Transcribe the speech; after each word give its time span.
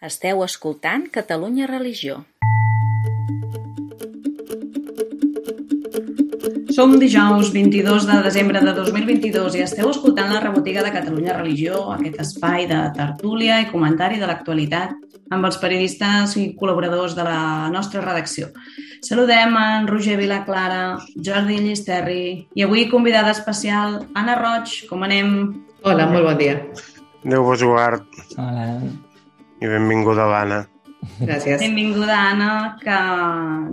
Esteu 0.00 0.38
escoltant 0.40 1.02
Catalunya 1.12 1.66
Religió. 1.68 2.22
Som 6.72 6.94
dijous 6.96 7.50
22 7.52 8.06
de 8.08 8.16
desembre 8.24 8.62
de 8.64 8.72
2022 8.78 9.58
i 9.58 9.64
esteu 9.66 9.90
escoltant 9.90 10.32
la 10.32 10.40
rebotiga 10.40 10.80
de 10.86 10.92
Catalunya 10.94 11.34
Religió, 11.36 11.82
aquest 11.92 12.16
espai 12.24 12.64
de 12.70 12.78
tertúlia 12.96 13.58
i 13.60 13.68
comentari 13.68 14.16
de 14.16 14.30
l'actualitat 14.30 14.96
amb 15.36 15.50
els 15.50 15.60
periodistes 15.60 16.32
i 16.40 16.46
col·laboradors 16.56 17.12
de 17.18 17.28
la 17.28 17.68
nostra 17.68 18.00
redacció. 18.00 18.48
Saludem 19.04 19.52
en 19.60 19.90
Roger 19.90 20.16
Vilaclara, 20.16 20.96
Jordi 21.28 21.60
Llisterri 21.60 22.24
i 22.56 22.64
avui 22.64 22.88
convidada 22.88 23.36
especial 23.36 24.00
Anna 24.16 24.40
Roig. 24.40 24.78
Com 24.88 25.04
anem? 25.04 25.36
Hola, 25.84 26.08
molt 26.08 26.30
bon 26.30 26.40
dia. 26.40 26.56
Adéu-vos, 27.20 27.68
Guard. 27.68 28.20
Hola. 28.40 29.09
I 29.60 29.68
benvinguda, 29.68 30.26
l'Anna. 30.30 30.60
Gràcies. 31.00 31.60
Benvinguda, 31.60 32.16
Anna, 32.30 32.76
que 32.80 32.96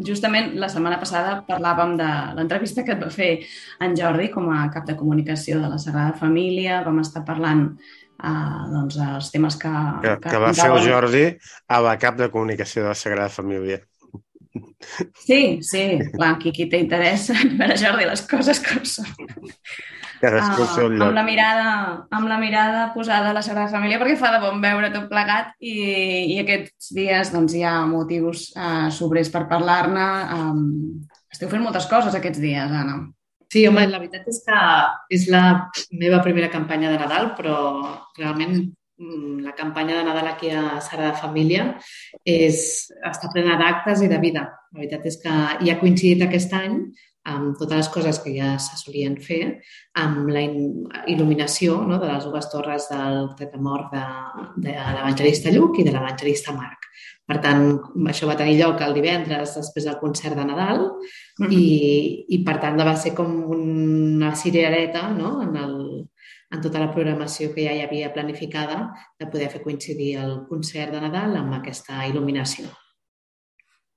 justament 0.07 0.53
la 0.59 0.69
setmana 0.71 0.99
passada 0.99 1.41
parlàvem 1.47 1.97
de 1.99 2.07
l'entrevista 2.37 2.85
que 2.87 2.95
et 2.95 3.03
va 3.03 3.09
fer 3.11 3.31
en 3.83 3.95
Jordi 3.99 4.29
com 4.31 4.47
a 4.53 4.67
cap 4.73 4.87
de 4.87 4.95
comunicació 4.99 5.59
de 5.59 5.71
la 5.73 5.79
Sagrada 5.81 6.15
Família. 6.19 6.81
Vam 6.85 7.01
estar 7.03 7.25
parlant 7.27 7.65
uh, 7.67 8.63
doncs, 8.71 8.99
els 9.09 9.31
temes 9.33 9.59
que... 9.59 9.73
Que, 10.05 10.15
que 10.23 10.41
va 10.43 10.53
fer 10.55 10.71
el 10.71 10.87
Jordi 10.87 11.25
a 11.67 11.81
la 11.83 11.97
cap 11.99 12.19
de 12.19 12.31
comunicació 12.31 12.85
de 12.85 12.93
la 12.93 12.99
Sagrada 12.99 13.33
Família. 13.33 13.81
Sí, 15.19 15.59
sí, 15.61 15.83
clar, 16.13 16.37
aquí 16.37 16.53
qui 16.55 16.69
té 16.71 16.79
interès 16.81 17.27
en 17.35 17.57
veure 17.59 17.75
Jordi 17.77 18.07
les 18.07 18.23
coses 18.29 18.63
com 18.63 18.87
són. 18.87 19.11
Cadascú 20.21 20.63
al 20.63 20.69
seu 20.73 20.87
Uh, 20.87 20.93
lloc. 20.93 21.07
amb, 21.09 21.17
la 21.17 21.23
mirada, 21.27 21.67
amb 22.17 22.27
la 22.29 22.37
mirada 22.41 22.93
posada 22.93 23.29
a 23.29 23.35
la 23.35 23.43
Sagrada 23.45 23.71
Família 23.71 23.99
perquè 23.99 24.17
fa 24.17 24.31
de 24.33 24.39
bon 24.43 24.61
veure 24.63 24.89
tot 24.93 25.09
plegat 25.11 25.53
i, 25.59 25.75
i 26.33 26.39
aquests 26.41 26.93
dies 26.95 27.31
doncs, 27.33 27.53
hi 27.53 27.63
ha 27.63 27.75
motius 27.89 28.49
uh, 28.55 28.87
sobrers 28.93 29.29
per 29.33 29.45
parlar-ne. 29.51 30.07
Um, 30.37 31.05
esteu 31.31 31.51
fent 31.51 31.63
moltes 31.63 31.85
coses 31.91 32.15
aquests 32.17 32.41
dies, 32.41 32.71
Anna. 32.71 33.05
Sí, 33.47 33.63
home, 33.67 33.85
la 33.87 34.01
veritat 34.01 34.25
és 34.27 34.41
que 34.43 34.57
és 35.15 35.27
la 35.31 35.43
meva 35.95 36.19
primera 36.23 36.49
campanya 36.51 36.89
de 36.91 36.97
Nadal, 36.99 37.29
però 37.37 37.55
realment 38.17 38.57
mm, 38.99 39.37
la 39.45 39.53
campanya 39.55 39.99
de 39.99 40.07
Nadal 40.09 40.33
aquí 40.33 40.49
a 40.51 40.81
Sagrada 40.83 41.15
Família 41.15 41.69
és, 42.27 42.89
està 43.07 43.31
plena 43.31 43.55
d'actes 43.61 44.03
i 44.03 44.09
de 44.11 44.19
vida. 44.19 44.49
La 44.73 44.81
veritat 44.81 45.07
és 45.07 45.19
que 45.23 45.35
hi 45.63 45.71
ha 45.71 45.79
coincidit 45.79 46.25
aquest 46.25 46.57
any 46.59 46.81
amb 47.27 47.57
totes 47.59 47.81
les 47.81 47.89
coses 47.91 48.19
que 48.23 48.31
ja 48.37 48.53
se 48.61 48.77
solien 48.79 49.17
fer, 49.23 49.59
amb 49.99 50.29
la 50.31 50.43
in- 50.47 50.87
il·luminació 51.11 51.81
no, 51.87 51.99
de 51.99 52.07
les 52.07 52.25
dues 52.27 52.47
torres 52.51 52.87
del 52.91 53.33
tetamort 53.39 53.91
de, 53.91 54.03
de 54.69 54.75
l'evangelista 54.95 55.51
Lluc 55.51 55.81
i 55.81 55.87
de 55.87 55.93
l'evangelista 55.95 56.55
Marc. 56.55 56.87
Per 57.27 57.41
tant, 57.43 57.65
això 58.07 58.29
va 58.29 58.37
tenir 58.39 58.55
lloc 58.55 58.79
el 58.85 58.95
divendres 58.95 59.57
després 59.57 59.89
del 59.89 59.99
concert 59.99 60.37
de 60.39 60.45
Nadal 60.47 60.85
i, 61.51 61.65
i 62.31 62.39
per 62.47 62.55
tant 62.63 62.79
va 62.79 62.95
ser 62.95 63.11
com 63.17 63.33
una 63.51 64.31
cirereta 64.39 65.09
no? 65.11 65.41
en, 65.43 65.57
el, 65.59 65.75
en 66.55 66.63
tota 66.63 66.79
la 66.79 66.91
programació 66.95 67.51
que 67.51 67.67
ja 67.67 67.75
hi 67.75 67.83
havia 67.83 68.13
planificada 68.15 68.85
de 69.19 69.27
poder 69.27 69.51
fer 69.51 69.65
coincidir 69.65 70.13
el 70.23 70.37
concert 70.47 70.95
de 70.95 71.03
Nadal 71.03 71.35
amb 71.41 71.59
aquesta 71.59 72.05
il·luminació. 72.07 72.71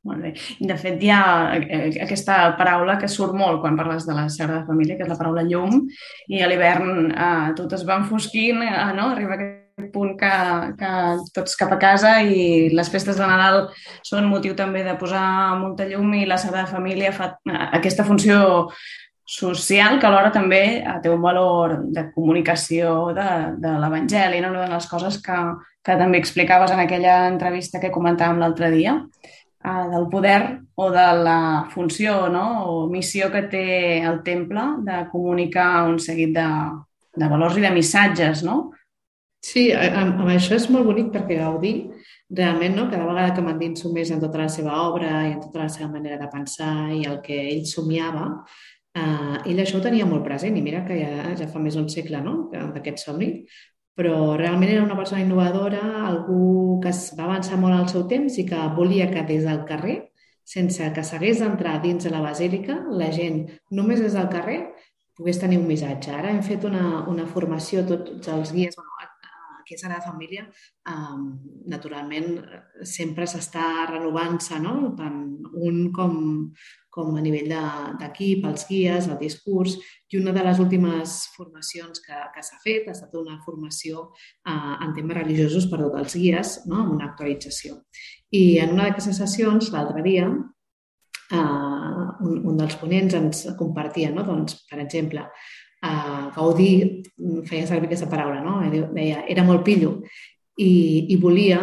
Molt 0.08 0.22
bé. 0.24 0.30
De 0.64 0.76
fet, 0.80 1.02
hi 1.04 1.10
ha 1.12 1.22
eh, 1.60 1.90
aquesta 2.06 2.36
paraula 2.56 2.96
que 3.00 3.08
surt 3.10 3.34
molt 3.36 3.60
quan 3.60 3.76
parles 3.76 4.06
de 4.08 4.14
la 4.16 4.30
Sagrada 4.32 4.64
Família, 4.64 4.96
que 4.96 5.04
és 5.04 5.10
la 5.10 5.18
paraula 5.18 5.44
llum, 5.44 5.82
i 6.32 6.40
a 6.40 6.48
l'hivern 6.48 7.10
eh, 7.10 7.50
tot 7.58 7.74
es 7.76 7.84
va 7.84 7.98
enfosquint, 8.00 8.62
eh, 8.64 8.86
no? 8.96 9.10
arriba 9.12 9.36
aquest 9.36 9.92
punt 9.92 10.16
que, 10.20 10.32
que 10.80 10.94
tots 11.36 11.56
cap 11.60 11.72
a 11.76 11.78
casa 11.80 12.14
i 12.24 12.70
les 12.72 12.88
festes 12.92 13.20
de 13.20 13.28
Nadal 13.28 13.68
són 14.06 14.28
motiu 14.28 14.56
també 14.56 14.82
de 14.84 14.96
posar 15.00 15.56
molta 15.60 15.86
llum 15.88 16.12
i 16.16 16.26
la 16.28 16.40
Sagrada 16.40 16.68
Família 16.72 17.12
fa 17.16 17.34
eh, 17.48 17.60
aquesta 17.80 18.04
funció 18.08 18.40
social 19.30 20.00
que 20.00 20.08
alhora 20.08 20.32
també 20.34 20.62
eh, 20.80 20.94
té 21.04 21.12
un 21.12 21.20
valor 21.22 21.76
de 21.92 22.08
comunicació 22.14 23.10
de, 23.16 23.28
de 23.60 23.74
l'Evangeli, 23.84 24.40
no? 24.40 24.54
una 24.56 24.64
de 24.64 24.72
les 24.72 24.88
coses 24.90 25.20
que, 25.22 25.38
que 25.84 26.00
també 26.00 26.18
explicaves 26.18 26.72
en 26.74 26.80
aquella 26.82 27.26
entrevista 27.28 27.80
que 27.84 27.92
comentàvem 27.94 28.40
l'altre 28.42 28.72
dia, 28.74 28.96
eh, 29.64 29.86
del 29.92 30.08
poder 30.08 30.60
o 30.74 30.90
de 30.90 31.06
la 31.24 31.68
funció 31.70 32.28
no? 32.28 32.46
o 32.64 32.88
missió 32.90 33.30
que 33.30 33.42
té 33.52 33.64
el 34.00 34.22
temple 34.22 34.66
de 34.86 35.04
comunicar 35.12 35.88
un 35.88 35.98
seguit 36.00 36.34
de, 36.36 36.48
de 37.16 37.28
valors 37.28 37.58
i 37.58 37.64
de 37.64 37.72
missatges, 37.74 38.44
no? 38.46 38.70
Sí, 39.40 39.70
amb, 39.72 40.18
amb 40.20 40.28
això 40.34 40.56
és 40.56 40.68
molt 40.68 40.84
bonic 40.84 41.12
perquè 41.14 41.38
Gaudí 41.40 41.74
realment 42.30 42.76
no, 42.76 42.88
cada 42.90 43.06
vegada 43.08 43.34
que 43.34 43.44
m'endinso 43.44 43.90
més 43.92 44.10
en 44.12 44.20
tota 44.22 44.42
la 44.42 44.50
seva 44.52 44.76
obra 44.84 45.24
i 45.26 45.32
en 45.32 45.40
tota 45.42 45.64
la 45.64 45.70
seva 45.72 45.88
manera 45.90 46.18
de 46.20 46.28
pensar 46.30 46.90
i 46.94 47.02
el 47.08 47.18
que 47.24 47.38
ell 47.48 47.64
somiava, 47.66 48.26
eh, 48.94 49.40
ell 49.50 49.62
això 49.64 49.80
ho 49.80 49.84
tenia 49.84 50.06
molt 50.06 50.24
present 50.26 50.56
i 50.56 50.62
mira 50.62 50.84
que 50.86 51.00
ja, 51.00 51.32
ja 51.40 51.48
fa 51.50 51.62
més 51.62 51.78
d'un 51.78 51.88
segle 51.90 52.20
no, 52.22 52.36
d'aquest 52.52 53.02
somni, 53.06 53.32
però 54.00 54.34
realment 54.40 54.70
era 54.72 54.84
una 54.84 54.96
persona 54.96 55.20
innovadora, 55.20 55.82
algú 56.08 56.78
que 56.80 56.88
es 56.88 57.10
va 57.18 57.26
avançar 57.26 57.58
molt 57.60 57.76
al 57.76 57.88
seu 57.92 58.06
temps 58.08 58.38
i 58.40 58.46
que 58.48 58.60
volia 58.78 59.10
que 59.10 59.26
des 59.28 59.44
del 59.44 59.66
carrer, 59.68 59.98
sense 60.48 60.86
que 60.96 61.04
s'hagués 61.04 61.42
d'entrar 61.44 61.76
dins 61.82 62.08
de 62.08 62.12
la 62.14 62.22
basílica, 62.24 62.78
la 63.02 63.10
gent 63.12 63.42
només 63.76 64.00
des 64.00 64.16
del 64.16 64.30
carrer 64.32 64.62
pogués 65.20 65.38
tenir 65.42 65.60
un 65.60 65.68
missatge. 65.68 66.14
Ara 66.16 66.32
hem 66.32 66.40
fet 66.40 66.64
una, 66.64 67.04
una 67.12 67.28
formació, 67.28 67.84
tots 67.84 68.32
els 68.32 68.54
guies, 68.56 68.80
bueno, 68.80 68.96
aquí 69.60 69.76
a 69.76 69.78
Sagrada 69.78 70.06
Família, 70.08 70.46
um, 70.88 71.26
naturalment, 71.68 72.38
eh, 72.40 72.86
sempre 72.88 73.28
s'està 73.28 73.86
renovant-se, 73.90 74.58
no? 74.64 74.94
tant 74.98 75.20
un 75.52 75.90
com, 75.92 76.16
com 76.90 77.14
a 77.16 77.22
nivell 77.22 77.48
de- 77.48 77.94
d'equip, 78.00 78.44
els 78.50 78.66
guies, 78.68 79.08
el 79.08 79.18
discurs, 79.18 79.76
i 80.10 80.18
una 80.18 80.32
de 80.34 80.42
les 80.44 80.58
últimes 80.58 81.28
formacions 81.36 82.02
que, 82.04 82.18
que 82.34 82.42
s'ha 82.42 82.58
fet 82.64 82.88
ha 82.88 82.94
estat 82.96 83.14
una 83.14 83.38
formació 83.44 84.08
uh, 84.10 84.74
en 84.82 84.94
temes 84.96 85.20
religiosos 85.22 85.68
per 85.70 85.78
tots 85.84 86.00
els 86.02 86.16
guies, 86.18 86.54
no? 86.66 86.82
amb 86.82 86.96
una 86.98 87.10
actualització. 87.12 87.82
I 88.34 88.58
en 88.64 88.74
una 88.74 88.88
d'aquestes 88.88 89.22
sessions, 89.22 89.70
l'altre 89.74 90.02
dia, 90.06 90.26
uh, 90.30 92.06
un, 92.26 92.42
un 92.42 92.58
dels 92.58 92.76
ponents 92.80 93.14
ens 93.14 93.46
compartia, 93.58 94.10
no? 94.14 94.26
doncs, 94.26 94.58
per 94.70 94.82
exemple, 94.82 95.28
uh, 95.86 96.26
Gaudí 96.34 96.72
feia 97.46 97.70
servir 97.70 97.90
aquesta 97.90 98.10
paraula, 98.10 98.42
no? 98.42 98.58
deia, 98.94 99.24
era 99.30 99.46
molt 99.46 99.64
pillo 99.66 100.00
i, 100.60 101.06
i 101.14 101.16
volia 101.20 101.62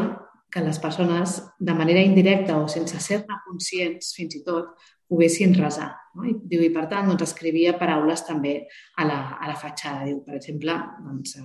que 0.57 0.65
les 0.65 0.79
persones, 0.79 1.37
de 1.59 1.73
manera 1.73 2.01
indirecta 2.01 2.57
o 2.57 2.67
sense 2.71 2.97
ser-ne 3.03 3.35
conscients, 3.45 4.13
fins 4.17 4.39
i 4.39 4.43
tot, 4.45 4.73
poguessin 5.07 5.53
resar. 5.55 5.91
No? 6.15 6.25
I, 6.25 6.33
diu, 6.49 6.63
I 6.65 6.71
per 6.73 6.87
tant, 6.89 7.05
doncs, 7.11 7.27
escrivia 7.27 7.75
paraules 7.77 8.25
també 8.25 8.55
a 8.97 9.05
la, 9.05 9.19
a 9.37 9.51
la 9.51 9.57
fatxada. 9.59 10.07
Diu, 10.07 10.23
per 10.25 10.39
exemple, 10.39 10.79
doncs, 11.05 11.37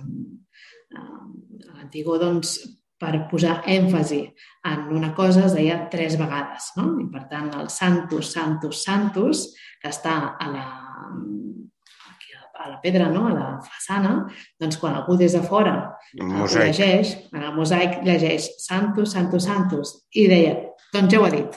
a 0.97 1.03
l'Antigó, 1.77 2.17
doncs, 2.21 2.57
per 3.03 3.25
posar 3.29 3.59
èmfasi 3.67 4.21
en 4.69 4.83
una 4.95 5.11
cosa 5.13 5.45
es 5.45 5.53
deia 5.57 5.83
tres 5.91 6.17
vegades. 6.17 6.71
No? 6.79 6.93
I 7.03 7.05
per 7.13 7.27
tant, 7.29 7.51
el 7.59 7.69
Santus, 7.69 8.31
Santus, 8.33 8.81
Santus, 8.87 9.45
que 9.81 9.91
està 9.91 10.15
a 10.39 10.49
la, 10.49 10.65
a- 12.53 12.69
la 12.69 12.79
pedra, 12.81 13.09
no? 13.09 13.27
a 13.27 13.33
la 13.33 13.47
façana, 13.65 14.13
doncs 14.59 14.77
quan 14.77 14.95
algú 14.95 15.17
des 15.17 15.33
de 15.33 15.41
fora 15.41 15.97
llegeix, 16.69 17.15
en 17.33 17.43
el 17.43 17.53
mosaic 17.55 18.01
llegeix 18.03 18.49
Santus, 18.59 19.11
Santus, 19.13 19.43
Santus, 19.45 19.93
i 20.13 20.27
deia, 20.27 20.55
doncs 20.93 21.11
ja 21.13 21.19
ho 21.19 21.25
ha 21.25 21.31
dit. 21.33 21.55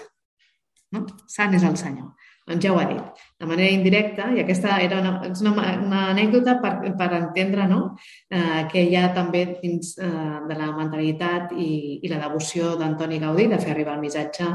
No? 0.93 1.07
Sant 1.29 1.55
és 1.55 1.63
el 1.67 1.77
Senyor. 1.77 2.13
Doncs 2.47 2.63
ja 2.63 2.73
ho 2.73 2.79
ha 2.79 2.85
dit. 2.87 3.23
De 3.41 3.47
manera 3.51 3.73
indirecta, 3.75 4.29
i 4.33 4.41
aquesta 4.41 4.77
era 4.81 5.01
una, 5.01 5.17
és 5.27 5.41
una, 5.43 5.53
una 5.83 6.03
anècdota 6.13 6.61
per, 6.63 6.75
per 6.97 7.09
entendre 7.17 7.67
no? 7.67 7.97
eh, 8.31 8.67
que 8.71 8.85
hi 8.87 8.95
ha 8.97 9.09
també 9.17 9.59
dins 9.63 9.97
eh, 9.99 10.41
de 10.49 10.55
la 10.59 10.71
mentalitat 10.77 11.53
i, 11.59 11.99
i 12.03 12.09
la 12.13 12.21
devoció 12.23 12.77
d'Antoni 12.79 13.19
Gaudí 13.19 13.49
de 13.51 13.59
fer 13.59 13.73
arribar 13.75 13.97
el 13.99 14.05
missatge 14.07 14.47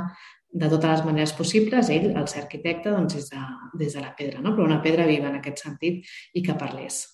de 0.52 0.68
totes 0.68 0.90
les 0.90 1.06
maneres 1.08 1.34
possibles, 1.38 1.90
ell, 1.94 2.12
el 2.12 2.28
ser 2.28 2.44
arquitecte, 2.44 2.92
doncs 2.92 3.16
des 3.16 3.30
de, 3.32 3.42
des 3.80 3.96
de 3.96 4.04
la 4.04 4.12
pedra, 4.18 4.42
no? 4.44 4.56
però 4.56 4.68
una 4.68 4.82
pedra 4.84 5.08
viva 5.08 5.30
en 5.32 5.40
aquest 5.40 5.64
sentit 5.64 6.08
i 6.36 6.44
que 6.44 6.58
parlés. 6.60 7.06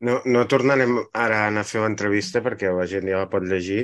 No, 0.00 0.14
no 0.24 0.42
tornarem 0.48 0.94
ara 1.12 1.42
a 1.42 1.48
anar 1.50 1.60
a 1.60 1.68
fer 1.68 1.80
l'entrevista 1.82 2.40
perquè 2.44 2.70
la 2.72 2.86
gent 2.88 3.04
ja 3.10 3.18
la 3.20 3.26
pot 3.32 3.44
llegir 3.44 3.82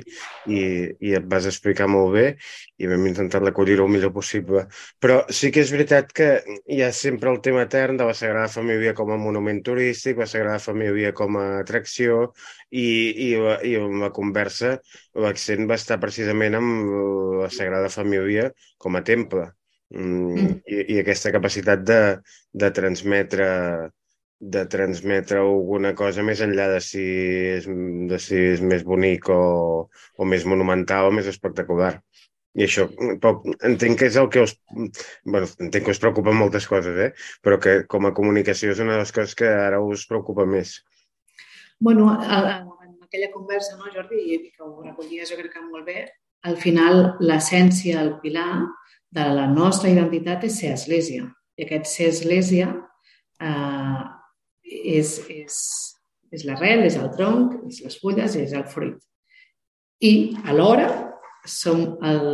i, 0.48 0.60
i 1.04 1.10
et 1.18 1.26
vas 1.28 1.44
explicar 1.50 1.88
molt 1.92 2.14
bé 2.14 2.22
i 2.80 2.88
vam 2.88 3.04
intentar 3.10 3.42
recollir-ho 3.42 3.84
el 3.84 3.92
millor 3.92 4.14
possible. 4.14 4.62
Però 5.02 5.18
sí 5.38 5.50
que 5.52 5.60
és 5.60 5.72
veritat 5.74 6.14
que 6.16 6.28
hi 6.72 6.80
ha 6.86 6.88
sempre 6.96 7.28
el 7.34 7.42
tema 7.44 7.66
etern 7.66 8.00
de 8.00 8.06
la 8.08 8.14
Sagrada 8.16 8.48
Família 8.54 8.94
com 8.96 9.12
a 9.12 9.18
monument 9.20 9.60
turístic, 9.66 10.16
la 10.22 10.28
Sagrada 10.30 10.62
Família 10.64 11.12
com 11.20 11.36
a 11.36 11.44
atracció 11.58 12.30
i, 12.70 12.86
i, 13.26 13.30
la, 13.42 13.58
i 13.68 13.76
en 13.82 14.00
la 14.00 14.08
conversa 14.20 14.72
l'accent 15.26 15.68
va 15.68 15.76
estar 15.76 16.00
precisament 16.00 16.56
amb 16.56 16.96
la 17.42 17.50
Sagrada 17.52 17.92
Família 17.92 18.48
com 18.80 18.96
a 18.96 19.04
temple. 19.04 19.50
Mm, 19.92 20.32
Mm. 20.36 20.54
i, 20.66 20.78
I 20.96 20.98
aquesta 21.02 21.30
capacitat 21.30 21.84
de, 21.86 21.98
de 22.62 22.70
transmetre 22.74 23.46
de 24.38 24.66
transmetre 24.68 25.38
alguna 25.40 25.94
cosa 25.96 26.22
més 26.22 26.42
enllà 26.44 26.68
de 26.74 26.80
si 26.84 27.04
és, 27.56 27.66
de 28.10 28.18
si 28.20 28.36
és 28.52 28.60
més 28.60 28.84
bonic 28.84 29.30
o, 29.32 29.88
o 29.88 30.28
més 30.28 30.44
monumental 30.44 31.08
o 31.08 31.14
més 31.14 31.28
espectacular. 31.30 31.94
I 32.56 32.64
això, 32.64 32.86
però 33.20 33.42
entenc 33.68 33.98
que 34.00 34.08
és 34.08 34.16
el 34.16 34.28
que 34.32 34.44
us... 34.46 34.54
bueno, 35.24 35.48
entenc 35.60 35.84
que 35.84 35.92
us 35.92 36.00
preocupa 36.00 36.32
moltes 36.32 36.68
coses, 36.68 36.96
eh? 36.96 37.10
però 37.44 37.58
que 37.60 37.82
com 37.88 38.08
a 38.08 38.14
comunicació 38.16 38.72
és 38.72 38.80
una 38.80 38.94
de 38.94 39.02
les 39.02 39.12
coses 39.12 39.36
que 39.36 39.48
ara 39.48 39.80
us 39.84 40.06
preocupa 40.08 40.46
més. 40.48 40.78
Bueno, 41.80 42.08
en 42.16 42.94
aquella 43.04 43.28
conversa, 43.34 43.76
no, 43.76 43.92
Jordi, 43.92 44.22
i 44.32 44.38
que 44.48 44.64
ho 44.64 44.80
recollies 44.86 45.32
jo 45.32 45.36
crec 45.36 45.52
que 45.52 45.64
molt 45.66 45.84
bé, 45.88 46.06
al 46.48 46.56
final 46.56 47.18
l'essència, 47.20 48.00
el 48.00 48.14
pilar 48.22 48.64
de 49.16 49.26
la 49.36 49.46
nostra 49.52 49.92
identitat 49.92 50.44
és 50.48 50.56
ser 50.62 50.72
església. 50.76 51.28
I 51.56 51.66
aquest 51.66 51.88
ser 51.92 52.08
església 52.12 52.70
eh, 53.40 54.02
és, 54.66 55.18
és, 55.30 55.58
és 56.34 56.46
l'arrel, 56.48 56.84
és 56.86 56.96
el 57.00 57.10
tronc, 57.16 57.60
és 57.70 57.82
les 57.84 57.98
fulles, 58.02 58.38
és 58.38 58.54
el 58.56 58.66
fruit. 58.70 58.98
I 60.04 60.14
alhora 60.44 60.88
som 61.46 61.82
el, 62.04 62.24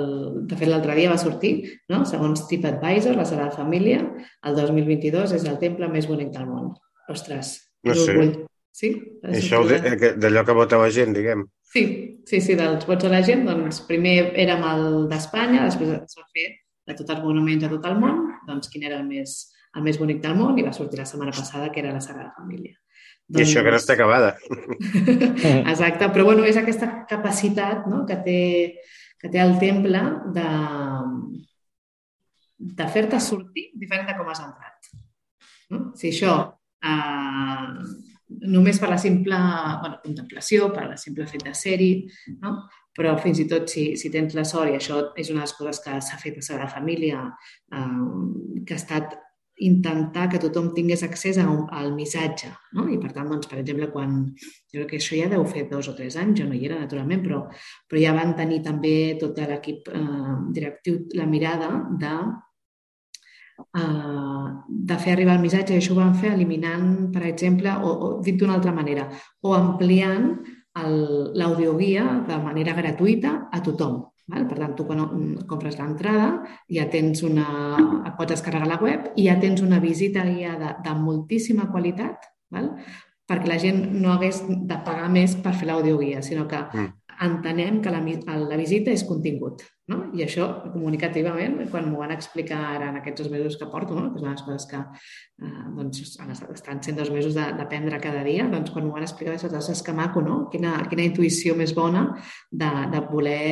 de 0.48 0.56
fet 0.56 0.70
l'altre 0.70 0.96
dia 0.96 1.10
va 1.12 1.20
sortir, 1.20 1.52
no? 1.92 2.02
segons 2.08 2.46
TripAdvisor, 2.48 3.16
la 3.16 3.26
Sagrada 3.28 3.54
Família, 3.54 4.00
el 4.48 4.56
2022 4.56 5.36
és 5.36 5.44
el 5.48 5.60
temple 5.60 5.90
més 5.92 6.08
bonic 6.08 6.32
del 6.34 6.48
món. 6.48 6.72
Ostres, 7.12 7.54
no 7.84 7.94
sé. 7.94 8.16
Orgull. 8.16 8.32
Sí? 8.72 8.88
Això 9.28 9.60
d'allò 9.68 10.46
que 10.48 10.56
vota 10.56 10.80
la 10.80 10.88
gent, 10.94 11.12
diguem. 11.12 11.44
Sí, 11.72 11.82
sí, 12.28 12.40
sí, 12.40 12.56
dels 12.56 12.86
vots 12.88 13.04
de 13.04 13.10
la 13.12 13.20
gent, 13.24 13.44
doncs 13.48 13.82
primer 13.88 14.32
érem 14.40 14.64
el 14.64 14.86
d'Espanya, 15.12 15.66
després 15.68 15.92
es 15.98 16.16
va 16.16 16.24
fer 16.32 16.48
de 16.88 16.96
tots 16.96 17.12
els 17.12 17.22
monuments 17.24 17.66
a 17.68 17.70
tot 17.72 17.84
el 17.90 18.00
món, 18.00 18.24
doncs 18.48 18.72
quin 18.72 18.88
era 18.88 18.96
el 19.00 19.04
més, 19.04 19.51
el 19.76 19.84
més 19.84 19.98
bonic 19.98 20.22
del 20.22 20.34
món 20.36 20.58
i 20.58 20.64
va 20.66 20.72
sortir 20.76 21.00
la 21.00 21.08
setmana 21.08 21.32
passada 21.34 21.70
que 21.72 21.80
era 21.80 21.92
la 21.92 22.00
Sagrada 22.04 22.34
Família. 22.36 22.74
Doncs... 23.28 23.38
I 23.38 23.44
això 23.46 23.62
que 23.64 23.72
no 23.72 23.78
està 23.78 23.94
acabada. 23.94 24.34
Exacte, 25.72 26.10
però 26.12 26.26
bueno, 26.28 26.44
és 26.44 26.58
aquesta 26.60 26.90
capacitat 27.08 27.86
no? 27.88 28.02
que 28.08 28.18
té 28.26 28.42
que 29.22 29.30
té 29.30 29.38
el 29.38 29.54
temple 29.62 30.00
de, 30.34 30.48
de 32.78 32.86
fer-te 32.90 33.20
sortir 33.22 33.68
diferent 33.78 34.08
de 34.10 34.16
com 34.18 34.30
has 34.32 34.42
entrat. 34.42 34.90
No? 35.70 35.82
Si 35.98 36.10
això, 36.10 36.34
eh, 36.82 37.68
només 38.50 38.82
per 38.82 38.90
la 38.90 38.98
simple 38.98 39.38
bueno, 39.84 40.00
contemplació, 40.02 40.72
per 40.74 40.88
la 40.88 40.98
simple 40.98 41.28
fet 41.30 41.46
de 41.46 41.54
ser-hi, 41.54 41.92
no? 42.42 42.56
però 42.98 43.14
fins 43.22 43.38
i 43.40 43.46
tot 43.48 43.70
si, 43.70 43.92
si 43.96 44.10
tens 44.12 44.34
la 44.34 44.44
sort, 44.44 44.72
i 44.72 44.80
això 44.80 44.98
és 45.14 45.30
una 45.30 45.44
de 45.44 45.46
les 45.46 45.54
coses 45.60 45.80
que 45.86 46.00
s'ha 46.02 46.18
fet 46.20 46.42
a 46.42 46.46
Sagrada 46.48 46.74
Família, 46.74 47.22
eh, 47.78 48.64
que 48.66 48.74
ha 48.74 48.82
estat 48.82 49.14
intentar 49.60 50.28
que 50.30 50.40
tothom 50.40 50.72
tingués 50.74 51.02
accés 51.04 51.38
a 51.38 51.48
un, 51.50 51.66
al 51.70 51.92
missatge. 51.94 52.50
No? 52.76 52.86
I, 52.88 52.98
per 53.02 53.12
tant, 53.12 53.28
doncs, 53.30 53.48
per 53.50 53.58
exemple, 53.60 53.90
quan... 53.92 54.22
Jo 54.72 54.80
crec 54.80 54.94
que 54.94 55.00
això 55.02 55.18
ja 55.18 55.28
deu 55.28 55.44
fer 55.44 55.66
dos 55.70 55.90
o 55.90 55.96
tres 55.96 56.16
anys, 56.16 56.40
jo 56.40 56.46
no 56.48 56.56
hi 56.56 56.64
era, 56.66 56.80
naturalment, 56.80 57.20
però, 57.26 57.42
però 57.88 58.00
ja 58.00 58.14
van 58.16 58.32
tenir 58.38 58.62
també 58.64 58.94
tot 59.20 59.36
l'equip 59.38 59.90
eh, 59.92 60.38
directiu 60.56 61.02
la 61.18 61.28
mirada 61.28 61.68
de 62.00 62.14
eh, 63.76 64.48
de 64.68 64.98
fer 65.04 65.12
arribar 65.12 65.36
el 65.36 65.44
missatge 65.44 65.76
i 65.76 65.82
això 65.82 65.92
ho 65.94 66.00
van 66.00 66.16
fer 66.16 66.32
eliminant, 66.32 66.88
per 67.12 67.26
exemple, 67.28 67.76
o, 67.84 67.92
o 67.92 68.10
dit 68.24 68.40
d'una 68.40 68.56
altra 68.58 68.72
manera, 68.74 69.08
o 69.44 69.54
ampliant 69.54 70.32
l'audioguia 70.72 72.24
de 72.28 72.38
manera 72.40 72.72
gratuïta 72.72 73.34
a 73.52 73.60
tothom. 73.60 73.98
Val? 74.32 74.48
Per 74.48 74.58
tant, 74.58 74.74
tu 74.76 74.86
quan 74.88 75.04
compres 75.50 75.78
l'entrada 75.80 76.32
ja 76.72 76.88
tens 76.92 77.22
una... 77.26 77.46
et 78.06 78.12
pots 78.18 78.32
descarregar 78.32 78.68
la 78.70 78.80
web 78.82 79.12
i 79.16 79.28
ja 79.28 79.38
tens 79.40 79.62
una 79.64 79.80
visita 79.82 80.24
guiada 80.28 80.76
de 80.84 80.98
moltíssima 80.98 81.68
qualitat 81.72 82.30
val? 82.52 82.72
perquè 83.28 83.48
la 83.48 83.58
gent 83.60 83.84
no 84.02 84.12
hagués 84.12 84.42
de 84.48 84.78
pagar 84.84 85.08
més 85.12 85.36
per 85.40 85.54
fer 85.56 85.68
l'audioguia, 85.68 86.20
sinó 86.26 86.44
que 86.50 86.58
mm. 86.58 86.88
Entenem 87.26 87.80
que 87.82 87.92
la, 87.92 88.00
la 88.02 88.58
visita 88.58 88.92
és 88.92 89.04
contingut. 89.08 89.62
No? 89.90 89.98
I 90.16 90.22
això, 90.24 90.46
comunicativament, 90.72 91.56
quan 91.72 91.88
m'ho 91.90 92.00
van 92.00 92.14
explicar 92.14 92.60
ara 92.76 92.90
en 92.92 93.00
aquests 93.00 93.24
dos 93.24 93.32
mesos 93.32 93.56
que 93.58 93.68
porto, 93.72 93.96
no? 93.98 94.12
que 94.14 94.22
de 94.22 94.28
les 94.28 94.44
coses 94.46 94.66
que 94.70 94.78
eh, 94.78 95.64
doncs, 95.76 96.02
estan 96.54 96.82
sent 96.84 97.00
dos 97.00 97.10
mesos 97.14 97.34
d'aprendre 97.34 98.00
cada 98.02 98.22
dia, 98.26 98.46
doncs 98.52 98.70
quan 98.74 98.86
m'ho 98.86 98.94
van 98.94 99.08
explicar, 99.08 99.34
és 99.38 99.82
que 99.82 99.96
maco, 99.96 100.22
no? 100.22 100.44
Quina, 100.52 100.76
quina 100.90 101.06
intuïció 101.08 101.56
més 101.58 101.74
bona 101.74 102.06
de, 102.50 102.70
de 102.92 103.02
voler 103.10 103.42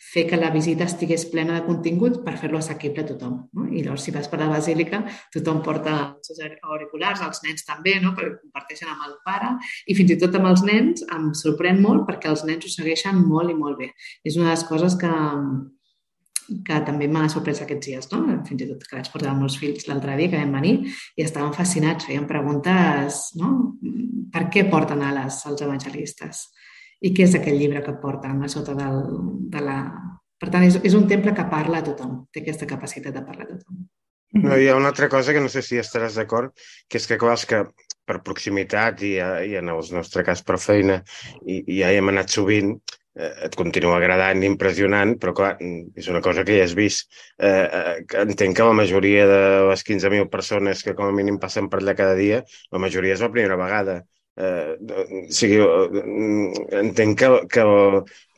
fer 0.00 0.24
que 0.26 0.38
la 0.40 0.50
visita 0.50 0.86
estigués 0.88 1.26
plena 1.30 1.58
de 1.58 1.64
contingut 1.66 2.22
per 2.24 2.38
fer-lo 2.40 2.58
assequible 2.58 3.04
a 3.04 3.08
tothom. 3.10 3.34
No? 3.52 3.66
I 3.68 3.82
llavors, 3.84 4.06
si 4.06 4.14
vas 4.14 4.30
per 4.32 4.40
la 4.40 4.48
basílica, 4.48 5.02
tothom 5.34 5.60
porta 5.66 5.96
els 5.98 6.30
seus 6.30 6.40
auriculars, 6.40 7.20
els 7.26 7.42
nens 7.44 7.66
també, 7.68 7.98
no? 8.00 8.14
perquè 8.16 8.38
comparteixen 8.40 8.88
amb 8.88 9.04
el 9.06 9.18
pare, 9.26 9.52
i 9.86 9.96
fins 9.98 10.14
i 10.14 10.18
tot 10.22 10.38
amb 10.38 10.48
els 10.50 10.64
nens 10.66 11.04
em 11.12 11.28
sorprèn 11.36 11.82
molt 11.84 12.06
perquè 12.08 12.32
els 12.32 12.46
nens 12.48 12.64
ho 12.64 12.72
segueixen 12.72 13.20
molt 13.20 13.52
i 13.52 13.58
molt 13.58 13.78
bé. 13.82 13.90
És 14.24 14.40
una 14.40 14.48
de 14.48 14.56
les 14.56 14.64
coses 14.70 14.96
que, 15.00 15.12
que 16.66 16.80
també 16.88 17.08
m'ha 17.10 17.28
sorprès 17.32 17.60
aquests 17.62 17.92
dies, 17.92 18.08
no? 18.14 18.22
fins 18.48 18.64
i 18.64 18.70
tot 18.70 18.86
que 18.86 18.96
vaig 18.96 19.10
portar 19.12 19.36
els 19.36 19.58
fills 19.60 19.86
l'altre 19.90 20.16
dia 20.16 20.32
que 20.32 20.40
vam 20.40 20.56
venir 20.58 20.74
i 20.88 21.26
estaven 21.26 21.52
fascinats, 21.56 22.08
feien 22.08 22.26
preguntes, 22.30 23.26
no? 23.36 23.76
Per 24.30 24.46
què 24.48 24.64
porten 24.70 25.02
ales 25.02 25.42
els 25.50 25.62
evangelistes? 25.66 26.48
I 27.00 27.12
què 27.16 27.26
és 27.26 27.36
aquell 27.36 27.58
llibre 27.60 27.82
que 27.84 27.96
porten 28.02 28.42
a 28.44 28.50
sota 28.52 28.76
del, 28.76 29.00
de 29.52 29.64
la... 29.64 29.78
Per 30.40 30.48
tant, 30.52 30.64
és, 30.64 30.78
és 30.88 30.96
un 30.96 31.06
temple 31.08 31.34
que 31.36 31.48
parla 31.52 31.80
a 31.80 31.84
tothom, 31.84 32.22
té 32.32 32.42
aquesta 32.44 32.68
capacitat 32.68 33.16
de 33.16 33.24
parlar 33.24 33.46
a 33.46 33.50
tothom. 33.54 33.80
No, 34.40 34.54
hi 34.54 34.68
ha 34.70 34.76
una 34.78 34.92
altra 34.92 35.08
cosa 35.10 35.34
que 35.34 35.42
no 35.42 35.50
sé 35.50 35.62
si 35.66 35.80
estaràs 35.80 36.16
d'acord, 36.20 36.54
que 36.88 37.00
és 37.00 37.08
que, 37.10 37.18
clar, 37.20 37.34
és 37.40 37.44
que 37.50 37.64
per 38.06 38.20
proximitat 38.26 39.02
i, 39.06 39.16
i 39.18 39.56
en 39.58 39.72
el 39.72 39.82
nostre 39.96 40.24
cas 40.26 40.44
per 40.46 40.58
feina, 40.62 41.00
i, 41.42 41.58
i 41.60 41.80
ja 41.80 41.90
hi 41.90 41.98
hem 41.98 42.12
anat 42.12 42.30
sovint, 42.32 42.76
eh, 43.18 43.32
et 43.48 43.58
continua 43.58 43.96
agradant, 43.98 44.44
impressionant, 44.46 45.16
però 45.20 45.34
clar, 45.40 45.50
és 45.60 46.08
una 46.12 46.22
cosa 46.24 46.46
que 46.46 46.60
ja 46.60 46.68
has 46.68 46.76
vist. 46.78 47.10
Eh, 47.42 47.50
eh, 47.50 47.96
entenc 48.22 48.56
que 48.56 48.70
la 48.70 48.76
majoria 48.80 49.26
de 49.28 49.42
les 49.72 49.84
15.000 49.88 50.30
persones 50.32 50.86
que 50.86 50.94
com 50.94 51.10
a 51.10 51.16
mínim 51.16 51.40
passen 51.42 51.68
per 51.72 51.82
allà 51.82 51.98
cada 51.98 52.14
dia, 52.18 52.44
la 52.70 52.82
majoria 52.86 53.18
és 53.18 53.26
la 53.26 53.32
primera 53.34 53.58
vegada 53.60 54.00
eh, 54.36 54.76
o 54.80 55.22
sigui, 55.34 55.58
entenc 56.80 57.18
que, 57.18 57.30
que, 57.52 57.64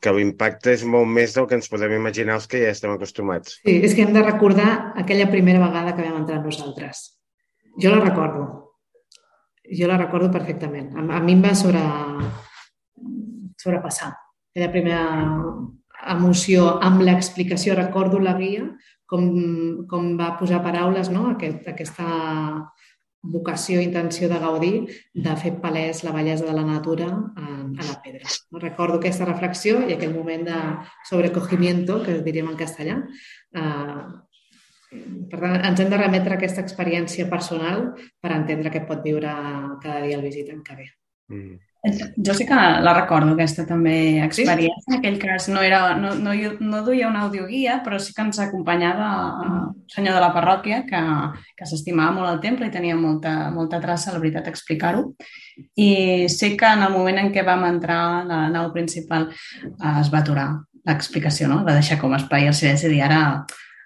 que 0.03 0.15
l'impacte 0.17 0.75
és 0.75 0.85
molt 0.89 1.11
més 1.11 1.35
del 1.37 1.49
que 1.51 1.59
ens 1.59 1.71
podem 1.73 1.95
imaginar 1.99 2.39
els 2.41 2.49
que 2.51 2.63
ja 2.65 2.73
estem 2.75 2.95
acostumats. 2.95 3.59
Sí, 3.63 3.79
és 3.85 3.95
que 3.95 4.07
hem 4.07 4.15
de 4.17 4.25
recordar 4.25 4.95
aquella 5.03 5.31
primera 5.31 5.63
vegada 5.63 5.95
que 5.97 6.05
vam 6.05 6.23
entrar 6.23 6.43
nosaltres. 6.43 7.05
Jo 7.81 7.95
la 7.95 8.03
recordo. 8.03 8.49
Jo 9.73 9.89
la 9.89 10.01
recordo 10.01 10.31
perfectament. 10.33 10.93
A, 10.97 11.07
a 11.19 11.23
mi 11.25 11.37
em 11.37 11.45
va 11.45 11.55
sobre, 11.57 11.83
sobrepassar. 13.63 14.13
Aquella 14.53 14.73
primera 14.75 15.03
emoció 16.13 16.77
amb 16.83 17.05
l'explicació. 17.07 17.77
Recordo 17.79 18.19
la 18.21 18.35
guia, 18.37 18.67
com, 19.09 19.29
com 19.89 20.13
va 20.19 20.35
posar 20.41 20.63
paraules, 20.65 21.09
no? 21.15 21.29
Aquest, 21.33 21.69
aquesta 21.71 22.07
vocació 23.23 23.81
i 23.81 23.87
intenció 23.87 24.29
de 24.29 24.41
gaudir 24.43 24.73
de 25.15 25.37
fer 25.39 25.55
palès 25.63 26.03
la 26.03 26.13
bellesa 26.15 26.49
de 26.49 26.57
la 26.57 26.65
natura 26.67 27.09
a, 27.13 27.47
a 27.63 27.87
la 27.87 27.97
pedra. 28.03 28.27
Recordo 28.59 28.99
aquesta 28.99 29.29
reflexió 29.29 29.81
i 29.87 29.95
aquell 29.95 30.15
moment 30.17 30.45
de 30.49 30.59
sobrecogimiento, 31.09 32.03
que 32.03 32.19
diríem 32.27 32.51
en 32.51 32.59
castellà. 32.59 32.99
Uh, 33.55 34.11
per 35.31 35.39
tant, 35.41 35.61
ens 35.65 35.81
hem 35.81 35.93
de 35.93 36.01
remetre 36.01 36.35
a 36.35 36.41
aquesta 36.41 36.61
experiència 36.65 37.29
personal 37.31 37.93
per 38.21 38.35
entendre 38.35 38.73
què 38.73 38.83
pot 38.89 39.05
viure 39.05 39.31
cada 39.85 40.01
dia 40.05 40.19
el 40.19 40.27
visitant 40.27 40.61
que 40.67 40.81
ve. 40.83 40.89
Mm. 41.33 41.61
Jo 41.83 42.35
sí 42.35 42.45
que 42.47 42.55
la 42.55 42.93
recordo, 42.95 43.33
aquesta 43.35 43.65
també 43.67 44.23
experiència. 44.23 44.85
Sí? 44.85 44.91
En 44.93 44.99
aquell 45.01 45.17
cas 45.19 45.49
no, 45.51 45.65
era, 45.67 45.97
no, 45.99 46.13
no, 46.15 46.35
no 46.63 46.83
duia 46.87 47.09
una 47.09 47.25
audioguia, 47.27 47.81
però 47.83 47.99
sí 47.99 48.15
que 48.15 48.23
ens 48.23 48.39
acompanyava 48.39 49.09
un 49.43 49.57
senyor 49.91 50.15
de 50.15 50.21
la 50.23 50.31
parròquia 50.35 50.85
que, 50.87 51.01
que 51.59 51.67
s'estimava 51.67 52.15
molt 52.15 52.31
el 52.31 52.39
temple 52.45 52.69
i 52.71 52.75
tenia 52.75 52.95
molta, 52.95 53.51
molta 53.51 53.83
traça, 53.83 54.15
la 54.15 54.23
veritat, 54.23 54.47
explicar-ho. 54.47 55.09
I 55.75 56.29
sé 56.31 56.53
que 56.57 56.71
en 56.71 56.87
el 56.87 56.95
moment 56.95 57.19
en 57.19 57.33
què 57.35 57.43
vam 57.47 57.67
entrar 57.67 57.99
a 58.13 58.23
la 58.31 58.45
nau 58.55 58.71
principal 58.77 59.33
es 59.33 60.13
va 60.15 60.23
aturar 60.23 60.47
l'explicació, 60.87 61.51
no? 61.51 61.65
Va 61.67 61.75
deixar 61.81 61.99
com 61.99 62.15
espai 62.15 62.47
al 62.47 62.55
silenci 62.55 62.87
i 62.87 62.95
dir 62.95 63.03
ara 63.09 63.23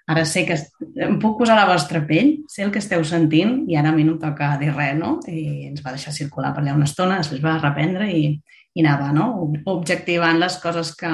Ara 0.07 0.23
sé 0.23 0.45
que 0.47 0.55
em 1.03 1.17
puc 1.19 1.35
posar 1.41 1.57
la 1.57 1.67
vostra 1.67 1.99
pell, 2.07 2.29
sé 2.47 2.63
el 2.63 2.71
que 2.71 2.79
esteu 2.79 3.03
sentint 3.03 3.65
i 3.67 3.75
ara 3.75 3.91
a 3.91 3.95
mi 3.95 4.05
no 4.07 4.15
em 4.15 4.21
toca 4.21 4.53
dir 4.61 4.71
res, 4.71 4.95
no? 4.95 5.17
I 5.27 5.67
ens 5.67 5.83
va 5.83 5.91
deixar 5.95 6.15
circular 6.15 6.53
per 6.55 6.63
allà 6.63 6.77
una 6.77 6.87
estona, 6.87 7.17
després 7.19 7.43
va 7.43 7.57
reprendre 7.59 8.07
i, 8.07 8.29
i 8.73 8.85
anava, 8.85 9.11
no? 9.11 9.27
Objectivant 9.73 10.39
les 10.39 10.55
coses 10.63 10.93
que, 10.95 11.11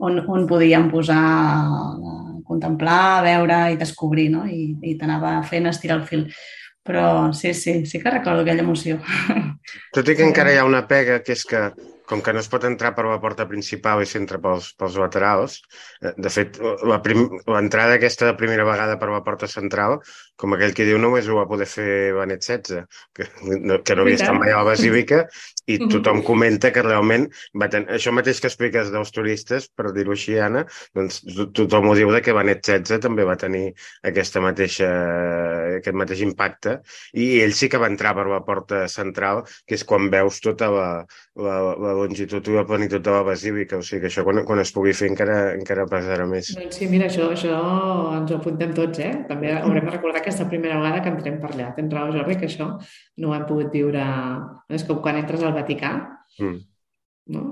on, 0.00 0.22
on 0.24 0.48
podíem 0.48 0.88
posar, 0.92 1.20
contemplar, 2.48 3.22
veure 3.28 3.60
i 3.74 3.80
descobrir, 3.80 4.30
no? 4.32 4.46
I, 4.48 4.70
i 4.80 4.96
t'anava 5.00 5.36
fent 5.44 5.68
estirar 5.68 6.00
el 6.00 6.06
fil. 6.08 6.28
Però 6.84 7.32
sí, 7.32 7.54
sí, 7.56 7.84
sí 7.88 8.00
que 8.00 8.10
recordo 8.12 8.40
aquella 8.40 8.64
emoció. 8.64 8.98
Tot 9.96 10.08
i 10.08 10.16
que 10.16 10.24
encara 10.24 10.52
hi 10.52 10.58
ha 10.60 10.66
una 10.68 10.84
pega, 10.88 11.20
que 11.24 11.32
és 11.36 11.44
que 11.48 11.70
com 12.08 12.22
que 12.24 12.34
no 12.36 12.42
es 12.42 12.48
pot 12.52 12.64
entrar 12.68 12.92
per 12.96 13.06
la 13.08 13.20
porta 13.22 13.46
principal 13.48 14.02
i 14.02 14.08
s'entra 14.08 14.40
pels, 14.42 14.70
pels 14.78 14.98
laterals, 15.00 15.58
eh, 16.02 16.12
de 16.16 16.32
fet, 16.32 16.58
l'entrada 16.60 17.96
aquesta 17.96 18.28
de 18.28 18.36
primera 18.40 18.66
vegada 18.68 18.98
per 19.00 19.10
la 19.12 19.22
porta 19.24 19.48
central, 19.50 19.98
com 20.40 20.54
aquell 20.54 20.74
que 20.76 20.86
diu, 20.88 20.98
només 21.00 21.28
ho 21.28 21.38
va 21.38 21.48
poder 21.48 21.68
fer 21.70 21.88
Benet 22.16 22.44
XVI, 22.44 22.84
que, 23.16 23.28
no, 23.56 23.80
que 23.86 23.96
no 23.96 24.04
havia 24.04 24.20
estat 24.20 24.36
mai 24.36 24.52
a 24.52 24.60
la 24.60 24.68
Basílica, 24.72 25.24
i 25.70 25.78
tothom 25.88 26.20
comenta 26.26 26.72
que 26.74 26.84
realment 26.84 27.26
va 27.60 27.70
tenir... 27.72 27.88
Això 27.96 28.12
mateix 28.12 28.40
que 28.42 28.50
expliques 28.50 28.90
dels 28.92 29.12
turistes, 29.14 29.70
per 29.72 29.94
dir-ho 29.96 30.12
així, 30.12 30.36
Anna, 30.42 30.64
doncs 30.96 31.22
tothom 31.56 31.88
ho 31.88 31.96
diu 31.96 32.12
de 32.12 32.20
que 32.24 32.36
Benet 32.36 32.60
XVI 32.66 33.00
també 33.06 33.24
va 33.24 33.38
tenir 33.40 33.64
aquesta 34.04 34.42
mateixa, 34.44 34.90
aquest 35.80 35.96
mateix 35.96 36.24
impacte, 36.26 36.78
i 37.16 37.30
ell 37.44 37.56
sí 37.56 37.70
que 37.72 37.80
va 37.80 37.88
entrar 37.92 38.12
per 38.18 38.26
la 38.28 38.42
porta 38.44 38.84
central, 38.92 39.44
que 39.64 39.78
és 39.78 39.86
quan 39.88 40.10
veus 40.12 40.42
tota 40.44 40.68
la, 40.74 40.88
la, 41.40 41.56
la 41.80 41.93
longitud 41.96 42.48
i 42.50 42.62
plenitud 42.68 43.02
de 43.04 43.12
la 43.14 43.22
basílica, 43.26 43.78
o 43.80 43.84
sigui 43.86 44.04
que 44.04 44.10
això 44.10 44.24
quan, 44.26 44.42
quan 44.48 44.62
es 44.62 44.72
pugui 44.74 44.94
fer 44.96 45.10
encara, 45.12 45.38
encara 45.56 45.86
passarà 45.90 46.26
més. 46.30 46.52
Doncs 46.58 46.80
sí, 46.80 46.88
mira, 46.90 47.08
això, 47.10 47.30
això 47.34 47.58
ens 48.18 48.32
ho 48.32 48.38
apuntem 48.38 48.74
tots, 48.76 49.02
eh? 49.04 49.12
També 49.28 49.52
haurem 49.56 49.86
de 49.86 49.94
recordar 49.96 50.22
aquesta 50.22 50.48
primera 50.50 50.78
vegada 50.80 51.02
que 51.04 51.12
entrem 51.14 51.40
per 51.42 51.52
allà. 51.52 51.72
Tens 51.76 51.94
raó, 51.94 52.12
Jordi, 52.14 52.38
que 52.40 52.50
això 52.50 52.70
no 53.18 53.30
ho 53.30 53.36
hem 53.36 53.46
pogut 53.50 53.74
viure... 53.74 54.08
És 54.74 54.86
com 54.88 55.00
quan 55.04 55.20
entres 55.20 55.44
al 55.44 55.54
Vaticà, 55.56 55.94
mm. 56.40 56.58
no? 57.36 57.46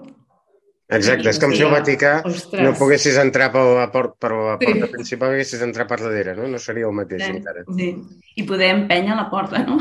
Exacte, 0.92 1.30
és 1.30 1.38
com 1.40 1.52
si 1.54 1.62
al 1.64 1.72
Vaticà 1.72 2.16
Ostres. 2.28 2.60
no 2.64 2.72
poguessis 2.76 3.16
entrar 3.20 3.48
per 3.54 3.62
la, 3.64 3.86
port, 3.92 4.18
per 4.20 4.32
la 4.34 4.56
porta 4.60 4.88
sí. 4.88 4.90
principal, 4.96 5.32
haguessis 5.32 5.62
entrar 5.64 5.86
per 5.88 5.98
darrere, 6.02 6.34
no? 6.36 6.48
No 6.52 6.60
seria 6.60 6.88
el 6.88 6.96
mateix, 6.96 7.22
sí. 7.24 7.38
encara. 7.38 7.64
Sí. 7.78 7.92
I 8.36 8.44
poder 8.48 8.72
empènyer 8.74 9.16
la 9.16 9.28
porta, 9.32 9.62
no? 9.64 9.78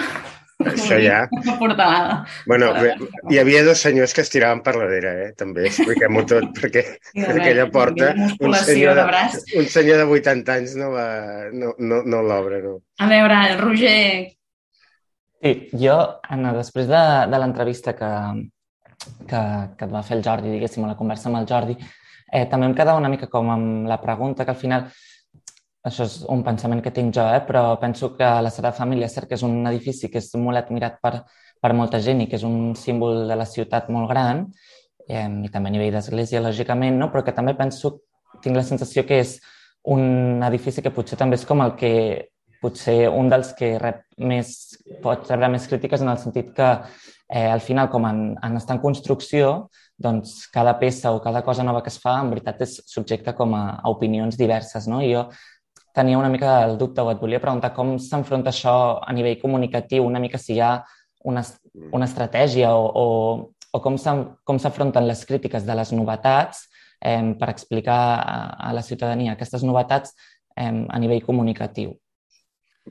Això 0.72 1.00
ja... 1.01 1.22
Una 1.39 1.56
portalada. 1.60 2.18
Bueno, 2.50 2.72
hi 3.32 3.39
havia 3.41 3.63
dos 3.68 3.82
senyors 3.84 4.13
que 4.13 4.25
es 4.25 4.34
tiraven 4.34 4.62
per 4.65 4.75
darrere, 4.77 5.13
eh? 5.25 5.32
també, 5.38 5.65
expliquem-ho 5.70 6.25
tot, 6.30 6.51
perquè 6.60 6.86
sí, 6.98 7.24
aquella 7.25 7.70
porta 7.74 8.12
un 8.18 8.53
senyor, 8.58 9.00
de, 9.00 9.08
un 9.62 9.72
senyor 9.72 10.03
de 10.03 10.10
80 10.20 10.60
anys 10.60 10.75
no, 10.80 10.91
va, 10.94 11.08
no, 11.53 11.74
no, 11.80 12.03
no 12.03 12.22
l'obre. 12.25 12.62
No. 12.65 12.77
A 13.01 13.10
veure, 13.10 13.41
Roger, 13.62 13.98
Sí, 15.41 15.56
jo, 15.74 15.96
Anna, 16.30 16.51
després 16.53 16.86
de, 16.86 17.00
de 17.32 17.38
l'entrevista 17.41 17.96
que, 17.98 18.10
que, 19.25 19.39
que 19.77 19.88
et 19.88 19.94
va 19.94 20.03
fer 20.06 20.20
el 20.20 20.22
Jordi, 20.27 20.51
diguéssim, 20.53 20.86
la 20.86 20.98
conversa 21.00 21.32
amb 21.32 21.39
el 21.39 21.48
Jordi, 21.50 21.74
eh, 22.30 22.44
també 22.51 22.68
em 22.70 22.75
quedava 22.77 23.01
una 23.01 23.10
mica 23.10 23.30
com 23.32 23.50
amb 23.50 23.89
la 23.89 23.98
pregunta 24.03 24.46
que 24.46 24.53
al 24.53 24.60
final, 24.62 24.86
això 25.88 26.05
és 26.05 26.19
un 26.29 26.43
pensament 26.45 26.81
que 26.85 26.93
tinc 26.93 27.13
jo, 27.15 27.23
eh, 27.25 27.41
però 27.45 27.63
penso 27.81 28.11
que 28.17 28.27
la 28.45 28.51
Sagrada 28.53 28.77
Família 28.77 29.07
és 29.09 29.15
cert 29.17 29.29
que 29.29 29.38
és 29.38 29.45
un 29.45 29.65
edifici 29.67 30.09
que 30.13 30.21
és 30.21 30.29
molt 30.38 30.59
admirat 30.59 31.00
per, 31.01 31.13
per 31.61 31.73
molta 31.77 32.00
gent 32.00 32.21
i 32.21 32.27
que 32.29 32.38
és 32.38 32.45
un 32.45 32.75
símbol 32.77 33.25
de 33.29 33.38
la 33.38 33.47
ciutat 33.50 33.89
molt 33.89 34.09
gran, 34.11 34.45
eh, 35.07 35.25
i 35.25 35.50
també 35.50 35.71
a 35.71 35.75
nivell 35.77 35.97
d'església, 35.97 36.43
lògicament, 36.43 37.00
no? 37.01 37.09
però 37.13 37.25
que 37.25 37.33
també 37.33 37.55
penso, 37.57 37.97
tinc 38.41 38.55
la 38.55 38.67
sensació 38.67 39.05
que 39.09 39.21
és 39.25 39.39
un 39.89 40.43
edifici 40.45 40.83
que 40.85 40.93
potser 40.93 41.17
també 41.17 41.39
és 41.39 41.47
com 41.50 41.63
el 41.65 41.73
que 41.79 41.93
potser 42.61 43.09
un 43.09 43.29
dels 43.31 43.55
que 43.57 43.73
rep 43.81 44.03
més, 44.21 44.77
pot 45.01 45.25
rebre 45.31 45.50
més 45.50 45.65
crítiques 45.65 46.03
en 46.03 46.11
el 46.11 46.19
sentit 46.21 46.51
que 46.53 46.67
eh, 47.31 47.47
al 47.50 47.63
final, 47.65 47.89
com 47.89 48.05
en, 48.05 48.19
en 48.38 48.59
estar 48.59 48.77
en 48.77 48.83
construcció, 48.83 49.71
doncs 49.97 50.45
cada 50.53 50.75
peça 50.77 51.11
o 51.13 51.21
cada 51.21 51.41
cosa 51.41 51.65
nova 51.65 51.81
que 51.81 51.89
es 51.89 51.97
fa, 52.01 52.19
en 52.21 52.29
veritat 52.29 52.61
és 52.65 52.77
subjecte 52.85 53.33
com 53.38 53.55
a, 53.57 53.63
a 53.81 53.89
opinions 53.89 54.38
diverses, 54.38 54.85
no? 54.89 55.01
I 55.01 55.09
jo 55.15 55.25
tenia 55.95 56.17
una 56.17 56.29
mica 56.29 56.63
el 56.65 56.77
dubte 56.77 57.03
o 57.03 57.12
et 57.12 57.19
volia 57.19 57.41
preguntar 57.43 57.74
com 57.75 57.98
s'enfronta 58.00 58.51
això 58.51 58.75
a 59.01 59.13
nivell 59.13 59.39
comunicatiu, 59.41 60.05
una 60.07 60.19
mica 60.19 60.39
si 60.41 60.55
hi 60.55 60.62
ha 60.62 60.74
una, 61.29 61.43
una 61.91 62.07
estratègia 62.07 62.74
o, 62.75 62.86
o, 62.88 63.07
o 63.71 63.81
com 63.81 64.60
s'afronten 64.60 65.07
les 65.07 65.25
crítiques 65.25 65.65
de 65.67 65.75
les 65.77 65.91
novetats 65.95 66.67
eh, 67.01 67.33
per 67.39 67.50
explicar 67.50 68.01
a, 68.19 68.38
a 68.69 68.74
la 68.74 68.86
ciutadania 68.86 69.36
aquestes 69.36 69.65
novetats 69.67 70.15
eh, 70.55 70.71
a 70.71 71.00
nivell 71.00 71.25
comunicatiu. 71.25 71.98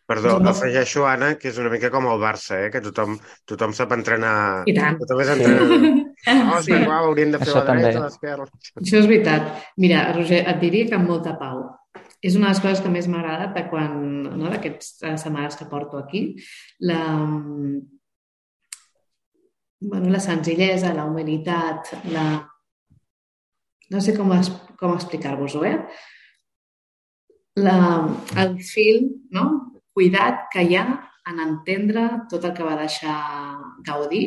Perdó, 0.07 0.39
no. 0.39 0.51
afegeixo, 0.51 1.03
Anna, 1.07 1.33
que 1.39 1.49
és 1.51 1.57
una 1.59 1.71
mica 1.71 1.89
com 1.91 2.07
el 2.07 2.21
Barça, 2.23 2.61
eh? 2.63 2.69
que 2.71 2.83
tothom, 2.85 3.17
tothom 3.49 3.73
sap 3.75 3.91
entrenar... 3.97 4.63
I 4.71 4.75
tant. 4.77 5.01
Tothom 5.03 5.25
és 5.25 5.35
entrenador. 5.37 5.89
Sí. 6.21 6.33
Oh, 6.37 6.59
sí. 6.61 6.75
Uau, 6.77 7.07
hauríem 7.09 7.31
de 7.33 7.39
fer 7.41 7.47
Això 7.47 7.61
la 7.65 7.75
dreta, 7.79 8.01
l'esquerra. 8.03 8.45
Això 8.77 8.99
és 8.99 9.07
veritat. 9.09 9.47
Mira, 9.81 10.03
Roger, 10.13 10.43
et 10.51 10.59
diria 10.61 10.91
que 10.91 10.99
amb 10.99 11.09
molta 11.09 11.33
pau. 11.41 11.63
És 12.21 12.37
una 12.37 12.51
de 12.51 12.53
les 12.53 12.61
coses 12.61 12.83
que 12.85 12.93
més 12.93 13.09
m'ha 13.09 13.23
agradat 13.23 13.57
de 13.57 13.65
quan, 13.71 13.97
no, 14.29 14.51
d'aquests 14.53 15.03
eh, 15.09 15.17
setmanes 15.21 15.57
que 15.57 15.69
porto 15.71 15.99
aquí. 15.99 16.23
La, 16.85 17.01
bueno, 19.81 20.11
la 20.13 20.21
senzillesa, 20.21 20.95
la 20.95 21.09
humilitat, 21.09 21.95
la... 22.13 22.27
No 23.91 24.01
sé 24.05 24.15
com, 24.15 24.31
es, 24.37 24.53
com 24.79 24.93
explicar-vos-ho, 24.95 25.65
eh? 25.67 25.79
La, 27.59 27.79
el 28.39 28.61
film, 28.63 29.09
no? 29.35 29.49
cuidat 29.97 30.47
que 30.53 30.63
hi 30.65 30.77
ha 30.79 30.87
en 31.31 31.41
entendre 31.43 32.07
tot 32.31 32.45
el 32.47 32.55
que 32.57 32.67
va 32.67 32.79
deixar 32.79 33.17
Gaudí 33.87 34.23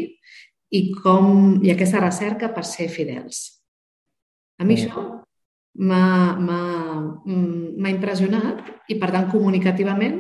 i, 0.74 0.82
com, 1.00 1.60
i 1.64 1.72
aquesta 1.74 2.02
recerca 2.04 2.52
per 2.54 2.66
ser 2.68 2.90
fidels. 2.92 3.46
A 4.60 4.68
mi 4.68 4.76
mm. 4.76 4.82
això 4.82 5.23
m'ha 5.80 7.39
impressionat 7.89 8.62
i, 8.89 8.98
per 9.00 9.10
tant, 9.12 9.30
comunicativament 9.32 10.20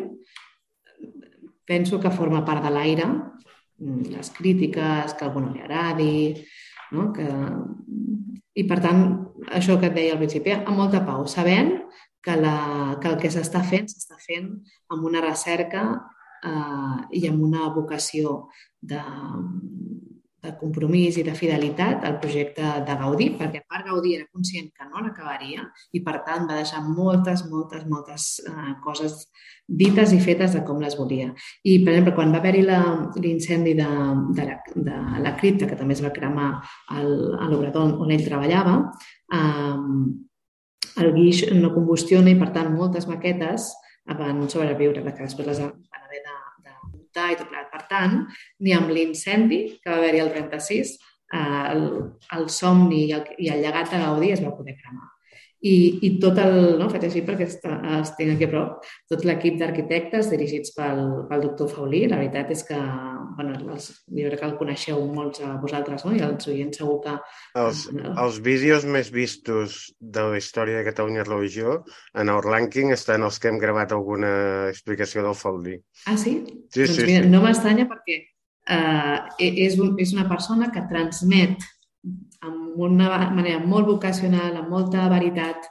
penso 1.65 1.99
que 1.99 2.11
forma 2.11 2.43
part 2.45 2.63
de 2.65 2.71
l'aire 2.73 3.07
les 3.83 4.29
crítiques, 4.31 5.13
que 5.13 5.25
algú 5.25 5.41
no 5.41 5.53
li 5.53 5.61
agradi, 5.61 6.45
no? 6.91 7.11
que... 7.13 7.27
i 8.53 8.63
per 8.69 8.79
tant, 8.83 8.99
això 9.57 9.79
que 9.81 9.89
et 9.89 9.95
deia 9.95 10.13
al 10.13 10.21
principi, 10.21 10.53
amb 10.53 10.77
molta 10.77 11.01
pau, 11.05 11.25
sabent 11.27 11.73
que, 12.23 12.35
la, 12.37 12.97
que 13.01 13.09
el 13.09 13.17
que 13.19 13.31
s'està 13.33 13.63
fent 13.65 13.89
s'està 13.89 14.19
fent 14.21 14.51
amb 14.93 15.07
una 15.09 15.23
recerca 15.25 15.83
eh, 16.45 16.99
i 17.17 17.25
amb 17.31 17.41
una 17.43 17.71
vocació 17.73 18.35
de, 18.79 19.01
de 20.43 20.51
compromís 20.59 21.17
i 21.17 21.23
de 21.23 21.33
fidelitat 21.37 22.03
al 22.03 22.17
projecte 22.19 22.63
de 22.87 22.95
Gaudí, 22.99 23.29
perquè 23.39 23.61
a 23.61 23.67
part 23.69 23.87
Gaudí 23.87 24.17
era 24.17 24.27
conscient 24.31 24.69
que 24.75 24.87
no 24.89 25.03
l'acabaria 25.03 25.63
i 25.95 26.01
per 26.03 26.19
tant 26.27 26.49
va 26.49 26.59
deixar 26.59 26.81
moltes, 26.83 27.45
moltes, 27.49 27.85
moltes 27.87 28.27
eh, 28.49 28.73
coses 28.83 29.29
dites 29.67 30.11
i 30.11 30.19
fetes 30.19 30.57
de 30.57 30.63
com 30.67 30.81
les 30.83 30.97
volia. 30.99 31.31
I, 31.63 31.79
per 31.85 31.93
exemple, 31.93 32.15
quan 32.17 32.35
va 32.35 32.41
haver-hi 32.43 32.65
l'incendi 33.23 33.77
de, 33.79 33.87
de, 34.35 34.49
la, 34.49 34.59
de 34.75 35.23
la 35.23 35.35
cripta, 35.39 35.69
que 35.69 35.79
també 35.79 35.95
es 35.95 36.03
va 36.03 36.11
cremar 36.15 36.49
al, 36.91 37.13
a 37.39 37.47
l'obrador 37.47 37.95
on 38.03 38.11
ell 38.11 38.27
treballava, 38.27 38.77
eh, 39.31 39.79
el 41.03 41.13
guix 41.15 41.45
no 41.55 41.71
combustiona 41.73 42.29
i, 42.29 42.37
per 42.37 42.51
tant, 42.53 42.73
moltes 42.75 43.07
maquetes 43.09 43.71
van 44.19 44.43
sobreviure, 44.51 45.05
que 45.07 45.23
després 45.23 45.47
les 45.47 45.63
van 45.63 46.03
haver 46.03 46.19
de 46.25 46.42
muntar 47.13 47.31
i 47.31 47.37
tot 47.37 47.49
plegat. 47.49 47.71
Per 47.71 47.87
tant, 47.89 48.27
ni 48.59 48.73
amb 48.73 48.89
l'incendi 48.89 49.79
que 49.81 49.89
va 49.89 49.97
haver-hi 49.97 50.21
el 50.23 50.31
36, 50.33 50.93
eh, 51.33 51.63
el, 51.71 51.83
el 52.37 52.49
somni 52.49 53.07
i 53.07 53.13
el, 53.13 53.25
i 53.37 53.49
el 53.49 53.61
llegat 53.61 53.91
de 53.91 53.99
Gaudí 53.99 54.31
es 54.33 54.43
va 54.43 54.55
poder 54.57 54.75
cremar 54.79 55.12
i, 55.63 55.75
i 56.03 56.09
tot 56.19 56.39
el, 56.43 56.75
no, 56.79 56.89
faig 56.91 57.05
així 57.07 57.21
perquè 57.23 57.45
està, 57.47 57.77
els 57.97 58.11
tinc 58.17 58.33
aquí 58.33 58.47
a 58.47 58.51
prop, 58.51 58.87
tot 59.11 59.23
l'equip 59.27 59.55
d'arquitectes 59.61 60.27
dirigits 60.33 60.73
pel, 60.75 60.99
pel 61.29 61.45
doctor 61.45 61.69
Faulí, 61.71 62.01
la 62.11 62.19
veritat 62.19 62.51
és 62.51 62.65
que, 62.67 62.79
bueno, 63.37 63.55
els, 63.71 63.87
jo 64.09 64.27
crec 64.27 64.41
que 64.41 64.49
el 64.49 64.57
coneixeu 64.59 65.05
molts 65.15 65.43
a 65.45 65.53
vosaltres, 65.61 66.03
no? 66.03 66.11
i 66.17 66.23
els 66.25 66.49
oients 66.51 66.81
segur 66.81 66.97
que... 67.05 67.15
Els, 67.63 67.85
no? 67.95 68.11
els 68.25 68.41
vídeos 68.43 68.83
més 68.83 69.11
vistos 69.15 69.79
de 69.99 70.27
la 70.33 70.41
història 70.41 70.81
de 70.81 70.87
Catalunya 70.89 71.23
Religió, 71.29 71.79
en 72.19 72.33
el 72.33 72.43
rànquing 72.43 72.91
estan 72.97 73.23
els 73.23 73.39
que 73.39 73.51
hem 73.51 73.61
gravat 73.61 73.95
alguna 73.95 74.33
explicació 74.67 75.23
del 75.23 75.39
Faulí. 75.39 75.77
Ah, 76.09 76.17
sí? 76.19 76.41
Sí, 76.73 76.83
doncs 76.83 76.97
sí, 76.99 77.07
mira, 77.07 77.23
sí. 77.23 77.31
No 77.31 77.43
m'estranya 77.45 77.87
perquè 77.87 78.19
uh, 78.67 79.31
és, 79.39 79.79
un, 79.79 79.95
és 80.01 80.11
una 80.11 80.27
persona 80.27 80.67
que 80.75 80.83
transmet 80.91 81.63
amb 82.73 82.81
una 82.89 83.29
manera 83.31 83.59
molt 83.59 83.87
vocacional, 83.87 84.57
amb 84.57 84.69
molta 84.69 85.07
veritat, 85.09 85.69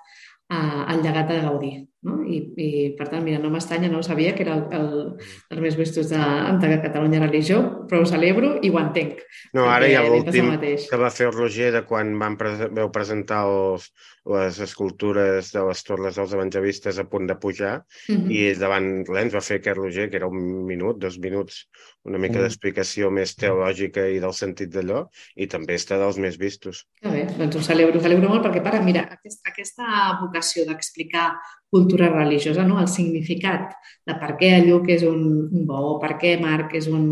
eh, 0.50 0.84
el 0.94 1.02
llegat 1.02 1.28
de 1.28 1.40
Gaudí. 1.42 1.72
No? 2.02 2.16
I, 2.26 2.38
I, 2.58 2.68
per 2.98 3.06
tant, 3.12 3.22
mira, 3.22 3.38
no 3.38 3.50
m'estanya, 3.52 3.86
no 3.90 4.00
sabia 4.02 4.32
que 4.34 4.42
era 4.42 4.56
el, 4.58 4.64
el, 4.74 5.26
el 5.54 5.60
més 5.62 5.76
vistos 5.78 6.08
de, 6.10 6.22
de 6.62 6.78
Catalunya 6.82 7.20
Religió, 7.22 7.60
però 7.86 8.02
ho 8.02 8.08
celebro 8.10 8.56
i 8.58 8.72
ho 8.72 8.80
entenc. 8.80 9.20
No, 9.54 9.68
ara 9.70 9.86
hi 9.86 9.94
ha 9.94 10.02
l'últim 10.02 10.50
que 10.58 10.98
va 10.98 11.12
fer 11.14 11.28
el 11.28 11.36
Roger 11.36 11.70
de 11.76 11.84
quan 11.86 12.10
van 12.18 12.34
pre 12.40 12.56
veu 12.74 12.90
presentar 12.94 13.44
els, 13.46 13.86
les 14.34 14.58
escultures 14.62 15.50
de 15.54 15.62
les 15.66 15.82
torres 15.82 16.18
dels 16.18 16.34
evangelistes 16.34 16.98
a 16.98 17.06
punt 17.10 17.26
de 17.26 17.34
pujar 17.34 17.74
uh 17.82 18.14
-huh. 18.14 18.30
i 18.30 18.54
davant 18.54 19.04
l'ens 19.06 19.34
va 19.34 19.40
fer 19.40 19.58
aquest 19.58 19.76
Roger, 19.76 20.10
que 20.10 20.16
era 20.16 20.26
un 20.26 20.66
minut, 20.66 20.98
dos 20.98 21.18
minuts, 21.18 21.68
una 22.04 22.18
mica 22.18 22.34
uh 22.34 22.38
-huh. 22.38 22.42
d'explicació 22.42 23.10
més 23.10 23.34
teològica 23.34 24.08
i 24.08 24.20
del 24.20 24.32
sentit 24.32 24.70
d'allò, 24.70 25.08
i 25.36 25.46
també 25.46 25.74
està 25.74 25.98
dels 25.98 26.18
més 26.18 26.38
vistos. 26.38 26.86
Que 27.00 27.08
bé, 27.08 27.26
doncs 27.38 27.56
ho 27.56 27.62
celebro, 27.62 27.98
ho 27.98 28.02
celebro 28.02 28.28
molt 28.28 28.44
perquè, 28.44 28.62
para, 28.62 28.82
mira, 28.82 29.08
aquest, 29.10 29.40
aquesta 29.46 30.18
vocació 30.20 30.64
d'explicar 30.64 31.38
cultura 31.72 32.10
religiosa, 32.12 32.66
no? 32.68 32.76
el 32.82 32.88
significat 32.92 33.72
de 34.04 34.16
per 34.20 34.34
què 34.36 34.50
Lluc 34.66 34.90
és 34.92 35.06
un, 35.08 35.22
un 35.48 35.64
bo, 35.64 35.96
per 36.02 36.18
què 36.20 36.34
Marc 36.40 36.74
és 36.76 36.90
un, 36.92 37.06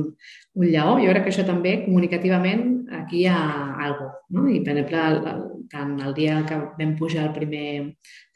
un 0.61 0.67
lleó. 0.67 0.99
Jo 1.01 1.15
crec 1.15 1.25
que 1.25 1.33
això 1.33 1.47
també, 1.49 1.79
comunicativament, 1.87 2.67
aquí 3.01 3.23
hi 3.23 3.31
ha 3.31 3.41
alguna 3.87 4.17
No? 4.31 4.45
I, 4.47 4.61
per 4.63 4.77
exemple, 4.77 5.01
el, 5.11 5.17
el, 5.27 5.41
tant 5.73 5.97
el 6.07 6.13
dia 6.15 6.37
que 6.47 6.59
vam 6.79 6.93
pujar 6.99 7.25
el 7.25 7.33
primer 7.35 7.65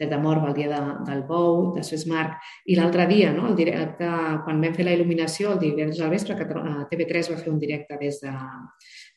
des 0.01 0.09
de 0.11 0.19
Morba, 0.19 0.49
el 0.49 0.57
dia 0.57 0.71
de, 0.73 0.81
del 1.07 1.23
Bou, 1.29 1.69
després 1.77 2.03
Marc, 2.11 2.41
i 2.67 2.75
l'altre 2.75 3.07
dia, 3.07 3.31
no? 3.37 3.47
el 3.51 3.55
directe, 3.61 4.09
quan 4.43 4.65
vam 4.65 4.75
fer 4.75 4.89
la 4.89 4.97
il·luminació, 4.97 5.53
el 5.55 5.63
divendres 5.63 6.03
al 6.03 6.11
vespre, 6.11 6.35
que 6.41 6.49
TV3 6.91 7.31
va 7.31 7.39
fer 7.45 7.53
un 7.53 7.63
directe 7.63 8.01
des 8.01 8.19
de 8.25 8.35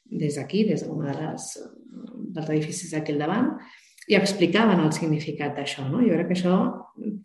des 0.09 0.37
d'aquí, 0.37 0.63
des 0.63 0.85
de 0.85 1.15
les, 1.17 1.47
dels 2.35 2.49
edificis 2.49 2.93
d'aquí 2.93 3.11
al 3.15 3.25
davant, 3.25 3.49
i 4.07 4.15
explicaven 4.15 4.79
el 4.83 4.93
significat 4.95 5.55
d'això. 5.57 5.85
No? 5.91 6.01
Jo 6.03 6.15
crec 6.15 6.31
que 6.31 6.37
això 6.37 6.57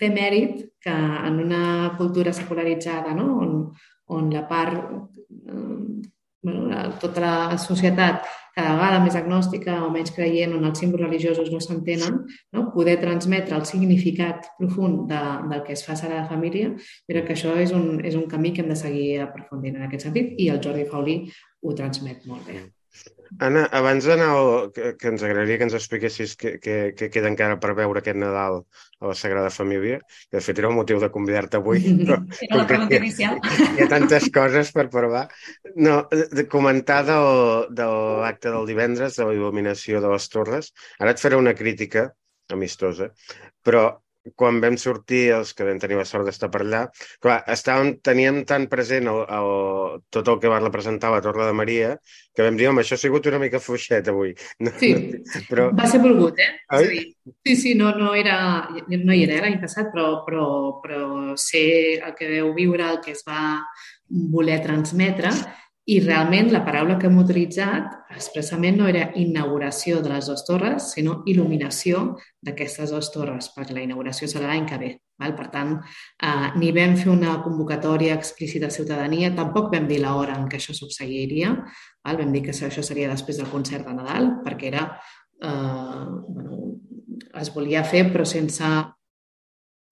té 0.00 0.10
mèrit 0.10 0.66
que 0.82 0.92
en 0.92 1.38
una 1.44 1.64
cultura 1.98 2.34
secularitzada, 2.34 3.14
no? 3.14 3.28
on, 3.44 3.58
on 4.10 4.30
la 4.34 4.46
part 4.50 4.80
bueno, 6.42 6.92
tota 7.00 7.22
la 7.22 7.58
societat 7.58 8.26
cada 8.52 8.74
vegada 8.76 8.98
més 9.00 9.14
agnòstica 9.16 9.78
o 9.86 9.88
menys 9.94 10.12
creient, 10.12 10.52
on 10.58 10.66
els 10.68 10.82
símbols 10.82 11.06
religiosos 11.06 11.48
no 11.52 11.60
s'entenen, 11.62 12.18
no? 12.52 12.66
poder 12.74 12.98
transmetre 13.00 13.56
el 13.56 13.64
significat 13.68 14.50
profund 14.58 15.06
de, 15.08 15.22
del 15.48 15.64
que 15.64 15.72
es 15.76 15.86
fa 15.86 15.96
a 15.96 16.12
la 16.12 16.26
família, 16.28 16.74
crec 17.08 17.30
que 17.30 17.38
això 17.38 17.56
és 17.62 17.72
un, 17.72 18.02
és 18.04 18.18
un 18.18 18.28
camí 18.28 18.52
que 18.52 18.60
hem 18.62 18.68
de 18.74 18.76
seguir 18.76 19.08
aprofundint 19.24 19.80
en 19.80 19.88
aquest 19.88 20.08
sentit 20.10 20.36
i 20.36 20.50
el 20.52 20.60
Jordi 20.60 20.84
Faulí 20.90 21.18
ho 21.62 21.74
transmet 21.78 22.26
molt 22.28 22.44
bé. 22.50 22.60
Anna, 23.40 23.64
abans 23.72 24.04
d'anar, 24.04 24.30
que, 24.74 24.92
que 24.98 25.08
ens 25.12 25.22
agradaria 25.24 25.58
que 25.58 25.66
ens 25.68 25.76
expliquessis 25.78 26.34
què, 26.38 26.56
què, 26.62 26.76
què 26.98 27.08
queda 27.14 27.30
encara 27.30 27.58
per 27.62 27.72
veure 27.78 28.02
aquest 28.02 28.18
Nadal 28.20 28.60
a 29.00 29.10
la 29.10 29.14
Sagrada 29.18 29.50
Família, 29.54 30.00
que 30.28 30.36
de 30.36 30.42
fet 30.44 30.60
era 30.60 30.68
el 30.70 30.76
motiu 30.76 31.00
de 31.02 31.10
convidar-te 31.14 31.60
avui, 31.60 31.80
però 32.02 32.18
era 32.48 32.60
la 32.60 32.66
pregunta 32.70 33.00
inicial. 33.00 33.40
Hi, 33.40 33.68
hi 33.76 33.84
ha 33.84 33.88
tantes 33.92 34.28
coses 34.34 34.72
per 34.76 34.88
provar. 34.92 35.26
No, 35.76 36.02
de 36.10 36.46
comentar 36.50 37.02
del, 37.08 37.72
de 37.72 37.88
l'acte 38.24 38.52
del 38.52 38.68
divendres, 38.68 39.16
de 39.18 39.28
la 39.28 39.36
il·luminació 39.38 40.02
de 40.04 40.12
les 40.12 40.28
torres, 40.32 40.72
ara 41.00 41.16
et 41.16 41.22
faré 41.22 41.40
una 41.40 41.56
crítica 41.58 42.10
amistosa, 42.52 43.12
però 43.64 43.86
quan 44.38 44.60
vam 44.62 44.76
sortir, 44.78 45.22
els 45.36 45.52
que 45.56 45.66
vam 45.66 45.80
tenir 45.82 45.98
la 45.98 46.06
sort 46.08 46.26
d'estar 46.28 46.48
per 46.52 46.62
allà, 46.64 46.82
clar, 47.22 47.40
estàvem, 47.50 47.96
teníem 48.06 48.42
tan 48.48 48.68
present 48.70 49.10
el, 49.10 49.22
el, 49.38 50.02
tot 50.14 50.28
el 50.30 50.38
que 50.42 50.52
va 50.52 50.60
representar 50.62 51.10
la 51.12 51.22
Torre 51.24 51.48
de 51.48 51.56
Maria 51.58 51.96
que 52.32 52.44
vam 52.46 52.56
dir, 52.56 52.68
home, 52.70 52.80
això 52.80 52.96
ha 52.96 53.02
sigut 53.02 53.26
una 53.28 53.40
mica 53.42 53.60
fluixet 53.60 54.06
avui. 54.08 54.32
No, 54.64 54.72
sí, 54.80 54.92
no, 54.94 55.42
però... 55.50 55.66
va 55.76 55.88
ser 55.90 56.00
volgut, 56.04 56.38
eh? 56.40 56.50
Oi? 56.78 56.86
dir, 56.88 57.02
sí, 57.44 57.56
sí, 57.64 57.74
no, 57.78 57.90
no, 57.98 58.14
era, 58.16 58.36
no 58.88 59.12
hi 59.12 59.26
era 59.26 59.42
l'any 59.44 59.58
passat, 59.60 59.90
però, 59.92 60.22
però, 60.26 60.46
però 60.84 61.02
sé 61.40 61.64
el 61.98 62.14
que 62.18 62.30
veu 62.30 62.54
viure, 62.56 62.88
el 62.88 63.02
que 63.04 63.12
es 63.16 63.26
va 63.28 63.42
voler 64.32 64.62
transmetre 64.64 65.32
i 65.90 65.98
realment 65.98 66.52
la 66.52 66.60
paraula 66.62 66.94
que 66.98 67.08
hem 67.08 67.16
utilitzat 67.18 68.12
expressament 68.14 68.76
no 68.78 68.86
era 68.86 69.08
inauguració 69.18 69.98
de 70.02 70.12
les 70.12 70.28
dues 70.30 70.44
torres, 70.46 70.92
sinó 70.94 71.16
il·luminació 71.26 72.02
d'aquestes 72.44 72.92
dues 72.94 73.08
torres, 73.10 73.48
perquè 73.54 73.74
la 73.74 73.82
inauguració 73.82 74.28
serà 74.30 74.52
l'any 74.52 74.68
que 74.68 74.78
ve. 74.78 74.90
Val? 75.18 75.34
Per 75.38 75.48
tant, 75.50 75.72
eh, 76.22 76.48
ni 76.58 76.70
vam 76.76 76.94
fer 77.00 77.10
una 77.10 77.34
convocatòria 77.42 78.14
explícita 78.14 78.70
a 78.70 78.76
ciutadania, 78.76 79.32
tampoc 79.34 79.72
vam 79.74 79.88
dir 79.90 79.98
l'hora 80.04 80.38
en 80.38 80.46
què 80.46 80.60
això 80.60 80.74
succeiria. 80.76 81.50
Val? 82.06 82.20
Vam 82.20 82.32
dir 82.32 82.44
que 82.46 82.54
això 82.54 82.82
seria 82.82 83.10
després 83.10 83.42
del 83.42 83.50
concert 83.50 83.86
de 83.86 83.98
Nadal, 83.98 84.36
perquè 84.46 84.70
era, 84.70 84.86
eh, 85.42 86.06
bueno, 86.28 86.78
es 87.42 87.54
volia 87.54 87.82
fer 87.84 88.06
però 88.12 88.24
sense... 88.24 88.64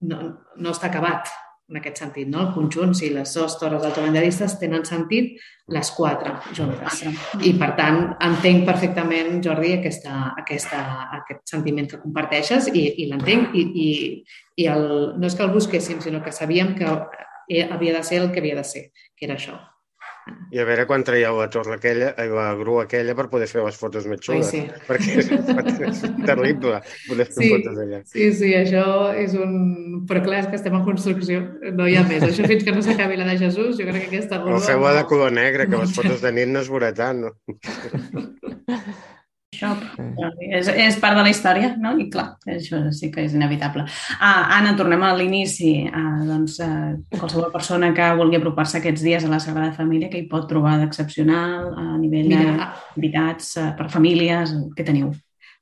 No, 0.01 0.17
no 0.57 0.71
està 0.71 0.87
acabat, 0.87 1.27
en 1.71 1.79
aquest 1.79 2.01
sentit, 2.03 2.27
no? 2.27 2.41
el 2.43 2.51
conjunt, 2.53 2.91
si 2.97 3.09
les 3.13 3.31
dues 3.33 3.55
torres 3.59 3.85
autoevangelistes 3.87 4.57
tenen 4.59 4.83
sentit, 4.87 5.37
les 5.71 5.91
quatre 5.95 6.33
juntes. 6.57 7.01
I, 7.39 7.53
per 7.59 7.71
tant, 7.79 8.01
entenc 8.27 8.65
perfectament, 8.67 9.39
Jordi, 9.45 9.73
aquesta, 9.79 10.33
aquesta, 10.43 10.83
aquest 11.21 11.55
sentiment 11.55 11.87
que 11.87 12.01
comparteixes 12.03 12.67
i, 12.75 12.85
i 13.03 13.07
l'entenc 13.09 13.55
i, 13.55 13.65
i, 13.87 13.89
i 14.59 14.69
el, 14.73 14.87
no 15.15 15.29
és 15.29 15.37
que 15.37 15.47
el 15.47 15.55
busquéssim, 15.55 16.03
sinó 16.03 16.19
que 16.23 16.35
sabíem 16.35 16.75
que 16.75 16.91
havia 17.71 17.97
de 17.97 18.03
ser 18.03 18.21
el 18.25 18.31
que 18.35 18.43
havia 18.43 18.59
de 18.59 18.67
ser, 18.67 18.89
que 19.15 19.29
era 19.29 19.39
això. 19.39 19.55
I 20.51 20.59
a 20.59 20.65
veure 20.67 20.83
quan 20.89 21.05
traieu 21.07 21.37
la 21.39 21.47
torre 21.53 21.77
aquella, 21.77 22.11
eh, 22.19 22.27
la 22.31 22.49
grua 22.59 22.85
aquella 22.85 23.15
per 23.15 23.27
poder 23.31 23.47
fer 23.47 23.63
les 23.63 23.77
fotos 23.79 24.07
més 24.11 24.19
xules. 24.23 24.49
sí. 24.51 24.63
Perquè 24.87 25.21
és, 25.21 25.31
és 25.31 26.01
terrible 26.29 26.81
poder 27.07 27.27
fer 27.29 27.37
sí, 27.37 27.51
fotos 27.53 27.79
allà. 27.85 28.01
Sí, 28.09 28.27
sí, 28.35 28.51
això 28.57 28.85
és 29.15 29.37
un... 29.39 30.03
Però 30.09 30.23
clar, 30.25 30.41
és 30.43 30.51
que 30.51 30.59
estem 30.59 30.75
en 30.75 30.83
construcció, 30.87 31.43
no 31.77 31.87
hi 31.87 31.95
ha 31.95 32.03
més. 32.09 32.25
Això 32.27 32.47
fins 32.49 32.67
que 32.67 32.75
no 32.75 32.83
s'acabi 32.83 33.19
la 33.21 33.29
de 33.31 33.37
Jesús, 33.45 33.77
jo 33.79 33.87
crec 33.87 34.05
que 34.07 34.11
aquesta 34.15 34.41
grua... 34.43 34.59
O 34.59 34.65
feu-la 34.65 34.97
de 34.99 35.07
color 35.11 35.31
negre, 35.35 35.69
que 35.71 35.79
les 35.79 35.95
fotos 35.97 36.21
de 36.25 36.35
nit 36.35 36.51
no 36.51 36.65
es 36.65 36.71
veurà 36.71 36.91
tant, 36.97 37.27
no? 37.27 37.35
Això 39.51 39.73
és, 40.39 40.69
és 40.79 40.97
part 41.03 41.17
de 41.17 41.23
la 41.25 41.31
història, 41.33 41.73
no? 41.75 41.91
I 41.99 42.05
clar, 42.11 42.37
això 42.53 42.77
sí 42.95 43.09
que 43.11 43.25
és 43.27 43.33
inevitable. 43.35 43.83
Uh, 43.83 44.45
Anna, 44.55 44.71
tornem 44.79 45.01
a 45.03 45.09
l'inici. 45.17 45.73
Uh, 45.89 46.21
doncs, 46.23 46.55
uh, 46.63 46.93
qualsevol 47.17 47.51
persona 47.51 47.89
que 47.97 48.07
vulgui 48.15 48.39
apropar-se 48.39 48.79
aquests 48.79 49.03
dies 49.03 49.25
a 49.27 49.33
la 49.33 49.41
Sagrada 49.43 49.75
Família, 49.75 50.07
que 50.07 50.21
hi 50.21 50.29
pot 50.31 50.47
trobar 50.47 50.77
d'excepcional 50.79 51.67
a 51.75 51.85
nivell 51.99 52.31
d'activitats 52.31 53.51
uh, 53.59 53.67
per 53.75 53.89
famílies? 53.91 54.55
Què 54.77 54.87
teniu? 54.87 55.11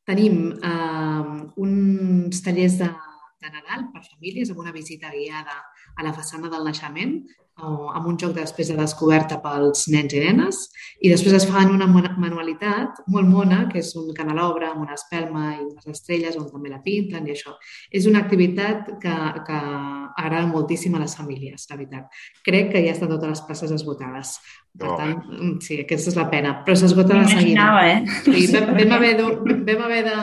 Tenim 0.06 0.38
uh, 0.54 1.50
uns 1.58 2.46
tallers 2.46 2.78
de, 2.84 2.94
de 3.42 3.54
Nadal 3.58 3.90
per 3.90 4.06
famílies 4.06 4.54
amb 4.54 4.62
una 4.68 4.76
visita 4.76 5.10
guiada 5.10 5.64
a 5.98 6.06
la 6.06 6.14
façana 6.14 6.54
del 6.54 6.70
naixement, 6.70 7.24
amb 7.60 8.08
un 8.08 8.18
joc 8.20 8.34
de 8.36 8.44
després 8.44 8.70
de 8.72 8.78
descoberta 8.78 9.40
pels 9.44 9.88
nens 9.92 10.14
i 10.16 10.22
nenes 10.24 10.62
i 11.00 11.12
després 11.12 11.36
es 11.38 11.48
fan 11.50 11.72
una 11.74 11.88
manualitat 11.90 13.04
molt 13.08 13.30
mona, 13.30 13.62
que 13.72 13.80
és 13.84 13.92
un 14.00 14.10
canelobre 14.16 14.68
amb 14.70 14.84
una 14.84 14.98
espelma 14.98 15.54
i 15.56 15.62
unes 15.66 15.88
estrelles 15.94 16.38
on 16.40 16.50
també 16.52 16.72
la 16.72 16.82
pinten 16.84 17.28
i 17.28 17.36
això. 17.36 17.56
És 17.92 18.08
una 18.10 18.24
activitat 18.24 18.90
que, 19.02 19.16
que 19.48 19.60
agrada 19.60 20.46
moltíssim 20.50 20.96
a 20.96 21.04
les 21.04 21.16
famílies, 21.20 21.68
la 21.70 21.80
veritat. 21.80 22.20
Crec 22.46 22.74
que 22.74 22.84
ja 22.86 22.96
estan 22.96 23.12
totes 23.12 23.36
les 23.36 23.46
places 23.48 23.74
esgotades. 23.80 24.36
Per 24.80 24.92
tant, 25.00 25.18
mm, 25.26 25.56
sí, 25.66 25.80
aquesta 25.84 26.12
és 26.12 26.20
la 26.20 26.30
pena. 26.32 26.60
Però 26.66 26.76
s'esgota 26.78 27.18
de 27.22 27.32
seguida. 27.32 27.72
Eh? 27.88 27.98
Sí, 28.26 28.48
vam, 28.54 28.74
vam, 28.76 28.96
haver 29.00 29.16
de, 29.20 29.30
vam 29.72 29.88
haver 29.88 30.04
de 30.08 30.20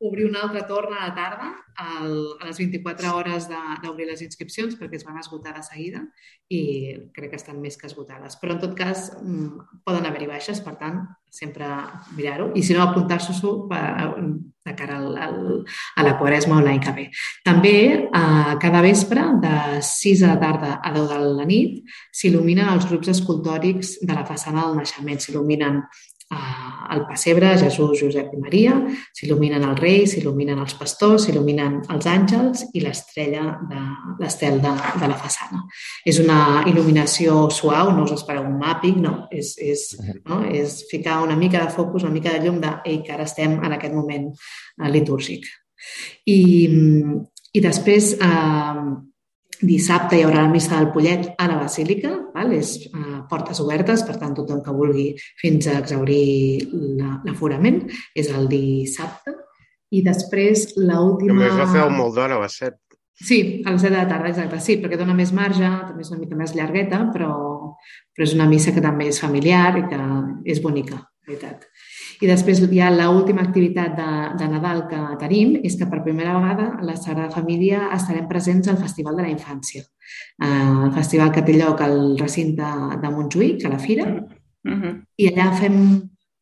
obrir 0.00 0.26
una 0.26 0.40
altra 0.42 0.66
torna 0.66 0.96
a 0.96 1.08
la 1.08 1.14
tarda 1.14 1.48
al, 1.76 2.12
a 2.40 2.46
les 2.46 2.58
24 2.58 3.14
hores 3.14 3.48
d'obrir 3.82 4.06
les 4.08 4.22
inscripcions 4.24 4.76
perquè 4.80 4.96
es 4.96 5.04
van 5.04 5.18
esgotar 5.20 5.52
de 5.56 5.62
seguida 5.64 6.00
i 6.48 6.60
crec 7.14 7.34
que 7.34 7.38
estan 7.38 7.60
més 7.60 7.76
que 7.76 7.86
esgotades. 7.86 8.38
Però 8.40 8.56
en 8.56 8.62
tot 8.62 8.72
cas 8.76 9.10
mm, 9.20 9.82
poden 9.84 10.08
haver-hi 10.08 10.30
baixes, 10.30 10.62
per 10.64 10.74
tant, 10.80 11.02
sempre 11.30 11.68
mirar-ho 12.16 12.50
i 12.56 12.62
si 12.64 12.74
no, 12.74 12.82
apuntar-s'ho 12.82 13.52
de 13.68 14.74
cara 14.76 14.96
al, 14.98 15.16
al, 15.20 15.38
a 15.96 16.04
la 16.06 16.16
quaresma 16.18 16.58
o 16.58 16.64
l'any 16.64 16.80
que 16.82 16.96
ve. 16.96 17.06
També 17.46 17.76
eh, 18.02 18.54
cada 18.60 18.82
vespre 18.84 19.26
de 19.44 19.54
6 19.84 20.24
de 20.24 20.30
la 20.32 20.38
tarda 20.40 20.78
a 20.80 20.94
10 20.96 21.12
de 21.12 21.20
la 21.38 21.46
nit 21.48 21.84
s'il·luminen 22.16 22.72
els 22.72 22.88
grups 22.88 23.12
escultòrics 23.12 23.98
de 24.00 24.16
la 24.16 24.24
façana 24.28 24.64
del 24.64 24.80
naixement, 24.80 25.20
s'il·luminen 25.20 25.84
al 26.30 27.06
pessebre, 27.08 27.58
Jesús, 27.58 27.98
Josep 27.98 28.30
i 28.34 28.38
Maria, 28.38 28.74
s'il·luminen 29.18 29.64
els 29.66 29.80
reis, 29.82 30.12
s'il·luminen 30.14 30.60
els 30.62 30.76
pastors, 30.78 31.24
s'il·luminen 31.26 31.80
els 31.90 32.06
àngels 32.06 32.64
i 32.74 32.82
l'estrella 32.84 33.56
de 33.70 33.80
l'estel 34.20 34.60
de, 34.62 34.72
de 35.02 35.10
la 35.10 35.18
façana. 35.18 35.64
És 36.06 36.20
una 36.22 36.62
il·luminació 36.70 37.48
suau, 37.54 37.90
no 37.96 38.06
us 38.06 38.14
espereu 38.14 38.46
un 38.46 38.58
màpic, 38.62 38.98
no, 39.02 39.26
és, 39.34 39.56
és, 39.58 39.84
no? 40.26 40.42
és 40.46 40.80
ficar 40.90 41.20
una 41.26 41.38
mica 41.38 41.64
de 41.64 41.74
focus, 41.74 42.06
una 42.06 42.14
mica 42.14 42.34
de 42.36 42.44
llum 42.46 42.62
de 42.62 42.76
ei, 42.84 43.02
que 43.06 43.14
ara 43.14 43.26
estem 43.26 43.58
en 43.58 43.78
aquest 43.78 43.94
moment 43.94 44.30
eh, 44.30 44.90
litúrgic. 44.90 45.46
I, 46.30 46.40
i 47.54 47.62
després, 47.64 48.14
eh, 48.22 48.90
Dissabte 49.60 50.16
hi 50.16 50.22
haurà 50.24 50.46
la 50.46 50.48
missa 50.48 50.78
del 50.78 50.86
Pollet 50.88 51.34
a 51.36 51.46
la 51.50 51.58
Basílica, 51.60 52.14
val? 52.40 52.56
és 52.56 52.74
uh, 52.90 53.22
portes 53.30 53.60
obertes, 53.62 54.04
per 54.08 54.16
tant, 54.20 54.34
tothom 54.36 54.64
que 54.64 54.74
vulgui 54.74 55.08
fins 55.40 55.68
a 55.68 55.78
exaurir 55.80 56.66
l'aforament 57.28 57.84
és 58.14 58.32
el 58.32 58.48
dissabte. 58.50 59.36
I 59.90 60.04
després 60.06 60.70
l'última... 60.78 61.34
Només 61.34 61.58
la 61.58 61.68
feu 61.70 61.90
molt 61.90 62.16
d'hora, 62.16 62.38
a 62.38 62.44
les 62.44 62.58
7. 62.62 62.78
Sí, 63.20 63.40
a 63.66 63.74
les 63.74 63.82
7 63.82 63.92
de 63.92 63.98
la 63.98 64.08
tarda, 64.08 64.30
exacte. 64.30 64.60
Sí, 64.64 64.78
perquè 64.80 64.96
dona 64.96 65.16
més 65.16 65.32
marge, 65.36 65.66
també 65.66 66.06
és 66.06 66.12
una 66.12 66.22
mica 66.22 66.38
més 66.38 66.54
llargueta, 66.56 67.02
però, 67.12 67.32
però 68.14 68.28
és 68.28 68.36
una 68.36 68.48
missa 68.48 68.72
que 68.72 68.84
també 68.84 69.10
és 69.10 69.20
familiar 69.20 69.74
i 69.76 69.84
que 69.90 69.98
és 70.54 70.62
bonica, 70.64 71.02
veritat. 71.28 71.66
I 72.20 72.28
després 72.28 72.60
hi 72.60 72.80
ha 72.84 72.90
l'última 72.92 73.40
activitat 73.46 73.94
de, 73.96 74.10
de 74.36 74.48
Nadal 74.52 74.82
que 74.90 75.00
tenim, 75.22 75.54
és 75.64 75.76
que 75.80 75.88
per 75.88 76.02
primera 76.04 76.34
vegada 76.36 76.66
la 76.84 76.96
Sagrada 76.96 77.32
Família 77.32 77.86
estarem 77.96 78.28
presents 78.28 78.68
al 78.68 78.76
Festival 78.80 79.16
de 79.16 79.24
la 79.24 79.32
Infància. 79.32 79.86
Uh, 80.42 80.90
el 80.90 80.92
festival 80.92 81.32
que 81.32 81.44
té 81.46 81.56
lloc 81.56 81.80
al 81.80 82.18
recinte 82.20 82.68
de 83.00 83.12
Montjuïc, 83.14 83.64
a 83.64 83.72
la 83.72 83.80
Fira, 83.80 84.06
uh 84.10 84.76
-huh. 84.76 84.94
i 85.16 85.28
allà 85.30 85.52
fem 85.60 85.76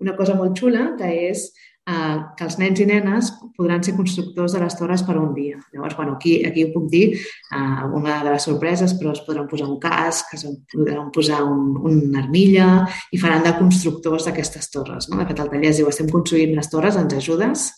una 0.01 0.17
cosa 0.17 0.35
molt 0.35 0.59
xula, 0.59 0.95
que 0.99 1.31
és 1.31 1.53
eh, 1.89 2.17
que 2.37 2.47
els 2.47 2.59
nens 2.61 2.81
i 2.83 2.87
nenes 2.89 3.31
podran 3.57 3.83
ser 3.85 3.95
constructors 3.97 4.55
de 4.55 4.63
les 4.63 4.77
torres 4.79 5.05
per 5.07 5.17
un 5.19 5.33
dia. 5.35 5.59
Llavors, 5.73 5.97
bueno, 5.97 6.17
aquí, 6.19 6.39
aquí 6.47 6.67
ho 6.67 6.73
puc 6.75 6.89
dir, 6.93 7.05
eh, 7.17 7.83
una 8.01 8.21
de 8.25 8.35
les 8.35 8.49
sorpreses, 8.49 8.95
però 9.01 9.15
es 9.17 9.25
podran 9.27 9.49
posar 9.51 9.69
un 9.69 9.79
casc, 9.83 10.35
es 10.37 10.47
podran 10.75 11.11
posar 11.15 11.43
un, 11.47 11.75
una 11.91 12.23
armilla 12.23 12.71
i 13.13 13.21
faran 13.21 13.45
de 13.47 13.57
constructors 13.59 14.29
d'aquestes 14.29 14.71
torres. 14.75 15.11
No? 15.11 15.21
De 15.23 15.29
fet, 15.31 15.43
el 15.43 15.53
taller 15.53 15.73
es 15.73 15.83
diu 15.83 15.91
estem 15.91 16.11
construint 16.13 16.57
les 16.57 16.73
torres, 16.73 17.01
ens 17.01 17.19
ajudes? 17.19 17.71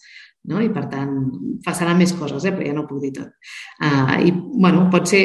No? 0.48 0.60
i 0.64 0.70
per 0.72 0.86
tant 0.92 1.14
passaran 1.64 1.98
més 2.00 2.12
coses, 2.16 2.44
eh? 2.44 2.52
però 2.54 2.66
ja 2.66 2.74
no 2.76 2.84
ho 2.84 2.88
puc 2.88 3.02
dir 3.02 3.12
tot. 3.18 3.32
Uh, 3.82 4.16
I 4.24 4.32
bueno, 4.32 4.86
pot 4.92 5.08
ser, 5.10 5.22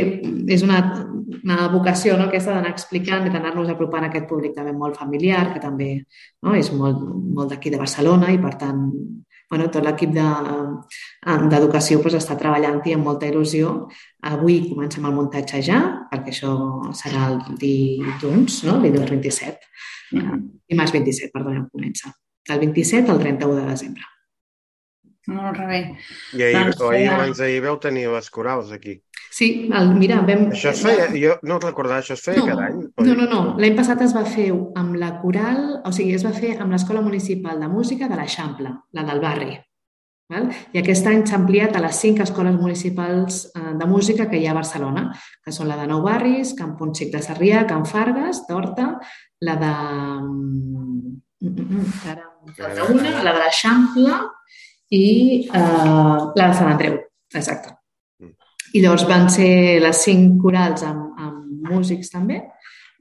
és 0.51 0.65
una, 0.65 0.81
una 1.37 1.67
vocació 1.71 2.17
no? 2.19 2.27
aquesta 2.27 2.55
d'anar 2.55 2.73
explicant 2.73 3.27
i 3.27 3.33
d'anar-nos 3.33 3.71
apropant 3.71 4.05
a 4.05 4.11
aquest 4.11 4.27
públic 4.29 4.55
també 4.57 4.73
molt 4.75 4.99
familiar, 4.99 5.47
que 5.53 5.63
també 5.63 5.91
no? 6.43 6.55
és 6.57 6.71
molt, 6.75 6.99
molt 7.37 7.53
d'aquí 7.53 7.71
de 7.73 7.81
Barcelona 7.81 8.33
i 8.33 8.41
per 8.41 8.55
tant 8.59 8.89
bueno, 9.49 9.67
tot 9.69 9.85
l'equip 9.85 10.11
d'educació 10.15 11.99
de, 11.99 12.03
doncs, 12.03 12.17
està 12.17 12.35
treballant-hi 12.39 12.95
amb 12.95 13.05
molta 13.07 13.29
il·lusió. 13.29 13.75
Avui 14.25 14.57
comencem 14.71 15.05
el 15.05 15.13
muntatge 15.15 15.61
ja, 15.63 15.81
perquè 16.09 16.33
això 16.33 16.55
serà 16.97 17.29
el 17.29 17.39
dilluns, 17.61 18.63
no? 18.65 18.79
el 18.79 18.89
dilluns 18.89 19.13
27. 19.13 19.71
Mm. 20.17 20.41
Dimarts 20.73 20.97
27, 20.97 21.31
perdó, 21.33 21.55
comença. 21.71 22.11
El 22.49 22.61
27 22.61 23.13
al 23.13 23.21
31 23.21 23.61
de 23.61 23.69
desembre. 23.69 24.14
Molt 25.31 25.59
bé. 25.65 25.81
I 26.37 26.43
ahir, 26.45 26.61
doncs, 26.61 26.81
o 26.81 26.91
ahir, 26.91 27.09
abans 27.09 27.41
d'ahir 27.41 27.61
veu 27.65 27.77
tenir 27.81 28.05
les 28.13 28.29
corals 28.29 28.71
aquí. 28.75 28.99
Sí, 29.35 29.47
el, 29.73 29.89
mira, 29.97 30.21
vam... 30.23 30.45
Això 30.55 30.71
es 30.71 30.81
feia, 30.85 31.09
jo 31.11 31.33
no 31.43 31.57
recordava, 31.59 31.99
això 32.03 32.15
es 32.15 32.23
feia 32.23 32.39
no, 32.39 32.47
cada 32.51 32.69
any? 32.69 32.81
No, 33.03 33.15
no, 33.19 33.25
no. 33.27 33.39
L'any 33.59 33.75
passat 33.75 34.05
es 34.05 34.13
va 34.15 34.23
fer 34.29 34.47
amb 34.53 34.95
la 35.01 35.15
coral, 35.19 35.63
o 35.83 35.91
sigui, 35.95 36.15
es 36.15 36.23
va 36.23 36.31
fer 36.35 36.53
amb 36.55 36.71
l'Escola 36.71 37.03
Municipal 37.03 37.59
de 37.59 37.71
Música 37.71 38.07
de 38.11 38.19
l'Eixample, 38.19 38.71
la 38.95 39.07
del 39.09 39.23
barri. 39.23 39.57
Val? 40.31 40.47
I 40.73 40.79
aquest 40.81 41.05
any 41.09 41.25
s'ha 41.27 41.37
ampliat 41.37 41.75
a 41.77 41.81
les 41.83 41.99
cinc 42.01 42.21
escoles 42.23 42.55
municipals 42.57 43.43
eh, 43.51 43.73
de 43.81 43.89
música 43.89 44.25
que 44.29 44.39
hi 44.39 44.47
ha 44.47 44.53
a 44.55 44.57
Barcelona, 44.57 45.09
que 45.43 45.53
són 45.53 45.69
la 45.69 45.77
de 45.81 45.89
Nou 45.91 46.01
Barris, 46.05 46.55
Camp 46.57 46.73
Ponxic 46.79 47.11
de 47.13 47.21
Sarrià, 47.25 47.65
Camp 47.69 47.85
Fargues, 47.89 48.45
d'Horta, 48.47 48.87
la 49.45 49.57
de... 49.61 49.73
Mm, 50.23 51.13
mm, 51.43 51.67
mm, 51.67 51.91
ara, 52.13 52.31
la 52.57 53.35
de 53.35 53.43
l'Eixample, 53.43 54.17
i 54.95 55.05
eh, 55.45 56.17
la 56.35 56.47
de 56.47 56.53
Sant 56.57 56.71
Andreu, 56.71 56.99
exacte. 57.33 57.75
Mm. 58.21 58.33
I 58.73 58.83
llavors 58.83 59.07
van 59.09 59.29
ser 59.33 59.81
les 59.83 60.03
cinc 60.07 60.39
corals 60.43 60.85
amb, 60.87 61.15
amb 61.19 61.71
músics 61.71 62.13
també, 62.13 62.41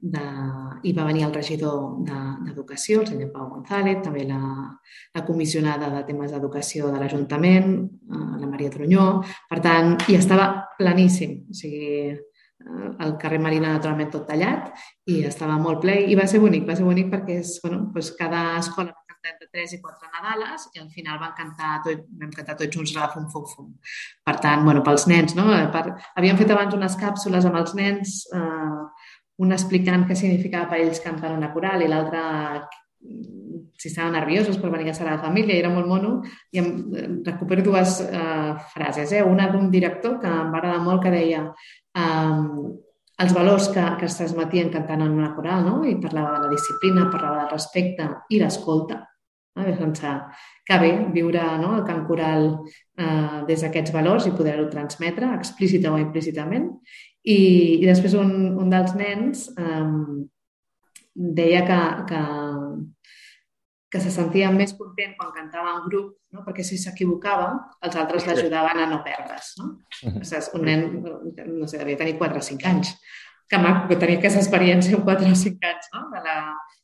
de, 0.05 0.23
i 0.85 0.93
va 0.93 1.05
venir 1.07 1.25
el 1.25 1.33
regidor 1.33 2.03
d'Educació, 2.05 2.99
de, 2.99 3.05
el 3.05 3.11
senyor 3.13 3.31
Pau 3.33 3.49
González, 3.55 4.01
també 4.05 4.25
la, 4.27 4.39
la 5.15 5.23
comissionada 5.25 5.89
de 5.93 6.03
temes 6.07 6.33
d'educació 6.33 6.91
de 6.93 7.01
l'Ajuntament, 7.01 7.71
eh, 8.11 8.23
la 8.41 8.49
Maria 8.49 8.73
Trunyó. 8.73 9.07
Per 9.49 9.59
tant, 9.65 9.95
i 10.11 10.17
estava 10.19 10.49
planíssim. 10.77 11.39
O 11.49 11.57
sigui, 11.57 12.11
eh, 12.11 12.91
el 13.05 13.15
carrer 13.21 13.41
Marina 13.41 13.73
naturalment 13.73 14.11
tot 14.13 14.27
tallat 14.29 14.71
i 15.11 15.23
estava 15.27 15.57
molt 15.61 15.81
ple 15.83 15.97
i 16.05 16.17
va 16.17 16.27
ser 16.29 16.43
bonic, 16.43 16.67
va 16.67 16.77
ser 16.77 16.85
bonic 16.87 17.09
perquè 17.13 17.41
és, 17.41 17.57
bueno, 17.63 17.85
doncs 17.93 18.13
cada 18.19 18.47
escola 18.59 18.93
entre 19.31 19.49
3 19.51 19.75
i 19.77 19.81
4 19.81 20.11
Nadales 20.13 20.69
i 20.73 20.81
al 20.83 20.89
final 20.93 21.19
van 21.21 21.33
cantar 21.37 21.73
tot, 21.85 22.05
vam 22.21 22.31
cantar 22.35 22.57
tots 22.59 22.75
junts 22.75 22.95
la 22.95 23.09
Fum 23.13 23.27
Fum 23.33 23.45
Fum. 23.49 23.73
Per 24.25 24.37
tant, 24.43 24.63
bueno, 24.67 24.83
pels 24.85 25.07
nens, 25.11 25.35
no? 25.37 25.49
Per, 25.73 25.83
havíem 26.15 26.39
fet 26.39 26.53
abans 26.55 26.77
unes 26.77 26.97
càpsules 27.01 27.49
amb 27.49 27.59
els 27.61 27.75
nens, 27.77 28.15
eh, 28.33 29.11
una 29.45 29.59
explicant 29.59 30.07
què 30.07 30.15
significava 30.15 30.71
per 30.71 30.81
ells 30.83 31.03
cantar 31.03 31.35
una 31.35 31.51
coral 31.53 31.83
i 31.83 31.91
l'altra 31.91 32.23
si 33.77 33.89
estaven 33.89 34.15
nerviosos 34.15 34.57
per 34.57 34.71
venir 34.71 34.91
a 34.91 35.03
la 35.03 35.19
Família, 35.19 35.57
era 35.57 35.69
molt 35.69 35.87
mono, 35.87 36.13
i 36.51 36.59
em 36.61 36.69
recupero 37.25 37.61
dues 37.61 37.99
eh, 38.01 38.53
frases. 38.73 39.11
Eh? 39.11 39.21
Una 39.21 39.49
d'un 39.51 39.69
director 39.71 40.19
que 40.21 40.31
em 40.31 40.51
va 40.53 40.61
agradar 40.61 40.81
molt, 40.81 41.03
que 41.03 41.11
deia 41.13 41.43
eh, 41.45 42.71
els 43.23 43.33
valors 43.35 43.69
que, 43.71 43.83
que 43.99 44.07
es 44.09 44.17
transmetien 44.17 44.71
cantant 44.71 45.03
en 45.05 45.11
una 45.11 45.33
coral, 45.35 45.65
no? 45.67 45.83
i 45.85 45.97
parlava 46.01 46.37
de 46.37 46.47
la 46.47 46.53
disciplina, 46.53 47.09
parlava 47.11 47.43
del 47.43 47.53
respecte 47.53 48.07
i 48.29 48.39
l'escolta, 48.41 49.03
no? 49.55 49.63
Vam 49.63 49.77
pensar 49.79 50.15
que 50.67 50.77
bé 50.81 50.91
viure 51.15 51.43
no, 51.61 51.75
el 51.79 51.83
cant 51.87 52.05
coral 52.07 52.47
eh, 52.51 53.41
des 53.49 53.63
d'aquests 53.65 53.93
valors 53.95 54.27
i 54.27 54.35
poder-ho 54.35 54.67
transmetre 54.71 55.31
explícita 55.35 55.93
o 55.93 55.99
implícitament. 56.01 56.71
I, 57.25 57.39
i 57.81 57.85
després 57.85 58.13
un, 58.19 58.31
un 58.61 58.69
dels 58.69 58.93
nens 58.97 59.47
eh, 59.57 60.25
deia 61.15 61.63
que, 61.65 61.79
que, 62.11 62.21
que 63.91 64.01
se 64.03 64.11
sentia 64.11 64.51
més 64.51 64.75
content 64.75 65.15
quan 65.17 65.31
cantava 65.35 65.77
en 65.77 65.85
grup, 65.87 66.15
no? 66.35 66.43
perquè 66.43 66.65
si 66.67 66.77
s'equivocava, 66.81 67.51
els 67.87 67.95
altres 67.95 68.27
l'ajudaven 68.27 68.83
a 68.83 68.89
no 68.91 68.99
perdre's. 69.05 69.53
No? 69.61 69.69
Saps? 70.27 70.51
Un 70.57 70.67
nen, 70.67 70.89
no 71.55 71.69
sé, 71.69 71.79
devia 71.79 72.01
tenir 72.01 72.17
4 72.19 72.41
o 72.41 72.47
5 72.49 72.67
anys. 72.73 72.91
Que 73.47 73.61
maco 73.61 73.87
que 73.87 73.99
tenia 74.01 74.17
aquesta 74.19 74.41
experiència 74.41 74.97
amb 74.97 75.07
4 75.07 75.31
o 75.31 75.39
5 75.45 75.69
anys, 75.71 75.91
no? 75.93 76.07
de 76.11 76.23
la, 76.25 76.37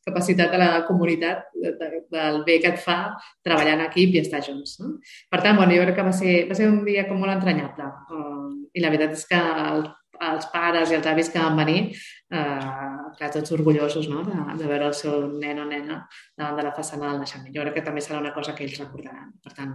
capacitat 0.05 0.51
de 0.51 0.59
la 0.61 0.69
comunitat, 0.87 1.47
de, 1.53 1.73
de, 1.79 1.89
del 2.11 2.41
bé 2.47 2.57
que 2.63 2.73
et 2.73 2.81
fa 2.81 2.97
treballar 3.45 3.77
en 3.77 3.85
equip 3.85 4.15
i 4.15 4.21
estar 4.23 4.41
junts. 4.45 4.77
No? 4.81 4.95
Per 5.29 5.41
tant, 5.43 5.57
bueno, 5.59 5.75
jo 5.77 5.85
crec 5.85 5.99
que 5.99 6.07
va 6.07 6.13
ser, 6.15 6.35
va 6.49 6.57
ser 6.57 6.69
un 6.71 6.83
dia 6.87 7.07
com 7.09 7.21
molt 7.21 7.35
entranyable. 7.35 7.89
Uh, 8.09 8.69
I 8.73 8.83
la 8.83 8.93
veritat 8.93 9.17
és 9.17 9.27
que 9.29 9.39
el, 9.39 9.85
els 10.29 10.47
pares 10.53 10.91
i 10.91 10.97
els 10.97 11.07
avis 11.09 11.29
que 11.33 11.41
van 11.41 11.57
venir, 11.57 11.79
eh, 12.31 12.71
clar, 13.17 13.31
tots 13.33 13.53
orgullosos 13.55 14.09
no? 14.11 14.21
de, 14.27 14.37
de 14.59 14.67
veure 14.69 14.89
el 14.91 14.97
seu 14.97 15.25
nen 15.31 15.63
o 15.63 15.65
nena 15.69 16.03
davant 16.37 16.59
de 16.59 16.67
la 16.67 16.75
façana 16.77 17.09
del 17.09 17.23
naixement. 17.23 17.49
Jo 17.55 17.65
crec 17.65 17.79
que 17.79 17.87
també 17.87 18.03
serà 18.05 18.19
una 18.21 18.33
cosa 18.35 18.53
que 18.57 18.67
ells 18.67 18.79
recordaran. 18.83 19.33
Per 19.43 19.55
tant, 19.57 19.73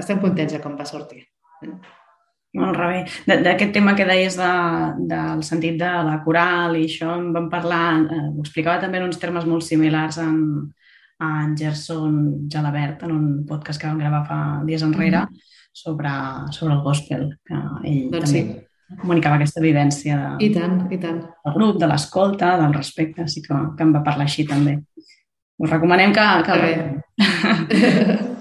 estem 0.00 0.22
contents 0.22 0.56
de 0.56 0.62
com 0.64 0.78
va 0.78 0.88
sortir. 0.88 1.26
Eh? 1.66 1.74
Molt 2.52 2.76
rebé. 2.76 3.04
D'aquest 3.24 3.70
tema 3.72 3.94
que 3.96 4.04
deies 4.04 4.34
de, 4.36 4.52
del 5.08 5.40
sentit 5.46 5.78
de 5.80 5.92
la 6.04 6.18
coral 6.24 6.76
i 6.76 6.84
això 6.84 7.14
en 7.16 7.30
vam 7.32 7.46
parlar, 7.52 8.02
eh, 8.04 8.26
ho 8.28 8.42
explicava 8.44 8.82
també 8.82 9.00
en 9.00 9.06
uns 9.06 9.20
termes 9.22 9.46
molt 9.48 9.64
similars 9.64 10.18
en, 10.20 10.42
en 11.24 11.54
Gerson 11.56 12.18
Jalabert, 12.52 13.06
en 13.06 13.14
un 13.14 13.30
podcast 13.48 13.80
que 13.80 13.88
vam 13.88 14.02
gravar 14.02 14.26
fa 14.28 14.40
dies 14.68 14.84
enrere, 14.84 15.22
mm 15.22 15.28
-hmm. 15.30 15.48
sobre, 15.72 16.10
sobre 16.50 16.74
el 16.74 16.82
gospel, 16.82 17.38
que 17.44 17.54
ell 17.88 18.10
doncs 18.10 18.32
també 18.32 18.42
sí. 18.42 18.98
comunicava 19.00 19.36
aquesta 19.36 19.60
vivència 19.60 20.16
de, 20.20 20.44
I 20.44 20.50
tant, 20.52 20.92
i 20.92 20.98
tant. 20.98 21.20
del 21.44 21.54
grup, 21.54 21.78
de 21.80 21.86
l'escolta, 21.86 22.58
del 22.58 22.74
respecte, 22.74 23.22
així 23.22 23.40
que, 23.40 23.54
que 23.76 23.82
em 23.82 23.94
va 23.94 24.04
parlar 24.04 24.24
així 24.24 24.44
també. 24.44 24.82
Us 25.58 25.70
recomanem 25.70 26.12
que... 26.12 26.26
que... 26.44 28.28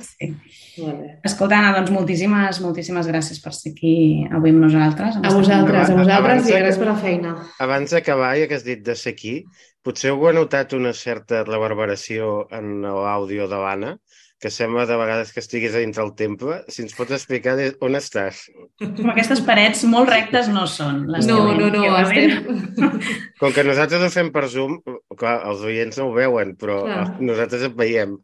Escolta, 1.27 1.57
Anna, 1.57 1.73
doncs 1.75 1.91
moltíssimes, 1.91 2.62
moltíssimes 2.63 3.10
gràcies 3.12 3.41
per 3.43 3.51
ser 3.55 3.73
aquí 3.73 3.95
avui 4.31 4.53
amb 4.53 4.63
nosaltres. 4.65 5.17
A 5.19 5.34
vosaltres, 5.36 5.91
a 5.91 5.97
vosaltres 5.97 6.47
i 6.47 6.55
gràcies 6.55 6.79
per 6.79 6.88
la 6.88 6.95
feina. 7.01 7.34
Abans 7.65 7.91
d'acabar, 7.91 8.31
ja 8.39 8.47
que 8.47 8.55
has 8.60 8.65
dit 8.67 8.84
de 8.86 8.95
ser 8.95 9.13
aquí, 9.17 9.36
potser 9.84 10.13
heu 10.13 10.31
notat 10.38 10.73
una 10.77 10.93
certa 10.95 11.43
reverberació 11.43 12.47
en 12.55 12.86
l'àudio 12.86 13.49
de 13.51 13.60
l'Anna, 13.60 13.95
que 14.41 14.49
sembla 14.49 14.88
de 14.89 14.97
vegades 14.97 15.32
que 15.32 15.39
estiguis 15.43 15.75
dintre 15.77 16.04
el 16.04 16.15
temple. 16.17 16.62
Si 16.67 16.82
ens 16.82 16.95
pots 16.97 17.13
explicar 17.13 17.54
on 17.86 17.97
estàs. 17.99 18.47
Com 18.82 19.13
aquestes 19.13 19.43
parets 19.45 19.86
molt 19.89 20.10
rectes 20.10 20.49
no 20.49 20.65
són. 20.69 21.06
Les 21.13 21.30
no, 21.30 21.43
no, 21.54 21.69
no, 21.69 21.86
no 21.86 21.97
estem... 22.01 22.91
Com 23.41 23.54
que 23.54 23.65
nosaltres 23.65 24.04
ho 24.06 24.12
fem 24.13 24.34
per 24.34 24.47
Zoom, 24.49 24.80
clar, 25.17 25.39
els 25.49 25.62
oients 25.65 26.01
no 26.01 26.10
ho 26.10 26.13
veuen, 26.17 26.56
però 26.58 26.82
clar. 26.86 27.08
nosaltres 27.21 27.69
et 27.69 27.77
veiem 27.77 28.17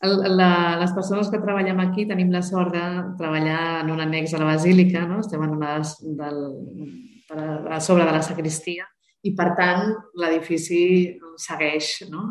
la, 0.00 0.78
les 0.78 0.92
persones 0.94 1.28
que 1.30 1.40
treballem 1.42 1.80
aquí 1.82 2.06
tenim 2.06 2.30
la 2.30 2.42
sort 2.42 2.72
de 2.74 2.82
treballar 3.18 3.82
en 3.82 3.90
un 3.90 4.00
annex 4.00 4.34
a 4.34 4.38
la 4.38 4.52
basílica, 4.54 5.06
no? 5.06 5.20
estem 5.20 5.42
en 5.42 5.50
una 5.50 5.80
del, 6.20 6.38
a 7.70 7.80
sobre 7.80 8.04
de 8.04 8.12
la 8.12 8.22
sacristia 8.22 8.86
i, 9.22 9.34
per 9.34 9.54
tant, 9.58 9.90
l'edifici 10.14 11.18
segueix 11.36 12.04
no? 12.10 12.22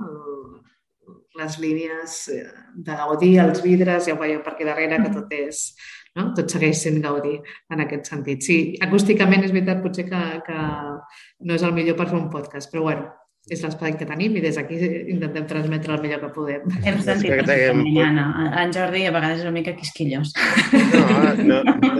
Les 1.37 1.59
línies 1.61 2.17
de 2.87 2.97
Gaudí, 3.01 3.35
els 3.41 3.61
vidres, 3.65 4.07
ja 4.07 4.15
ho 4.15 4.19
veieu 4.21 4.41
per 4.45 4.55
aquí 4.55 4.67
darrere, 4.67 4.99
que 5.03 5.13
tot 5.13 5.33
és, 5.37 5.61
no? 6.17 6.31
tot 6.37 6.49
segueix 6.53 6.81
sent 6.81 6.99
Gaudí 7.03 7.37
en 7.73 7.85
aquest 7.85 8.11
sentit. 8.11 8.43
Sí, 8.47 8.57
acústicament 8.83 9.45
és 9.45 9.53
veritat 9.55 9.83
potser 9.83 10.07
que, 10.09 10.23
que 10.47 10.59
no 11.45 11.57
és 11.57 11.65
el 11.65 11.75
millor 11.77 11.97
per 11.99 12.09
fer 12.11 12.19
un 12.19 12.29
podcast, 12.33 12.71
però 12.73 12.87
bueno, 12.89 13.07
és 13.47 13.61
l'espai 13.63 13.93
que 13.95 14.05
tenim 14.07 14.35
i 14.35 14.41
des 14.43 14.57
d'aquí 14.59 14.77
intentem 15.13 15.45
transmetre 15.47 15.93
el 15.95 16.01
millor 16.03 16.19
que 16.25 16.29
podem. 16.35 16.65
Hem 16.83 16.97
sentit 17.05 17.31
que 17.31 17.45
tenim... 17.47 17.85
En 17.87 18.73
Jordi 18.75 19.05
a 19.07 19.13
vegades 19.15 19.39
és 19.39 19.45
una 19.47 19.55
mica 19.55 19.75
quisquillós. 19.77 20.33
No, 21.47 21.61
no, 21.67 21.93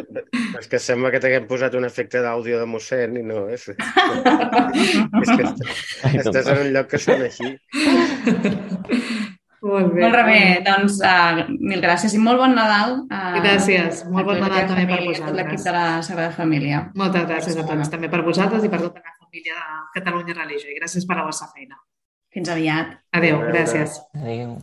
és 0.59 0.67
que 0.67 0.81
sembla 0.83 1.11
que 1.13 1.21
t'haguem 1.23 1.47
posat 1.47 1.77
un 1.79 1.87
efecte 1.87 2.21
d'àudio 2.25 2.59
de 2.59 2.67
mossèn 2.67 3.15
i 3.21 3.23
no, 3.23 3.45
és, 3.53 3.69
és 3.71 3.77
que 5.31 5.43
estàs 6.25 6.51
en 6.51 6.65
un 6.65 6.73
lloc 6.75 6.91
que 6.91 7.01
sona 7.01 7.31
així. 7.31 7.55
Molt 9.67 9.93
bé. 9.95 10.03
Molt 10.03 10.19
bé, 10.27 10.41
doncs 10.67 10.99
uh, 11.01 11.47
mil 11.49 11.81
gràcies 11.83 12.13
i 12.13 12.19
molt 12.21 12.39
bon 12.43 12.53
Nadal. 12.55 12.99
Uh, 13.07 13.39
gràcies, 13.41 14.03
molt 14.11 14.29
bon 14.29 14.37
Nadal 14.43 14.67
també 14.69 14.85
per 14.91 14.99
vosaltres. 15.01 15.37
L'equip 15.39 15.63
de 15.65 15.73
la 15.75 15.85
Sagrada 16.05 16.35
Família. 16.35 16.83
Moltes 16.99 17.25
gràcies 17.31 17.57
a 17.57 17.65
tots, 17.65 17.93
també 17.93 18.11
per 18.11 18.21
vosaltres 18.27 18.67
i 18.67 18.71
per 18.71 18.83
tota 18.83 19.01
la 19.01 19.16
família 19.27 19.59
de 19.59 19.99
Catalunya 19.99 20.35
Religió 20.39 20.71
i 20.71 20.79
gràcies 20.79 21.05
per 21.05 21.19
la 21.19 21.27
vostra 21.27 21.51
feina. 21.51 21.77
Fins 22.33 22.49
aviat. 22.49 22.97
Adéu, 23.11 23.39
gràcies. 23.51 23.99
Adéu. 24.15 24.57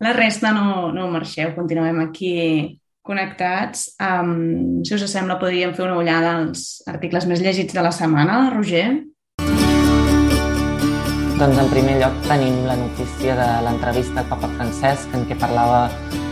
La 0.00 0.12
resta 0.12 0.52
no, 0.52 0.92
no 0.92 1.08
marxeu, 1.08 1.54
continuem 1.56 2.02
aquí 2.04 2.34
connectats. 3.06 3.94
Um, 4.02 4.82
si 4.84 4.96
us 4.96 5.04
sembla, 5.08 5.38
podríem 5.40 5.72
fer 5.76 5.86
una 5.86 5.96
ullada 5.96 6.34
als 6.42 6.82
articles 6.90 7.24
més 7.30 7.40
llegits 7.40 7.72
de 7.72 7.84
la 7.84 7.94
setmana, 7.94 8.50
Roger? 8.52 8.88
Doncs 11.36 11.58
en 11.60 11.68
primer 11.68 11.98
lloc 12.00 12.14
tenim 12.26 12.62
la 12.64 12.76
notícia 12.80 13.36
de 13.36 13.48
l'entrevista 13.64 14.22
al 14.22 14.30
papa 14.30 14.48
Francesc 14.56 15.16
en 15.16 15.26
què 15.28 15.36
parlava 15.40 15.86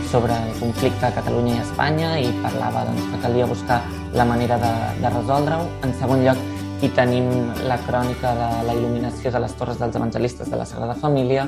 sobre 0.09 0.33
el 0.33 0.53
conflicte 0.59 1.05
a 1.05 1.13
Catalunya 1.13 1.55
i 1.55 1.61
Espanya 1.61 2.09
i 2.21 2.29
parlava 2.43 2.85
doncs, 2.87 3.05
que 3.11 3.21
calia 3.23 3.49
buscar 3.49 3.81
la 4.13 4.25
manera 4.25 4.57
de, 4.61 4.73
de 5.01 5.11
resoldre-ho. 5.13 5.65
En 5.85 5.93
segon 5.99 6.25
lloc, 6.25 6.41
hi 6.83 6.89
tenim 6.91 7.29
la 7.69 7.77
crònica 7.85 8.33
de 8.35 8.49
la 8.67 8.73
il·luminació 8.75 9.31
de 9.31 9.39
les 9.39 9.53
torres 9.55 9.79
dels 9.79 9.95
evangelistes 9.95 10.49
de 10.51 10.57
la 10.59 10.65
Sagrada 10.67 10.95
Família. 10.99 11.47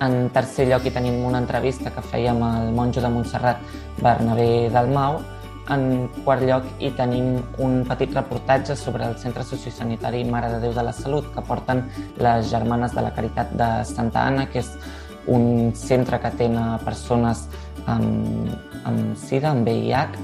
En 0.00 0.30
tercer 0.30 0.68
lloc, 0.68 0.86
hi 0.86 0.92
tenim 0.94 1.24
una 1.26 1.40
entrevista 1.42 1.90
que 1.90 2.04
fèiem 2.04 2.38
al 2.46 2.70
monjo 2.76 3.02
de 3.02 3.10
Montserrat, 3.10 3.64
Bernabé 3.98 4.70
Dalmau. 4.70 5.18
En 5.74 6.08
quart 6.24 6.46
lloc, 6.46 6.68
hi 6.78 6.92
tenim 6.98 7.40
un 7.58 7.82
petit 7.88 8.14
reportatge 8.14 8.76
sobre 8.76 9.06
el 9.06 9.18
Centre 9.18 9.42
Sociosanitari 9.46 10.22
Mare 10.24 10.52
de 10.54 10.62
Déu 10.62 10.74
de 10.76 10.86
la 10.86 10.94
Salut 10.94 11.26
que 11.34 11.42
porten 11.46 11.84
les 12.18 12.50
Germanes 12.50 12.94
de 12.94 13.02
la 13.02 13.14
Caritat 13.14 13.52
de 13.58 13.70
Santa 13.84 14.26
Anna, 14.26 14.46
que 14.50 14.62
és 14.62 14.70
un 15.26 15.74
centre 15.74 16.18
que 16.18 16.30
atén 16.30 16.56
persones 16.86 17.48
amb, 17.86 18.54
amb 18.84 19.18
SIDA, 19.18 19.50
amb 19.50 19.66
VIH, 19.66 20.16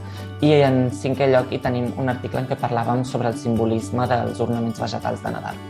i 0.44 0.52
en 0.66 0.86
cinquè 0.92 1.30
lloc 1.32 1.52
hi 1.52 1.60
tenim 1.64 1.88
un 2.00 2.10
article 2.12 2.42
en 2.42 2.48
què 2.50 2.58
parlàvem 2.60 3.04
sobre 3.08 3.30
el 3.32 3.38
simbolisme 3.40 4.04
dels 4.10 4.40
ornaments 4.44 4.80
vegetals 4.82 5.22
de 5.24 5.32
Nadal. 5.32 5.60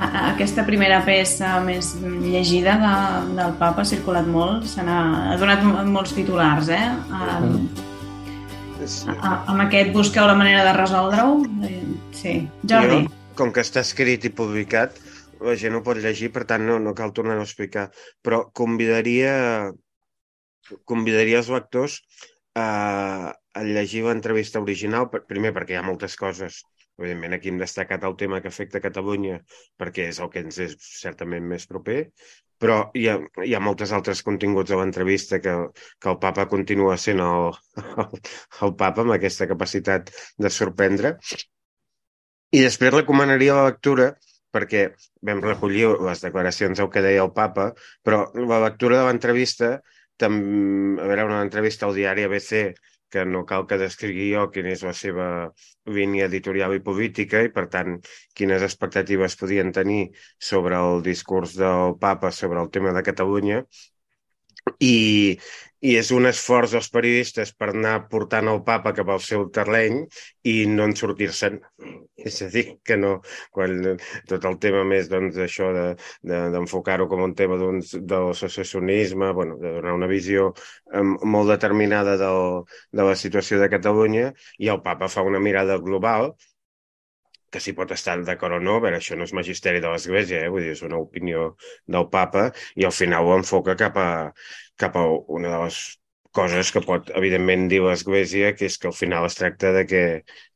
Aquesta 0.00 0.64
primera 0.64 1.02
peça 1.04 1.58
més 1.60 1.92
llegida 2.00 2.78
de, 2.80 2.94
del 3.36 3.52
papa 3.60 3.82
ha 3.82 3.88
circulat 3.88 4.24
molt, 4.24 4.64
se 4.70 4.84
n'ha 4.86 5.00
ha 5.34 5.36
donat 5.40 5.66
molts 5.92 6.14
titulars, 6.16 6.70
eh? 6.72 6.86
Um, 7.12 7.68
sí. 8.88 9.12
amb 9.12 9.66
aquest 9.66 9.92
busqueu 9.92 10.24
la 10.24 10.38
manera 10.38 10.64
de 10.64 10.72
resoldre-ho? 10.78 11.36
Eh, 11.68 11.82
sí. 12.16 12.34
Jordi? 12.64 13.02
Jo, 13.04 13.34
com 13.36 13.52
que 13.52 13.60
està 13.66 13.84
escrit 13.84 14.24
i 14.24 14.32
publicat, 14.32 14.96
la 15.44 15.58
gent 15.60 15.76
ho 15.76 15.84
pot 15.84 16.00
llegir, 16.00 16.32
per 16.32 16.46
tant 16.48 16.64
no, 16.64 16.80
no 16.80 16.96
cal 16.96 17.12
tornar 17.12 17.36
a 17.36 17.44
explicar. 17.44 17.90
Però 18.24 18.46
convidaria 18.56 19.36
convidaria 20.86 21.40
els 21.40 21.48
lectors 21.50 22.00
a, 22.58 23.30
a 23.30 23.62
llegir 23.66 24.04
l'entrevista 24.06 24.62
original, 24.62 25.08
per, 25.12 25.24
primer 25.28 25.54
perquè 25.56 25.76
hi 25.76 25.80
ha 25.80 25.86
moltes 25.86 26.16
coses 26.18 26.62
Evidentment, 27.00 27.32
aquí 27.32 27.48
hem 27.48 27.58
destacat 27.60 28.02
el 28.04 28.14
tema 28.20 28.42
que 28.44 28.50
afecta 28.52 28.82
Catalunya 28.84 29.38
perquè 29.80 30.10
és 30.10 30.18
el 30.20 30.28
que 30.32 30.42
ens 30.44 30.58
és 30.60 30.74
certament 30.84 31.46
més 31.48 31.64
proper, 31.70 32.00
però 32.60 32.76
hi 33.00 33.06
ha, 33.08 33.14
hi 33.46 33.54
ha 33.56 33.62
moltes 33.64 33.94
altres 33.96 34.20
continguts 34.26 34.68
de 34.68 34.76
l'entrevista 34.76 35.38
que, 35.40 35.54
que 35.96 36.10
el 36.12 36.18
papa 36.20 36.44
continua 36.50 36.98
sent 37.00 37.22
el, 37.24 37.56
el, 38.04 38.20
el 38.66 38.74
papa 38.82 39.06
amb 39.06 39.16
aquesta 39.16 39.48
capacitat 39.48 40.12
de 40.36 40.52
sorprendre. 40.52 41.14
I 42.52 42.60
després 42.66 42.92
recomanaria 42.98 43.56
la 43.56 43.70
lectura 43.70 44.10
perquè 44.52 44.90
vam 45.24 45.40
recollir 45.46 45.86
les 46.04 46.20
declaracions 46.26 46.82
del 46.82 46.90
que 46.92 47.04
deia 47.06 47.24
el 47.24 47.32
papa, 47.32 47.70
però 48.04 48.26
la 48.34 48.60
lectura 48.66 48.98
de 48.98 49.08
l'entrevista 49.08 49.76
també, 50.22 51.02
a 51.02 51.08
veure, 51.10 51.26
una 51.28 51.42
entrevista 51.46 51.86
al 51.88 51.96
diari 51.98 52.26
ABC 52.28 52.62
que 53.10 53.24
no 53.26 53.42
cal 53.46 53.66
que 53.70 53.78
descrigui 53.80 54.28
jo 54.32 54.44
quina 54.54 54.70
és 54.72 54.84
la 54.86 54.92
seva 54.94 55.26
línia 55.98 56.28
editorial 56.30 56.76
i 56.76 56.82
política 56.88 57.42
i, 57.46 57.50
per 57.56 57.66
tant, 57.72 57.96
quines 58.38 58.62
expectatives 58.66 59.36
podien 59.40 59.72
tenir 59.74 60.02
sobre 60.50 60.78
el 60.78 61.02
discurs 61.06 61.56
del 61.58 61.96
papa 62.04 62.30
sobre 62.30 62.62
el 62.62 62.70
tema 62.70 62.94
de 62.96 63.02
Catalunya. 63.10 63.64
I, 64.78 65.38
i 65.80 65.94
és 65.96 66.10
un 66.12 66.28
esforç 66.28 66.74
dels 66.76 66.90
periodistes 66.92 67.52
per 67.56 67.70
anar 67.72 67.94
portant 68.12 68.50
el 68.52 68.60
papa 68.66 68.92
cap 68.96 69.08
al 69.12 69.22
seu 69.24 69.46
terreny 69.54 70.02
i 70.52 70.54
no 70.68 70.86
en 70.88 70.94
sortir-se'n. 70.96 71.56
És 72.20 72.40
a 72.44 72.50
dir, 72.52 72.64
que 72.84 72.98
no, 73.00 73.14
quan 73.54 73.96
tot 74.28 74.44
el 74.50 74.58
tema 74.60 74.82
més 74.84 75.08
doncs, 75.08 75.38
això 75.40 75.70
d'enfocar-ho 75.72 77.06
de, 77.06 77.08
de, 77.08 77.10
com 77.14 77.24
un 77.24 77.34
tema 77.38 77.56
doncs, 77.60 77.94
del 78.12 78.34
secessionisme, 78.36 79.32
bueno, 79.36 79.56
de 79.62 79.72
donar 79.78 79.96
una 79.96 80.10
visió 80.10 80.50
um, 80.92 81.16
molt 81.24 81.54
determinada 81.54 82.18
del, 82.20 82.60
de 82.92 83.08
la 83.08 83.16
situació 83.16 83.60
de 83.62 83.70
Catalunya, 83.72 84.30
i 84.60 84.68
el 84.68 84.84
papa 84.84 85.08
fa 85.08 85.24
una 85.24 85.40
mirada 85.40 85.80
global 85.80 86.34
que 87.50 87.62
s'hi 87.62 87.74
pot 87.76 87.92
estar 87.94 88.16
d'acord 88.26 88.58
o 88.58 88.60
no, 88.62 88.76
a 88.78 88.84
veure, 88.84 89.00
això 89.00 89.18
no 89.18 89.26
és 89.28 89.34
magisteri 89.36 89.82
de 89.82 89.90
l'Església, 89.92 90.44
eh? 90.44 90.50
vull 90.52 90.66
dir, 90.66 90.74
és 90.76 90.82
una 90.86 91.00
opinió 91.02 91.54
del 91.86 92.06
papa, 92.12 92.50
i 92.78 92.86
al 92.86 92.94
final 92.94 93.26
ho 93.26 93.38
enfoca 93.38 93.78
cap 93.78 93.98
a, 93.98 94.10
cap 94.80 94.96
a 94.96 95.06
una 95.38 95.54
de 95.56 95.64
les 95.64 95.80
coses 96.36 96.70
que 96.70 96.82
pot, 96.86 97.10
evidentment, 97.18 97.66
dir 97.70 97.80
l'Església, 97.82 98.52
que 98.58 98.68
és 98.70 98.78
que 98.78 98.90
al 98.90 98.96
final 98.96 99.26
es 99.26 99.38
tracta 99.38 99.72
de 99.74 99.84
que, 99.90 100.04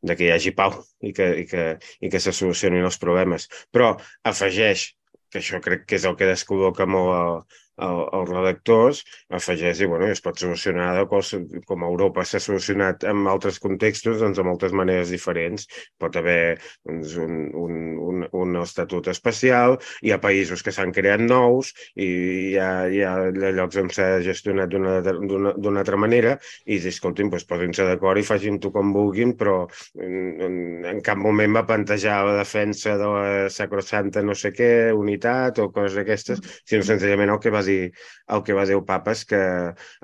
de 0.07 0.17
que 0.19 0.29
hi 0.29 0.35
hagi 0.35 0.55
pau 0.55 0.77
i 1.03 1.11
que, 1.17 1.31
i 1.43 1.47
que, 1.51 1.65
i 2.01 2.11
que 2.13 2.23
se 2.23 2.35
solucionin 2.37 2.87
els 2.87 3.01
problemes. 3.03 3.49
Però 3.75 3.97
afegeix, 4.31 4.93
que 5.35 5.43
això 5.43 5.59
crec 5.63 5.83
que 5.91 5.99
és 5.99 6.07
el 6.07 6.15
que 6.19 6.31
descol·loca 6.31 6.87
molt 6.87 7.59
els 7.83 8.31
redactors 8.31 9.03
afegeix 9.35 9.81
i 9.83 9.89
bueno, 9.91 10.07
es 10.13 10.23
pot 10.23 10.39
solucionar 10.39 10.93
de 10.99 11.05
quals, 11.11 11.35
com 11.67 11.83
a 11.83 11.91
Europa 11.91 12.25
s'ha 12.25 12.41
solucionat 12.43 13.05
en 13.11 13.27
altres 13.31 13.59
contextos 13.63 14.21
doncs, 14.23 14.39
de 14.39 14.47
moltes 14.47 14.73
maneres 14.73 15.11
diferents. 15.11 15.67
Pot 15.99 16.17
haver 16.21 16.59
doncs, 16.87 17.17
un, 17.19 17.49
un, 17.59 17.81
un, 17.99 18.27
un 18.45 18.61
estatut 18.63 19.09
especial, 19.11 19.79
hi 20.03 20.15
ha 20.15 20.21
països 20.23 20.63
que 20.63 20.75
s'han 20.75 20.95
creat 20.95 21.25
nous 21.25 21.73
i 21.97 22.09
hi 22.55 22.57
ha, 22.61 22.71
hi 22.87 23.03
ha 23.03 23.15
llocs 23.57 23.81
on 23.83 23.91
s'ha 23.91 24.09
gestionat 24.25 24.71
d'una 24.71 25.81
altra 25.83 25.99
manera 25.99 26.37
i 26.67 26.79
escoltin, 26.79 27.31
doncs, 27.33 27.47
posin-se 27.49 27.87
d'acord 27.89 28.21
i 28.21 28.27
facin-ho 28.27 28.71
com 28.75 28.93
vulguin, 28.95 29.35
però 29.39 29.65
en, 29.99 30.85
en 30.87 31.03
cap 31.05 31.19
moment 31.19 31.59
va 31.59 31.67
plantejar 31.67 32.21
la 32.29 32.39
defensa 32.39 32.97
de 33.01 33.11
la 33.11 33.51
sacrosanta 33.51 34.23
no 34.23 34.37
sé 34.39 34.53
què, 34.55 34.71
unitat 34.95 35.59
o 35.63 35.71
coses 35.75 35.99
d'aquestes, 35.99 36.43
sinó 36.65 36.87
senzillament 36.87 37.35
el 37.35 37.41
que 37.43 37.53
va 37.55 37.64
dir, 37.67 37.91
el 38.35 38.43
que 38.47 38.57
va 38.57 38.67
dir 38.69 38.77
el 38.79 38.85
papa 38.89 39.15
és 39.17 39.25
que 39.31 39.41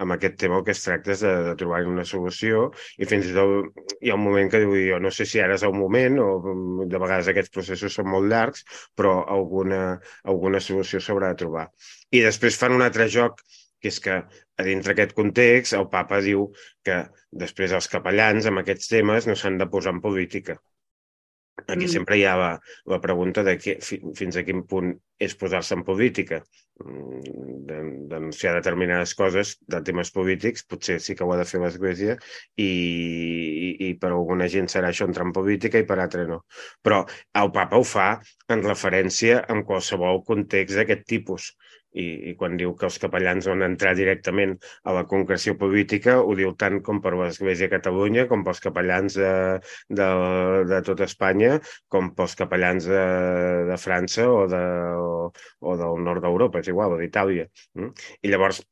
amb 0.04 0.16
aquest 0.16 0.36
tema 0.42 0.58
el 0.60 0.64
que 0.66 0.74
es 0.76 0.82
tracta 0.84 1.14
és 1.14 1.24
de, 1.24 1.32
de 1.48 1.54
trobar 1.60 1.82
una 1.88 2.06
solució 2.08 2.66
i 2.98 3.08
fins 3.10 3.30
i 3.30 3.36
tot 3.36 3.94
hi 4.00 4.12
ha 4.12 4.18
un 4.18 4.24
moment 4.24 4.50
que 4.52 4.62
diu 4.64 4.74
jo 4.88 5.00
no 5.02 5.12
sé 5.14 5.26
si 5.28 5.40
ara 5.44 5.56
és 5.58 5.64
el 5.66 5.76
moment 5.76 6.18
o 6.24 6.28
de 6.90 7.02
vegades 7.04 7.30
aquests 7.32 7.54
processos 7.56 7.96
són 7.96 8.10
molt 8.12 8.30
llargs 8.32 8.66
però 8.96 9.20
alguna, 9.38 9.82
alguna 10.24 10.60
solució 10.60 11.00
s'haurà 11.00 11.32
de 11.32 11.42
trobar. 11.44 11.68
I 12.10 12.24
després 12.26 12.58
fan 12.60 12.76
un 12.76 12.86
altre 12.86 13.08
joc 13.08 13.40
que 13.80 13.88
és 13.88 14.00
que 14.04 14.16
a 14.60 14.66
dintre 14.66 14.92
aquest 14.92 15.14
context 15.16 15.76
el 15.78 15.88
papa 15.92 16.20
diu 16.24 16.48
que 16.84 16.98
després 17.44 17.72
els 17.76 17.88
capellans 17.94 18.48
amb 18.50 18.62
aquests 18.62 18.92
temes 18.92 19.28
no 19.28 19.36
s'han 19.38 19.56
de 19.60 19.68
posar 19.72 19.94
en 19.96 20.02
política. 20.04 20.58
Aquí 21.66 21.86
mm. 21.86 21.92
sempre 21.92 22.18
hi 22.18 22.24
ha 22.28 22.34
la, 22.38 22.50
la 22.90 23.00
pregunta 23.00 23.44
de 23.46 23.56
que, 23.60 23.76
fins 23.82 24.36
a 24.36 24.44
quin 24.46 24.64
punt 24.70 24.92
és 25.20 25.34
posar-se 25.36 25.76
en 25.76 25.84
política, 25.84 26.40
mm, 26.80 27.64
denunciar 28.10 28.54
determinades 28.56 29.14
coses 29.18 29.56
de 29.68 29.82
temes 29.86 30.12
polítics, 30.14 30.64
potser 30.68 30.98
sí 31.04 31.16
que 31.16 31.26
ho 31.26 31.32
ha 31.34 31.40
de 31.40 31.46
fer 31.48 31.60
l'Església 31.62 32.16
i, 32.56 32.70
i, 32.70 33.70
i 33.88 33.90
per 34.00 34.12
alguna 34.14 34.48
gent 34.52 34.70
serà 34.72 34.90
això 34.90 35.08
entrar 35.08 35.28
en 35.28 35.34
política 35.36 35.80
i 35.80 35.88
per 35.88 36.00
altra 36.00 36.26
no. 36.28 36.42
Però 36.82 37.02
el 37.42 37.52
papa 37.56 37.80
ho 37.80 37.86
fa 37.86 38.10
en 38.50 38.64
referència 38.66 39.44
en 39.52 39.64
qualsevol 39.68 40.24
context 40.26 40.80
d'aquest 40.80 41.06
tipus 41.08 41.52
i, 41.92 42.06
i 42.30 42.34
quan 42.38 42.56
diu 42.60 42.74
que 42.78 42.86
els 42.88 42.98
capellans 43.02 43.48
van 43.50 43.64
entrar 43.66 43.94
directament 43.98 44.56
a 44.84 44.94
la 44.96 45.04
concreció 45.10 45.56
política, 45.60 46.18
ho 46.22 46.34
diu 46.38 46.52
tant 46.60 46.80
com 46.86 47.00
per 47.04 47.14
l'Església 47.16 47.68
de 47.68 47.74
Catalunya, 47.76 48.26
com 48.30 48.44
pels 48.46 48.62
capellans 48.66 49.18
de, 49.20 49.32
de, 50.00 50.10
de 50.70 50.82
tot 50.86 51.04
Espanya, 51.06 51.56
com 51.88 52.12
pels 52.16 52.36
capellans 52.38 52.88
de, 52.90 53.06
de 53.70 53.80
França 53.80 54.28
o, 54.30 54.44
de, 54.50 54.64
o, 55.00 55.30
o 55.60 55.78
del 55.80 56.04
nord 56.06 56.26
d'Europa, 56.26 56.62
és 56.62 56.70
igual, 56.72 56.94
o 56.96 57.00
d'Itàlia. 57.00 57.48
Mm? 57.78 57.94
I 58.22 58.34
llavors, 58.34 58.62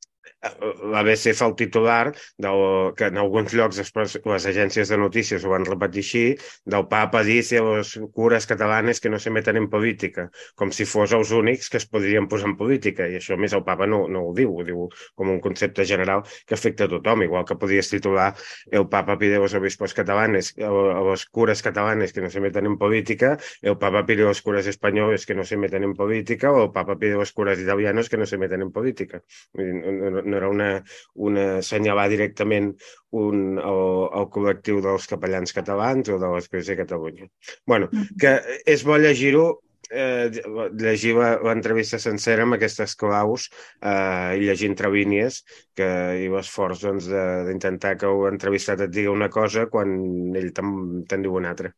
l'ABC 0.42 1.32
fa 1.34 1.48
el 1.48 1.54
titular 1.58 2.12
del, 2.38 2.60
que 2.98 3.08
en 3.10 3.18
alguns 3.18 3.54
llocs 3.58 3.80
després 3.80 4.14
les 4.22 4.46
agències 4.46 4.90
de 4.92 4.98
notícies 5.00 5.44
ho 5.44 5.50
van 5.50 5.66
repetir 5.66 6.04
així, 6.04 6.24
del 6.64 6.86
papa 6.90 7.24
dice 7.26 7.60
les 7.64 7.94
cures 8.14 8.46
catalanes 8.46 9.00
que 9.00 9.10
no 9.10 9.18
se 9.18 9.32
meten 9.34 9.58
en 9.58 9.68
política, 9.70 10.28
com 10.54 10.70
si 10.74 10.86
fos 10.86 11.14
els 11.16 11.32
únics 11.34 11.70
que 11.72 11.80
es 11.82 11.88
podrien 11.90 12.28
posar 12.30 12.52
en 12.52 12.56
política, 12.60 13.08
i 13.08 13.18
això 13.18 13.36
més 13.36 13.56
el 13.56 13.64
papa 13.66 13.88
no, 13.90 14.04
no 14.08 14.28
ho 14.28 14.34
diu, 14.36 14.54
ho 14.54 14.66
diu 14.66 14.86
com 15.18 15.32
un 15.34 15.40
concepte 15.42 15.86
general 15.88 16.22
que 16.46 16.54
afecta 16.54 16.86
a 16.86 16.92
tothom, 16.92 17.24
igual 17.26 17.44
que 17.48 17.58
podies 17.58 17.90
titular 17.90 18.30
el 18.70 18.88
papa 18.88 19.18
pide 19.18 19.36
a 19.36 19.42
los 19.42 19.54
obispos 19.58 19.94
catalanes, 19.94 20.54
a 20.62 20.70
les 21.10 21.26
cures 21.26 21.62
catalanes 21.62 22.12
que 22.12 22.22
no 22.22 22.30
se 22.30 22.40
meten 22.40 22.66
en 22.66 22.78
política, 22.78 23.36
el 23.62 23.78
papa 23.78 24.04
pide 24.06 24.28
a 24.28 24.34
cures 24.44 24.66
espanyoles 24.66 25.26
que 25.26 25.34
no 25.34 25.44
se 25.44 25.56
meten 25.56 25.82
en 25.82 25.94
política, 25.94 26.52
o 26.52 26.64
el 26.64 26.70
papa 26.70 26.96
pide 26.96 27.14
a 27.14 27.24
los 27.24 27.32
cures 27.32 27.58
italianos 27.58 28.08
que 28.08 28.16
no 28.16 28.26
se 28.26 28.38
meten 28.38 28.62
en 28.62 28.70
política. 28.70 29.22
No, 29.54 30.22
no 30.22 30.27
era 30.34 30.48
una, 30.48 30.70
una 31.14 31.46
assenyalar 31.58 32.08
directament 32.12 32.74
un, 33.10 33.56
el, 33.58 33.84
el 34.20 34.28
col·lectiu 34.34 34.82
dels 34.84 35.08
capellans 35.08 35.54
catalans 35.56 36.10
o 36.12 36.18
de 36.20 36.34
l'Església 36.34 36.74
de 36.74 36.82
Catalunya. 36.82 37.30
bueno, 37.66 37.88
que 38.20 38.38
és 38.66 38.84
bo 38.84 38.98
llegir-ho 38.98 39.46
eh, 39.90 40.30
llegir 40.76 41.14
l'entrevista 41.16 41.98
sencera 41.98 42.44
amb 42.44 42.58
aquestes 42.58 42.94
claus 42.98 43.48
eh, 43.80 44.36
i 44.36 44.44
llegir 44.44 44.68
entre 44.70 44.90
línies 44.92 45.42
que 45.76 45.88
hi 46.22 46.28
l'esforç 46.32 46.84
doncs, 46.84 47.08
d'intentar 47.48 47.96
que 48.00 48.12
l'entrevistat 48.12 48.84
et 48.86 48.92
digui 48.92 49.12
una 49.12 49.30
cosa 49.32 49.66
quan 49.72 49.96
ell 50.36 50.52
te'n 50.52 51.24
diu 51.24 51.38
una 51.40 51.54
altra. 51.54 51.72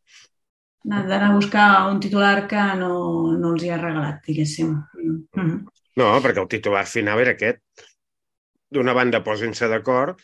D'anar 0.81 1.27
a 1.27 1.35
buscar 1.35 1.65
un 1.91 1.99
titular 2.01 2.47
que 2.49 2.61
no, 2.79 2.93
no 3.37 3.53
els 3.53 3.63
hi 3.63 3.69
ha 3.69 3.77
regalat, 3.77 4.23
diguéssim. 4.25 4.73
Mm 4.97 5.19
-hmm. 5.35 5.59
No, 5.99 6.07
perquè 6.23 6.41
el 6.41 6.47
titular 6.47 6.85
final 6.87 7.19
era 7.19 7.31
aquest. 7.35 7.59
D'una 8.71 8.93
banda, 8.95 9.19
posin-se 9.25 9.67
d'acord 9.71 10.19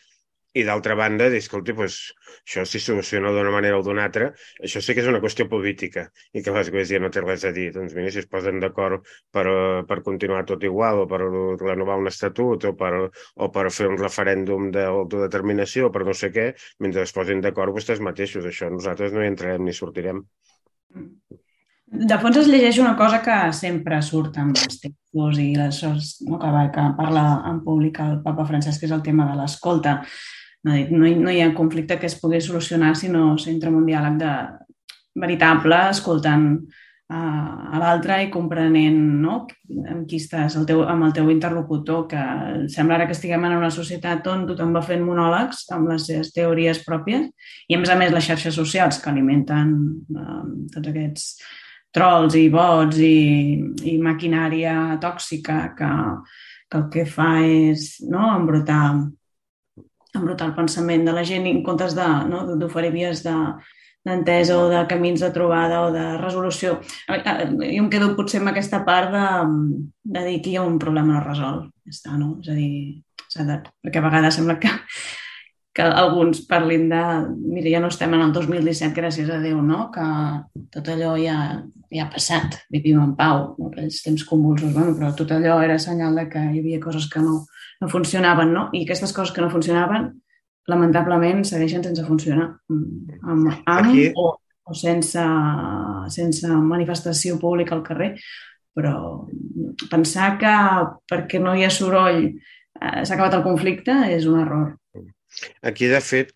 i 0.56 0.64
d'altra 0.64 0.94
banda, 0.96 1.28
dir, 1.30 1.40
escolti, 1.42 1.74
pues, 1.76 1.96
això 2.40 2.64
s'hi 2.66 2.80
soluciona 2.80 3.30
d'una 3.34 3.52
manera 3.52 3.78
o 3.78 3.82
d'una 3.84 4.06
altra, 4.08 4.30
això 4.64 4.80
sí 4.82 4.94
que 4.96 5.02
és 5.04 5.10
una 5.10 5.20
qüestió 5.22 5.46
política 5.50 6.06
i 6.32 6.42
que 6.42 6.54
l'Església 6.54 7.00
no 7.02 7.10
té 7.14 7.22
res 7.22 7.44
a 7.44 7.52
dir. 7.54 7.68
Doncs 7.74 7.94
mira, 7.96 8.10
si 8.14 8.22
es 8.22 8.28
posen 8.30 8.60
d'acord 8.62 9.04
per, 9.34 9.44
per 9.90 9.98
continuar 10.06 10.44
tot 10.48 10.64
igual 10.64 11.04
o 11.04 11.06
per 11.10 11.20
renovar 11.20 11.98
un 12.00 12.08
estatut 12.10 12.64
o 12.70 12.74
per, 12.78 12.92
o 13.36 13.50
per 13.54 13.66
fer 13.74 13.90
un 13.92 13.98
referèndum 14.00 14.70
d'autodeterminació 14.74 15.88
o 15.88 15.92
per 15.94 16.06
no 16.08 16.16
sé 16.16 16.32
què, 16.34 16.48
mentre 16.84 17.04
es 17.04 17.14
posin 17.14 17.44
d'acord 17.44 17.76
vostès 17.76 18.00
mateixos. 18.00 18.48
Això 18.48 18.72
nosaltres 18.72 19.12
no 19.12 19.22
hi 19.22 19.30
entrarem 19.34 19.68
ni 19.68 19.76
sortirem. 19.76 20.24
De 21.88 22.18
fons 22.20 22.40
es 22.40 22.48
llegeix 22.48 22.80
una 22.80 22.96
cosa 22.96 23.20
que 23.24 23.36
sempre 23.56 24.00
surt 24.04 24.40
amb 24.40 24.56
els 24.56 24.80
textos 25.18 25.38
i 25.42 25.54
les, 25.56 26.20
no, 26.28 26.38
que, 26.38 26.70
que 26.74 26.88
parla 26.96 27.42
en 27.50 27.62
públic 27.64 28.00
el 28.00 28.20
papa 28.22 28.46
Francesc, 28.46 28.80
que 28.80 28.86
és 28.86 28.94
el 28.94 29.02
tema 29.02 29.26
de 29.28 29.36
l'escolta. 29.38 30.02
No, 30.64 30.74
no, 30.74 31.06
hi, 31.06 31.14
no 31.14 31.30
hi 31.30 31.42
ha 31.42 31.54
conflicte 31.54 31.98
que 31.98 32.06
es 32.06 32.18
pugui 32.20 32.40
solucionar 32.40 32.96
si 32.96 33.08
no 33.08 33.36
s'entra 33.38 33.70
en 33.70 33.78
un 33.78 33.86
diàleg 33.86 34.18
de, 34.18 34.32
veritable, 35.18 35.78
escoltant 35.90 36.48
uh, 36.54 37.74
a 37.74 37.80
l'altre 37.80 38.20
i 38.22 38.30
comprenent 38.30 38.98
no? 39.22 39.40
amb 39.90 40.04
qui 40.08 40.20
estàs, 40.22 40.56
el 40.58 40.66
teu, 40.68 40.82
amb 40.86 41.08
el 41.08 41.14
teu 41.16 41.30
interlocutor, 41.32 42.06
que 42.10 42.24
sembla 42.70 42.98
ara 42.98 43.08
que 43.08 43.16
estiguem 43.16 43.46
en 43.48 43.56
una 43.58 43.70
societat 43.74 44.26
on 44.30 44.46
tothom 44.48 44.74
va 44.76 44.84
fent 44.84 45.02
monòlegs 45.06 45.66
amb 45.74 45.90
les 45.92 46.06
seves 46.10 46.32
teories 46.36 46.82
pròpies 46.86 47.30
i, 47.68 47.74
a 47.74 47.80
més 47.80 47.90
a 47.90 47.98
més, 47.98 48.12
les 48.14 48.28
xarxes 48.30 48.54
socials 48.54 49.00
que 49.02 49.10
alimenten 49.10 49.74
uh, 50.14 50.44
tots 50.74 50.92
aquests 50.92 51.32
trolls 51.94 52.36
i 52.38 52.48
bots 52.52 52.98
i, 53.00 53.16
i 53.92 53.96
maquinària 54.02 54.98
tòxica 55.02 55.60
que, 55.78 55.92
que 56.68 56.80
el 56.80 56.88
que 56.92 57.06
fa 57.08 57.30
és 57.44 57.94
no, 58.08 58.28
embrutar 58.36 58.82
embrutar 60.18 60.48
el 60.48 60.56
pensament 60.56 61.04
de 61.06 61.14
la 61.14 61.24
gent 61.24 61.46
en 61.46 61.60
comptes 61.64 61.94
d'oferir 61.94 62.90
no, 62.90 62.96
vies 62.96 63.22
de, 63.24 63.34
d'entesa 64.08 64.56
o 64.58 64.68
de 64.70 64.84
camins 64.90 65.20
de 65.20 65.30
trobada 65.34 65.82
o 65.86 65.92
de 65.94 66.04
resolució. 66.18 66.78
Jo 67.08 67.82
em 67.82 67.90
quedo 67.92 68.14
potser 68.16 68.40
amb 68.42 68.52
aquesta 68.52 68.82
part 68.88 69.12
de, 69.14 69.26
de 70.16 70.24
dir 70.26 70.40
que 70.42 70.52
hi 70.52 70.58
ha 70.58 70.66
un 70.66 70.78
problema 70.82 71.18
no 71.18 71.24
resolt. 71.26 71.68
Ja 71.84 71.94
està, 71.94 72.16
no? 72.20 72.36
És 72.42 72.52
a 72.52 72.56
dir, 72.56 72.72
de, 73.48 73.58
perquè 73.84 74.00
a 74.00 74.06
vegades 74.08 74.38
sembla 74.38 74.58
que, 74.62 74.72
que 75.78 75.84
alguns 75.86 76.40
parlin 76.50 76.88
de... 76.90 77.00
Mira, 77.38 77.70
ja 77.70 77.78
no 77.78 77.86
estem 77.92 78.14
en 78.16 78.24
el 78.24 78.32
2017, 78.34 78.96
gràcies 78.96 79.28
a 79.30 79.36
Déu, 79.38 79.60
no? 79.62 79.84
Que 79.94 80.06
tot 80.74 80.88
allò 80.90 81.12
ja, 81.22 81.36
ja 81.94 82.02
ha 82.02 82.10
passat, 82.10 82.56
vivim 82.74 82.98
en 82.98 83.12
pau, 83.18 83.52
no? 83.60 83.68
aquells 83.70 84.00
temps 84.02 84.24
convulsos, 84.26 84.72
bueno, 84.74 84.96
però 84.98 85.12
tot 85.14 85.30
allò 85.36 85.60
era 85.62 85.76
senyal 85.78 86.18
de 86.18 86.24
que 86.32 86.42
hi 86.42 86.64
havia 86.64 86.80
coses 86.82 87.06
que 87.12 87.22
no, 87.22 87.44
no 87.78 87.90
funcionaven, 87.92 88.50
no? 88.56 88.64
I 88.74 88.82
aquestes 88.82 89.14
coses 89.14 89.30
que 89.36 89.44
no 89.44 89.52
funcionaven, 89.52 90.08
lamentablement, 90.66 91.44
segueixen 91.46 91.86
sense 91.86 92.08
funcionar. 92.08 92.48
Mm, 92.74 93.20
amb, 93.22 93.54
amb 93.62 93.76
Aquí... 93.76 94.08
o, 94.18 94.32
o 94.66 94.74
sense, 94.74 95.22
sense 96.10 96.58
manifestació 96.58 97.38
pública 97.38 97.78
al 97.78 97.86
carrer. 97.86 98.16
Però 98.74 98.96
pensar 99.90 100.34
que 100.42 100.58
perquè 101.06 101.38
no 101.38 101.54
hi 101.54 101.62
ha 101.66 101.70
soroll 101.70 102.26
eh, 102.26 103.00
s'ha 103.06 103.14
acabat 103.14 103.38
el 103.38 103.46
conflicte 103.46 103.94
és 104.10 104.26
un 104.26 104.42
error. 104.42 104.74
Aquí, 105.70 105.88
de 105.90 106.00
fet, 106.04 106.32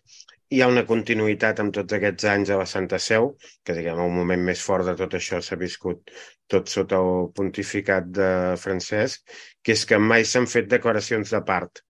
hi 0.53 0.61
ha 0.61 0.69
una 0.69 0.83
continuïtat 0.89 1.61
amb 1.63 1.73
tots 1.75 1.95
aquests 1.97 2.27
anys 2.29 2.51
a 2.53 2.59
la 2.59 2.67
Santa 2.69 2.99
Seu, 3.01 3.31
que 3.65 3.75
diguem, 3.77 4.01
el 4.03 4.13
moment 4.17 4.43
més 4.49 4.61
fort 4.67 4.85
de 4.89 4.93
tot 4.99 5.15
això 5.17 5.39
s'ha 5.41 5.57
viscut 5.61 6.13
tot 6.53 6.69
sota 6.69 6.99
el 7.01 7.29
pontificat 7.37 8.11
de 8.19 8.29
Francesc, 8.61 9.23
que 9.63 9.73
és 9.77 9.85
que 9.89 9.99
mai 10.11 10.27
s'han 10.29 10.49
fet 10.51 10.69
declaracions 10.75 11.33
de 11.33 11.41
part. 11.47 11.81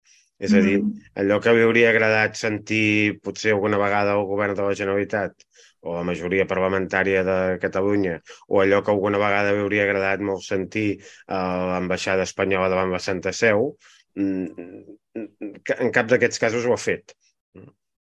És 0.43 0.53
a 0.53 0.61
dir, 0.63 0.79
mm. 0.79 1.09
allò 1.21 1.39
que 1.43 1.53
li 1.55 1.63
hauria 1.63 1.89
agradat 1.91 2.39
sentir 2.39 3.19
potser 3.23 3.53
alguna 3.53 3.79
vegada 3.79 4.15
al 4.15 4.25
govern 4.29 4.55
de 4.57 4.65
la 4.65 4.77
Generalitat 4.79 5.45
o 5.83 5.97
la 5.97 6.03
majoria 6.07 6.47
parlamentària 6.47 7.23
de 7.27 7.37
Catalunya, 7.61 8.17
o 8.47 8.61
allò 8.63 8.79
que 8.83 8.91
alguna 8.91 9.19
vegada 9.21 9.51
li 9.53 9.63
hauria 9.63 9.83
agradat 9.87 10.23
molt 10.23 10.43
sentir 10.45 10.87
a 11.27 11.41
l'ambaixada 11.73 12.27
espanyola 12.27 12.71
davant 12.71 12.91
la 12.95 13.03
Santa 13.03 13.35
Seu, 13.35 13.73
en 14.15 15.93
cap 15.95 16.09
d'aquests 16.09 16.41
casos 16.41 16.65
ho 16.65 16.73
ha 16.75 16.81
fet 16.81 17.15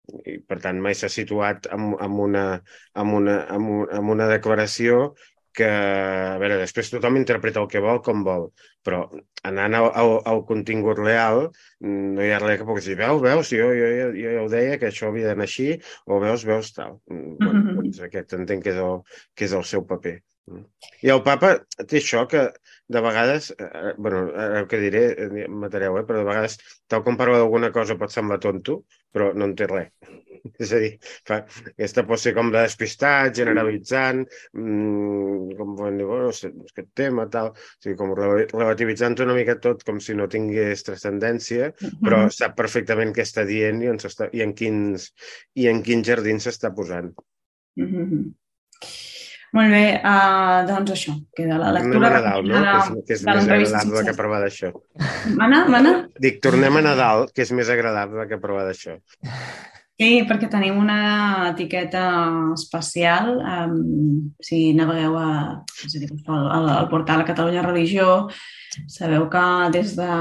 i 0.09 0.39
per 0.51 0.57
tant 0.65 0.79
mai 0.85 0.97
s'ha 0.97 1.11
situat 1.13 1.67
amb, 1.75 1.97
amb, 2.05 2.21
una, 2.27 2.45
amb, 3.03 3.17
una, 3.21 3.41
amb, 3.55 3.73
un, 3.75 3.83
amb 3.99 4.15
una 4.15 4.29
declaració 4.31 5.01
que, 5.59 5.69
a 5.69 6.39
veure, 6.39 6.59
després 6.61 6.91
tothom 6.93 7.19
interpreta 7.19 7.61
el 7.61 7.69
que 7.73 7.83
vol 7.83 7.99
com 8.07 8.23
vol, 8.27 8.47
però 8.87 9.01
anant 9.49 9.75
al, 9.75 9.89
al, 10.03 10.13
al 10.33 10.43
contingut 10.51 11.01
real 11.01 11.49
no 11.83 12.25
hi 12.25 12.31
ha 12.35 12.39
res 12.45 12.61
que 12.61 12.69
pugui 12.69 12.85
dir, 12.87 12.99
veus, 13.01 13.21
veus, 13.25 13.53
jo, 13.57 13.69
jo, 13.81 13.89
jo, 13.99 14.09
jo 14.15 14.35
ja 14.37 14.45
ho 14.45 14.49
deia 14.53 14.79
que 14.79 14.91
això 14.93 15.11
havia 15.11 15.33
d'anar 15.33 15.49
així, 15.49 15.73
o 16.07 16.21
veus, 16.23 16.47
veus, 16.49 16.73
tal. 16.77 16.99
Mm, 17.11 17.37
bueno, 17.43 17.59
mm 17.59 17.67
-hmm. 17.67 17.79
doncs 17.83 18.03
aquest 18.07 18.37
entenc 18.39 18.65
que 18.69 18.75
és 18.77 18.83
el, 18.85 19.01
que 19.35 19.49
és 19.51 19.57
el 19.61 19.65
seu 19.73 19.85
paper. 19.87 20.19
Mm. 20.49 20.65
I 21.05 21.13
el 21.15 21.23
papa 21.27 21.55
té 21.85 22.01
això 22.01 22.25
que 22.31 22.49
de 22.89 23.01
vegades, 23.05 23.51
eh, 23.59 23.95
bueno, 23.99 24.29
el 24.59 24.67
que 24.69 24.81
diré, 24.81 25.05
eh, 25.13 25.49
matareu, 25.49 25.99
eh, 26.01 26.05
però 26.09 26.23
de 26.23 26.29
vegades, 26.31 26.57
tal 26.89 27.05
com 27.05 27.19
parla 27.21 27.43
d'alguna 27.43 27.71
cosa 27.73 27.99
pot 28.01 28.15
semblar 28.15 28.41
tonto, 28.41 28.85
però 29.13 29.35
no 29.35 29.49
en 29.49 29.55
té 29.59 29.69
res. 29.69 29.93
És 30.63 30.73
a 30.73 30.79
dir, 30.81 30.91
fa, 31.29 31.41
aquesta 31.75 32.05
pot 32.09 32.23
ser 32.23 32.33
com 32.37 32.53
de 32.55 32.63
despistat, 32.63 33.35
generalitzant, 33.37 34.23
mmm, 34.57 35.53
com 35.59 35.75
podem 35.77 36.01
dir, 36.01 36.07
bueno, 36.09 36.31
aquest 36.33 36.91
tema, 36.97 37.27
tal, 37.29 37.51
o 37.53 37.85
sigui, 37.85 37.99
com 37.99 38.15
relativitzant 38.17 39.19
una 39.27 39.37
mica 39.37 39.59
tot 39.61 39.85
com 39.85 40.01
si 40.01 40.17
no 40.17 40.31
tingués 40.33 40.87
transcendència, 40.87 41.73
però 42.01 42.25
sap 42.33 42.57
perfectament 42.57 43.13
què 43.13 43.27
està 43.27 43.45
dient 43.49 43.83
i, 43.85 43.93
on 43.93 44.01
està, 44.01 44.31
i, 44.33 44.45
en, 44.47 44.55
quins, 44.57 45.11
i 45.59 45.69
en 45.69 45.83
quins 45.85 46.09
jardins 46.09 46.49
s'està 46.49 46.73
posant. 46.75 47.13
Mm 47.77 47.91
-hmm. 47.93 48.25
Molt 49.57 49.73
bé, 49.73 49.85
uh, 50.05 50.59
doncs 50.69 50.93
això, 50.93 51.15
queda 51.37 51.57
la 51.57 51.71
lectura... 51.79 51.95
Tornem 51.97 52.09
a 52.09 52.19
Nadal, 52.19 52.49
no? 52.51 52.59
Que 52.61 52.75
és, 52.77 52.99
que 53.07 53.17
és 53.17 53.25
més 53.25 53.49
agradable 53.49 54.05
que 54.05 54.17
provar 54.19 54.43
d'això. 54.45 54.73
Mana, 55.39 55.63
mana? 55.73 55.95
Dic, 56.21 56.43
tornem 56.45 56.77
a 56.77 56.85
Nadal, 56.85 57.27
que 57.33 57.47
és 57.47 57.53
més 57.57 57.73
agradable 57.73 58.29
que 58.29 58.41
provar 58.43 58.67
d'això. 58.69 58.99
Sí, 59.99 60.11
perquè 60.29 60.47
tenim 60.47 60.77
una 60.79 60.99
etiqueta 61.49 62.05
especial. 62.55 63.33
Um, 63.41 64.29
si 64.45 64.61
navegueu 64.77 65.17
a, 65.19 65.31
és 65.89 65.97
a 65.97 66.05
dir, 66.05 66.13
al, 66.29 66.69
al 66.77 66.87
portal 66.93 67.25
Catalunya 67.27 67.65
Religió, 67.65 68.29
sabeu 68.87 69.27
que 69.33 69.45
des 69.75 69.97
de... 69.99 70.13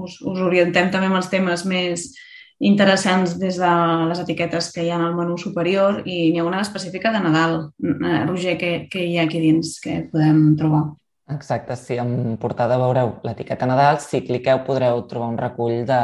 Us, 0.00 0.20
us 0.24 0.40
orientem 0.46 0.88
també 0.94 1.10
amb 1.10 1.20
els 1.20 1.28
temes 1.32 1.66
més 1.68 2.12
interessants 2.60 3.38
des 3.40 3.56
de 3.56 3.72
les 4.10 4.20
etiquetes 4.20 4.70
que 4.74 4.84
hi 4.84 4.90
ha 4.92 4.98
al 5.00 5.16
menú 5.16 5.38
superior 5.40 6.02
i 6.04 6.30
n'hi 6.30 6.40
ha 6.40 6.44
una 6.44 6.60
específica 6.60 7.12
de 7.12 7.22
Nadal. 7.24 7.56
Eh, 7.80 8.24
Roger, 8.28 8.56
què, 8.60 8.72
què 8.92 9.04
hi 9.06 9.16
ha 9.18 9.24
aquí 9.24 9.40
dins 9.40 9.78
que 9.80 10.02
podem 10.12 10.54
trobar? 10.60 10.90
Exacte, 11.30 11.76
si 11.78 11.96
en 12.02 12.36
portada 12.42 12.76
veureu 12.80 13.14
l'etiqueta 13.24 13.68
Nadal, 13.70 14.00
si 14.02 14.20
cliqueu 14.26 14.64
podreu 14.66 15.04
trobar 15.08 15.30
un 15.32 15.38
recull 15.38 15.84
de, 15.88 16.00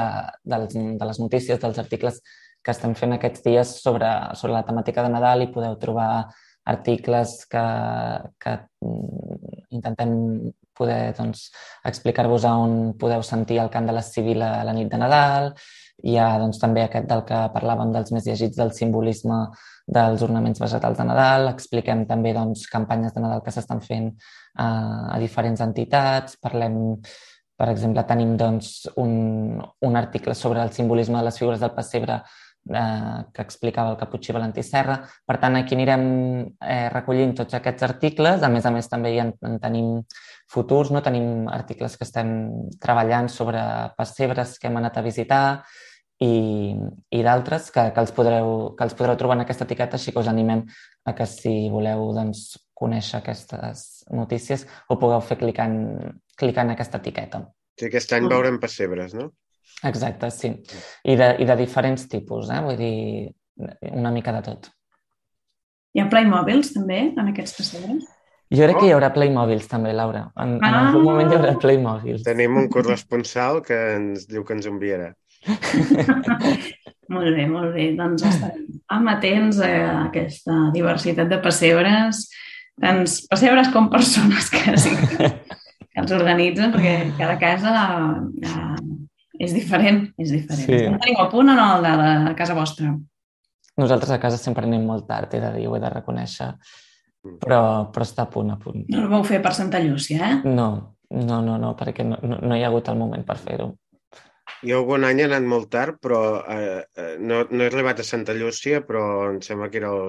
de, 0.46 0.58
de 0.72 1.08
les 1.10 1.20
notícies, 1.20 1.60
dels 1.60 1.80
articles 1.82 2.22
que 2.62 2.72
estem 2.72 2.94
fent 2.98 3.14
aquests 3.16 3.44
dies 3.44 3.76
sobre, 3.82 4.08
sobre 4.38 4.56
la 4.56 4.64
temàtica 4.66 5.04
de 5.04 5.12
Nadal 5.12 5.44
i 5.44 5.50
podeu 5.52 5.76
trobar 5.82 6.26
articles 6.66 7.44
que, 7.50 7.64
que 8.42 8.54
mm, 8.82 9.58
intentem 9.76 10.14
poder 10.76 11.14
doncs, 11.16 11.46
explicar-vos 11.88 12.44
on 12.50 12.94
podeu 13.00 13.22
sentir 13.24 13.60
el 13.62 13.70
cant 13.72 13.86
de 13.88 13.94
la 13.96 14.02
civil 14.04 14.42
a 14.44 14.64
la 14.66 14.74
nit 14.76 14.90
de 14.92 14.98
Nadal, 15.00 15.52
hi 16.04 16.16
ha 16.20 16.26
doncs, 16.40 16.58
també 16.60 16.82
aquest 16.84 17.08
del 17.08 17.22
que 17.28 17.38
parlàvem 17.54 17.92
dels 17.94 18.12
més 18.12 18.26
llegits 18.28 18.58
del 18.58 18.72
simbolisme 18.76 19.38
dels 19.86 20.22
ornaments 20.26 20.60
vegetals 20.60 20.98
de 20.98 21.06
Nadal. 21.08 21.48
Expliquem 21.52 22.04
també 22.10 22.34
doncs, 22.36 22.66
campanyes 22.72 23.14
de 23.14 23.22
Nadal 23.24 23.42
que 23.44 23.54
s'estan 23.54 23.80
fent 23.80 24.10
eh, 24.12 24.62
a 24.62 25.16
diferents 25.22 25.62
entitats. 25.64 26.36
Parlem, 26.42 26.98
per 27.56 27.70
exemple, 27.72 28.04
tenim 28.08 28.36
doncs, 28.36 28.90
un, 29.00 29.62
un 29.88 29.96
article 29.96 30.34
sobre 30.34 30.62
el 30.62 30.74
simbolisme 30.76 31.18
de 31.18 31.30
les 31.30 31.38
figures 31.38 31.62
del 31.64 31.72
pessebre 31.78 32.20
eh, 32.20 33.24
que 33.32 33.42
explicava 33.42 33.94
el 33.94 33.98
Caputxí 34.00 34.36
Valentí 34.36 34.62
Serra. 34.66 34.98
Per 35.24 35.38
tant, 35.40 35.56
aquí 35.56 35.78
anirem 35.78 36.06
eh, 36.60 36.88
recollint 36.92 37.34
tots 37.40 37.56
aquests 37.56 37.88
articles. 37.88 38.44
A 38.44 38.52
més 38.52 38.66
a 38.66 38.74
més, 38.74 38.90
també 38.92 39.16
en, 39.22 39.32
en 39.48 39.58
tenim 39.62 39.94
futurs, 40.52 40.92
no? 40.92 41.02
tenim 41.02 41.48
articles 41.50 41.96
que 41.96 42.04
estem 42.06 42.30
treballant 42.82 43.30
sobre 43.32 43.62
pessebres 43.96 44.58
que 44.60 44.68
hem 44.68 44.76
anat 44.82 44.98
a 44.98 45.06
visitar, 45.06 45.44
i, 46.20 46.74
i 47.12 47.22
d'altres 47.22 47.70
que, 47.74 47.82
que, 47.92 48.00
els 48.00 48.12
podreu, 48.16 48.74
que 48.76 48.84
els 48.86 48.94
podreu 48.96 49.16
trobar 49.20 49.36
en 49.36 49.44
aquesta 49.44 49.64
etiqueta, 49.68 49.98
així 49.98 50.12
que 50.14 50.22
us 50.22 50.28
animem 50.30 50.62
a 51.04 51.14
que 51.14 51.26
si 51.28 51.68
voleu 51.72 52.08
doncs, 52.16 52.54
conèixer 52.76 53.18
aquestes 53.22 54.04
notícies, 54.12 54.66
ho 54.88 54.98
pugueu 55.00 55.20
fer 55.24 55.38
clicant, 55.40 55.76
clicant 56.36 56.72
aquesta 56.72 56.98
etiqueta. 57.00 57.42
Sí, 57.78 57.86
aquest 57.90 58.12
any 58.16 58.28
veurem 58.28 58.58
pessebres, 58.60 59.14
no? 59.16 59.30
Exacte, 59.84 60.30
sí. 60.32 60.54
I 61.04 61.16
de, 61.20 61.30
i 61.40 61.46
de 61.48 61.56
diferents 61.56 62.06
tipus, 62.08 62.48
eh? 62.52 62.60
vull 62.64 62.76
dir, 62.80 63.32
una 63.92 64.12
mica 64.12 64.32
de 64.36 64.42
tot. 64.44 64.68
Hi 65.96 66.02
ha 66.02 66.10
Playmobils, 66.12 66.74
també, 66.76 66.98
en 67.16 67.32
aquests 67.32 67.56
pessebres? 67.56 68.04
Jo 68.52 68.62
crec 68.62 68.76
Oh. 68.76 68.80
que 68.80 68.86
hi 68.86 68.92
haurà 68.94 69.08
Playmobils 69.12 69.66
també, 69.68 69.92
Laura. 69.96 70.26
En, 70.36 70.56
en 70.60 70.64
Ah. 70.64 70.88
algun 70.88 71.02
moment 71.04 71.32
hi 71.32 71.36
haurà 71.36 71.54
Playmobils. 71.58 72.22
Tenim 72.28 72.56
un 72.60 72.68
corresponsal 72.68 73.62
que 73.64 73.78
ens 73.96 74.28
diu 74.28 74.44
que 74.44 74.52
ens 74.54 74.68
enviarà. 74.70 75.14
Molt 77.12 77.36
bé, 77.36 77.44
molt 77.46 77.74
bé. 77.76 77.90
Doncs 77.94 78.24
estarem 78.26 78.64
amatents 78.90 79.60
a 79.62 79.72
aquesta 80.08 80.56
diversitat 80.74 81.28
de 81.30 81.38
pessebres, 81.42 82.24
tants 82.82 83.20
pessebres 83.30 83.70
com 83.74 83.86
persones 83.92 84.48
que, 84.50 84.74
sí, 84.80 84.94
que 85.14 86.02
els 86.02 86.14
organitzen, 86.16 86.72
perquè 86.74 86.96
cada 87.18 87.36
casa 87.38 87.74
eh, 88.42 88.80
és 89.38 89.54
diferent, 89.54 90.02
és 90.18 90.34
diferent. 90.34 90.66
Sí. 90.66 90.80
No 90.90 90.98
teniu 91.02 91.22
a 91.22 91.28
punt 91.30 91.54
o 91.54 91.56
no 91.56 91.68
el 91.76 91.86
de 91.86 91.94
la 92.00 92.34
casa 92.38 92.58
vostra? 92.58 92.90
Nosaltres 93.76 94.10
a 94.16 94.20
casa 94.20 94.40
sempre 94.40 94.66
anem 94.66 94.84
molt 94.88 95.06
tard, 95.06 95.32
he 95.36 95.42
de 95.42 95.52
dir, 95.60 95.70
ho 95.70 95.76
he 95.76 95.82
de 95.82 95.92
reconèixer. 95.92 96.50
Però, 97.42 97.60
però 97.90 98.04
està 98.06 98.26
a 98.26 98.30
punt, 98.30 98.52
a 98.54 98.58
punt. 98.60 98.84
No 98.90 99.02
el 99.02 99.10
vau 99.10 99.24
fer 99.26 99.40
per 99.42 99.50
Santa 99.54 99.80
Llúcia, 99.82 100.28
eh? 100.30 100.36
No, 100.46 100.68
no, 101.10 101.40
no, 101.42 101.56
no 101.58 101.72
perquè 101.78 102.06
no, 102.06 102.18
no, 102.22 102.38
no 102.42 102.58
hi 102.58 102.62
ha 102.62 102.70
hagut 102.70 102.90
el 102.90 102.98
moment 102.98 103.24
per 103.26 103.38
fer-ho. 103.42 103.72
Jo 104.64 104.78
algun 104.80 105.04
any 105.04 105.20
he 105.20 105.24
anat 105.28 105.44
molt 105.44 105.68
tard, 105.70 105.98
però 106.02 106.20
eh, 106.48 106.82
eh, 106.96 107.16
no, 107.20 107.42
no 107.50 107.62
he 107.64 107.66
arribat 107.68 108.00
a 108.00 108.06
Santa 108.06 108.32
Llúcia, 108.34 108.80
però 108.86 109.02
em 109.30 109.40
sembla 109.44 109.68
que 109.70 109.78
era 109.82 109.90
el, 109.92 110.08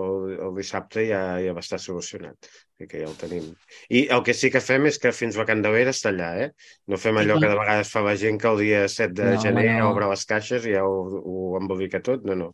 el, 0.00 0.32
el 0.46 0.54
dissabte 0.56 1.04
i 1.04 1.10
ja, 1.10 1.20
ja 1.44 1.52
va 1.56 1.60
estar 1.64 1.78
solucionat. 1.82 2.48
I 2.80 2.88
que 2.90 3.02
ja 3.04 3.10
ho 3.10 3.14
tenim. 3.18 3.50
I 3.94 4.06
el 4.16 4.24
que 4.26 4.34
sí 4.34 4.50
que 4.50 4.62
fem 4.64 4.88
és 4.90 4.98
que 5.02 5.12
fins 5.14 5.36
a 5.38 5.44
Can 5.46 5.60
de 5.62 5.70
Vera 5.74 5.92
està 5.94 6.10
allà, 6.10 6.32
eh? 6.46 6.48
No 6.90 6.98
fem 6.98 7.20
allò 7.20 7.36
que 7.38 7.50
de 7.52 7.60
vegades 7.60 7.92
fa 7.92 8.02
la 8.06 8.16
gent 8.18 8.40
que 8.42 8.50
el 8.50 8.62
dia 8.64 8.82
7 8.88 9.14
de 9.20 9.30
No, 9.36 9.42
gener 9.44 9.68
no. 9.76 9.90
obre 9.92 10.08
les 10.10 10.24
caixes 10.32 10.66
i 10.66 10.74
ja 10.74 10.82
ho, 10.88 10.98
ho 11.20 11.54
embolica 11.60 12.00
tot. 12.02 12.24
No, 12.26 12.34
no. 12.40 12.50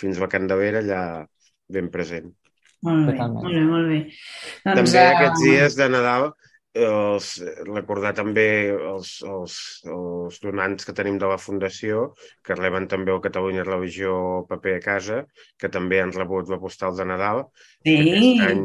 Fins 0.00 0.18
a 0.18 0.30
Can 0.32 0.48
de 0.50 0.58
Vera 0.58 0.82
allà 0.82 1.02
ben 1.70 1.92
present. 1.92 2.32
Molt 2.82 3.04
bé, 3.10 3.12
Totalment. 3.12 3.42
molt 3.44 3.54
bé, 3.54 3.64
molt 3.68 3.88
bé. 3.92 3.98
Doncs, 4.64 4.94
També 4.94 5.00
eh, 5.04 5.10
aquests 5.14 5.42
dies 5.44 5.76
de 5.76 5.88
Nadal 5.92 6.30
els, 6.74 7.30
recordar 7.66 8.12
també 8.14 8.70
els, 8.70 9.16
els, 9.26 9.54
els 9.90 10.38
donants 10.42 10.86
que 10.86 10.94
tenim 10.94 11.18
de 11.18 11.26
la 11.26 11.38
Fundació, 11.38 12.14
que 12.46 12.54
reben 12.54 12.86
també 12.88 13.12
el 13.12 13.22
Catalunya 13.24 13.64
Religió 13.66 14.46
paper 14.48 14.76
a 14.76 14.84
casa, 14.84 15.24
que 15.58 15.68
també 15.68 16.00
han 16.00 16.12
rebut 16.12 16.48
la 16.48 16.60
postal 16.62 16.96
de 16.96 17.04
Nadal. 17.04 17.44
Sí, 17.84 17.96
Aquest 17.96 18.46
any, 18.50 18.62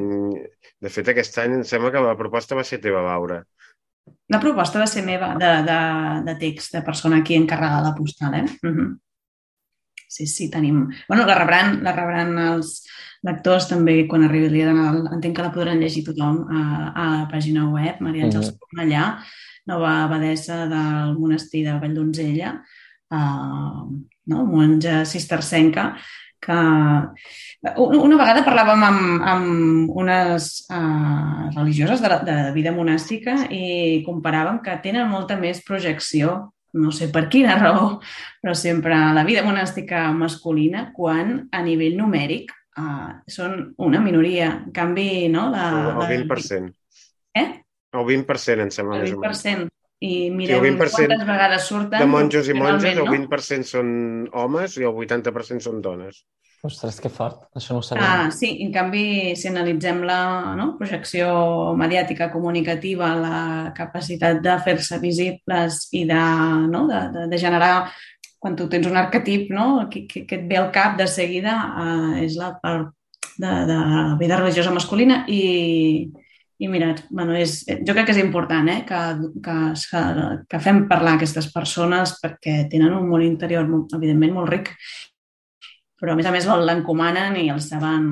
de 0.81 0.89
fet, 0.89 1.09
aquest 1.09 1.39
any 1.41 1.59
em 1.59 1.63
sembla 1.63 1.91
que 1.91 2.03
la 2.05 2.17
proposta 2.19 2.55
va 2.55 2.63
ser 2.63 2.81
teva, 2.83 3.01
Laura. 3.01 3.43
la 4.29 4.39
proposta 4.39 4.79
va 4.79 4.85
ser 4.87 5.03
meva, 5.05 5.33
de, 5.41 5.49
de, 5.65 5.79
de 6.25 6.35
text, 6.37 6.73
de 6.73 6.81
persona 6.85 7.17
aquí 7.17 7.35
encarregada 7.35 7.81
de 7.81 7.89
la 7.89 7.95
postal, 7.95 8.33
eh? 8.35 8.45
Uh 8.61 8.69
-huh. 8.69 8.87
Sí, 10.15 10.27
sí, 10.31 10.47
tenim... 10.51 10.85
bueno, 11.09 11.25
la 11.27 11.35
rebran, 11.35 11.81
la 11.83 11.91
rebran 11.91 12.37
els 12.39 12.77
lectors 13.25 13.67
també 13.67 13.97
quan 14.07 14.23
arribi 14.23 14.47
el 14.47 14.53
dia 14.55 14.67
de 14.69 14.75
Nadal. 14.77 15.09
Entenc 15.17 15.35
que 15.35 15.43
la 15.43 15.51
podran 15.51 15.81
llegir 15.83 16.05
tothom 16.07 16.45
a, 16.47 16.61
a 16.93 17.07
la 17.17 17.25
pàgina 17.31 17.65
web, 17.67 17.99
Maria 18.05 18.29
Àngels 18.29 18.53
Mhm. 18.53 18.59
Cornellà, 18.61 19.05
nova 19.67 19.91
abadessa 20.05 20.61
del 20.71 21.17
monestir 21.19 21.65
de 21.65 21.73
Valldonzella, 21.81 22.53
uh, 23.11 23.83
no? 24.31 24.45
monja 24.45 25.03
cistercenca, 25.05 25.95
que 26.39 26.53
una 26.53 28.01
una 28.05 28.17
vegada 28.19 28.45
parlàvem 28.45 28.83
amb, 28.85 29.23
amb 29.25 29.95
unes 29.97 30.67
uh, 30.69 31.49
religioses 31.55 32.01
de, 32.03 32.11
la, 32.11 32.19
de 32.23 32.35
vida 32.53 32.71
monàstica 32.71 33.47
i 33.49 34.03
comparàvem 34.05 34.61
que 34.61 34.77
tenen 34.83 35.09
molta 35.09 35.35
més 35.39 35.63
projecció, 35.65 36.53
no 36.75 36.91
sé 36.95 37.09
per 37.13 37.27
quina 37.31 37.57
raó, 37.61 37.99
però 38.41 38.55
sempre 38.57 38.97
la 39.15 39.25
vida 39.27 39.43
monàstica 39.45 40.07
masculina, 40.15 40.89
quan 40.95 41.37
a 41.51 41.63
nivell 41.65 41.97
numèric 41.99 42.51
uh, 42.81 43.15
són 43.27 43.71
una 43.81 44.01
minoria. 44.03 44.51
En 44.65 44.73
canvi, 44.75 45.27
no? 45.31 45.49
La, 45.53 45.69
El, 45.71 45.87
la, 45.99 46.09
el 46.09 46.27
20%. 46.27 46.73
Eh? 47.35 47.47
El 47.95 48.05
20% 48.11 48.67
em 48.67 48.71
sembla 48.73 48.99
El 48.99 49.07
més 49.07 49.15
o 49.15 49.21
menys. 49.23 49.71
20%. 50.01 50.05
I 50.05 50.29
mireu 50.31 50.61
Sí, 50.61 50.67
el 50.67 50.77
20% 50.77 51.07
quantes 51.07 51.27
vegades 51.27 51.67
surten. 51.67 51.99
De 51.99 52.07
monjos 52.07 52.49
i 52.49 52.53
monges, 52.53 52.97
el 52.97 53.05
no? 53.05 53.11
20% 53.11 53.63
són 53.63 53.91
homes 54.33 54.77
i 54.77 54.83
el 54.83 54.93
80% 54.93 55.63
són 55.63 55.81
dones. 55.81 56.25
Ostres, 56.65 56.97
que 56.99 57.11
fort. 57.13 57.45
Això 57.55 57.75
no 57.75 57.79
ho 57.79 57.85
sabia. 57.85 58.05
Ah, 58.05 58.31
sí, 58.33 58.49
en 58.63 58.71
canvi, 58.73 59.35
si 59.37 59.49
analitzem 59.51 60.01
la 60.07 60.55
no, 60.57 60.71
projecció 60.79 61.29
mediàtica 61.77 62.31
comunicativa, 62.33 63.11
la 63.19 63.71
capacitat 63.77 64.41
de 64.41 64.57
fer-se 64.65 64.99
visibles 65.03 65.85
i 65.93 66.05
de, 66.09 66.21
no, 66.71 66.85
de, 66.89 67.01
de, 67.13 67.27
de 67.29 67.39
generar, 67.41 67.91
quan 68.41 68.57
tu 68.57 68.67
tens 68.69 68.87
un 68.89 68.97
arquetip 68.97 69.51
no, 69.53 69.87
que, 69.91 70.05
que, 70.09 70.25
que 70.25 70.41
et 70.41 70.49
ve 70.49 70.57
al 70.57 70.71
cap 70.73 70.97
de 70.97 71.07
seguida, 71.07 71.55
eh, 71.85 72.25
és 72.25 72.37
la 72.41 72.55
part 72.61 72.91
de, 73.37 73.53
de 73.69 73.79
vida 74.19 74.39
religiosa 74.41 74.73
masculina 74.73 75.23
i, 75.29 76.09
i 76.59 76.69
mira, 76.71 76.93
bueno, 77.09 77.33
és, 77.35 77.63
jo 77.67 77.93
crec 77.93 78.07
que 78.07 78.13
és 78.15 78.21
important 78.21 78.69
eh, 78.71 78.77
que, 78.87 79.01
que, 79.43 79.57
que 80.51 80.61
fem 80.63 80.85
parlar 80.87 81.17
aquestes 81.17 81.49
persones 81.51 82.15
perquè 82.21 82.61
tenen 82.71 82.95
un 82.95 83.09
món 83.09 83.25
interior, 83.25 83.67
evidentment, 83.97 84.37
molt 84.37 84.53
ric 84.53 84.71
però 85.99 86.13
a 86.13 86.19
més 86.19 86.27
a 86.27 86.33
més 86.33 86.45
l'encomanen 86.45 87.37
i 87.39 87.47
el 87.49 87.61
saben 87.63 88.09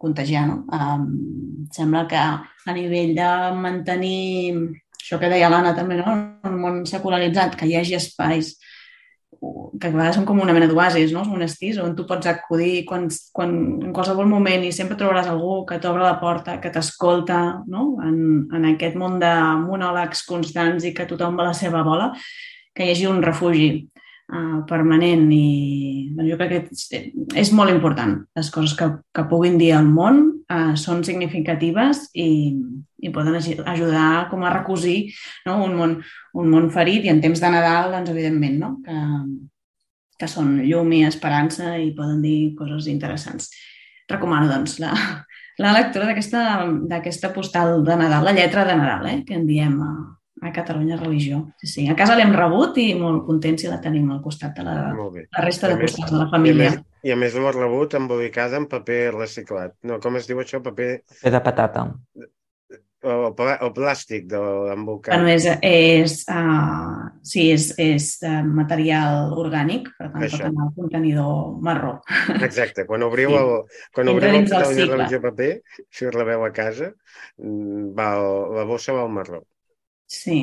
contagiar. 0.00 0.46
No? 0.48 0.56
Um, 0.72 1.66
sembla 1.72 2.06
que 2.10 2.18
a 2.18 2.74
nivell 2.74 3.14
de 3.16 3.30
mantenir 3.56 4.56
això 4.96 5.20
que 5.20 5.30
deia 5.30 5.50
l'Anna 5.52 5.74
també, 5.76 6.00
no? 6.00 6.16
un 6.48 6.56
món 6.60 6.80
secularitzat, 6.88 7.54
que 7.58 7.68
hi 7.68 7.76
hagi 7.78 7.96
espais 7.98 8.56
que 9.40 9.88
a 9.88 9.92
vegades 9.92 10.16
són 10.18 10.26
com 10.28 10.40
una 10.42 10.54
mena 10.56 10.68
d'oasis, 10.70 11.12
no? 11.14 11.22
els 11.24 11.30
monestirs, 11.30 11.80
on 11.82 11.94
tu 11.96 12.06
pots 12.08 12.28
acudir 12.30 12.84
quan, 12.88 13.06
quan, 13.36 13.52
en 13.86 13.94
qualsevol 13.96 14.28
moment 14.30 14.64
i 14.66 14.72
sempre 14.74 14.98
trobaràs 14.98 15.28
algú 15.32 15.58
que 15.68 15.80
t'obre 15.82 16.04
la 16.04 16.18
porta, 16.20 16.58
que 16.62 16.72
t'escolta 16.72 17.40
no? 17.66 17.88
en, 18.04 18.18
en 18.56 18.68
aquest 18.72 18.96
món 19.00 19.20
de 19.22 19.32
monòlegs 19.64 20.24
constants 20.28 20.88
i 20.88 20.94
que 20.96 21.08
tothom 21.08 21.36
va 21.38 21.46
a 21.46 21.52
la 21.52 21.58
seva 21.58 21.84
bola, 21.86 22.12
que 22.76 22.86
hi 22.86 22.94
hagi 22.94 23.08
un 23.10 23.22
refugi 23.24 23.70
uh, 24.32 24.62
permanent 24.68 25.26
i 25.32 26.10
bueno, 26.14 26.28
jo 26.30 26.38
crec 26.40 26.52
que 26.52 26.76
és, 26.76 26.86
és 27.42 27.52
molt 27.54 27.72
important. 27.72 28.16
Les 28.36 28.50
coses 28.54 28.76
que, 28.78 28.88
que 29.14 29.26
puguin 29.30 29.58
dir 29.60 29.72
al 29.76 29.88
món 29.88 30.22
uh, 30.52 30.74
són 30.78 31.04
significatives 31.06 32.06
i, 32.14 32.56
i 33.02 33.12
poden 33.14 33.36
ajudar 33.36 34.08
com 34.30 34.44
a 34.44 34.54
recosir 34.54 35.12
no? 35.46 35.60
un, 35.64 35.76
món, 35.78 35.98
un 36.34 36.50
món 36.52 36.70
ferit 36.74 37.06
i 37.06 37.12
en 37.12 37.22
temps 37.24 37.42
de 37.42 37.52
Nadal, 37.52 37.92
doncs, 37.94 38.12
evidentment, 38.14 38.58
no? 38.62 38.72
que, 38.86 38.98
que 40.16 40.30
són 40.30 40.58
llum 40.64 40.92
i 40.96 41.04
esperança 41.06 41.76
i 41.78 41.92
poden 41.96 42.22
dir 42.24 42.54
coses 42.58 42.90
interessants. 42.92 43.50
Recomano, 44.08 44.48
doncs, 44.50 44.78
la, 44.82 44.94
la 45.62 45.72
lectura 45.76 46.08
d'aquesta 46.08 47.32
postal 47.34 47.82
de 47.84 47.96
Nadal, 47.98 48.24
la 48.24 48.36
lletra 48.36 48.64
de 48.64 48.76
Nadal, 48.78 49.10
eh? 49.12 49.18
que 49.26 49.36
en 49.36 49.46
diem 49.48 49.80
a, 49.82 49.92
a 50.42 50.52
Catalunya 50.52 50.96
Religió. 51.00 51.46
Sí, 51.58 51.66
sí. 51.66 51.88
A 51.88 51.96
casa 51.96 52.16
l'hem 52.18 52.34
rebut 52.36 52.76
i 52.82 52.90
molt 52.98 53.24
contents 53.26 53.62
si 53.62 53.68
la 53.72 53.80
tenim 53.80 54.10
al 54.12 54.20
costat 54.22 54.54
de 54.58 54.62
la, 54.66 54.76
la 54.92 55.42
resta 55.44 55.68
de 55.72 55.78
postals 55.80 56.10
de 56.12 56.18
la 56.18 56.24
I 56.24 56.28
a 56.28 56.30
família. 56.36 56.70
més, 56.70 56.80
i 57.08 57.12
a 57.12 57.16
més 57.16 57.34
l'ho 57.34 57.52
rebut 57.52 57.94
embolicada 57.96 58.56
en 58.60 58.66
paper 58.68 59.02
reciclat. 59.16 59.74
No, 59.82 60.00
com 60.00 60.16
es 60.20 60.26
diu 60.28 60.40
això? 60.44 60.60
Paper... 60.62 60.90
Fer 61.22 61.32
de 61.32 61.40
patata. 61.40 61.86
O, 63.06 63.30
pla- 63.38 63.58
o 63.62 63.68
plàstic 63.70 64.24
de 64.26 64.38
l'embolcat. 64.40 65.14
Bueno, 65.14 65.28
és, 65.30 65.44
és, 65.62 66.14
uh, 66.32 67.04
sí, 67.22 67.44
és, 67.54 67.68
és 67.78 68.06
uh, 68.26 68.40
material 68.42 69.30
orgànic, 69.38 69.92
per 69.98 70.08
tant, 70.10 70.24
Això. 70.26 70.40
pot 70.40 70.46
anar 70.48 70.64
al 70.66 70.72
contenidor 70.74 71.36
marró. 71.62 71.92
Exacte, 72.42 72.84
quan 72.88 73.04
obriu 73.06 73.30
Sí. 73.30 73.36
el, 73.38 73.52
quan 73.94 74.08
Entra 74.10 74.16
obriu 74.16 74.40
el 74.40 74.48
Catalunya 74.50 74.80
cicle. 74.80 74.96
Religió 74.96 75.20
Paper, 75.22 75.52
si 75.90 76.08
us 76.08 76.14
rebeu 76.16 76.44
a 76.48 76.50
casa, 76.56 76.90
mm, 77.38 77.92
va, 77.94 78.08
el- 78.16 78.56
la 78.56 78.64
bossa 78.64 78.92
va 78.96 79.04
al 79.06 79.12
marró. 79.20 79.44
Sí. 80.06 80.38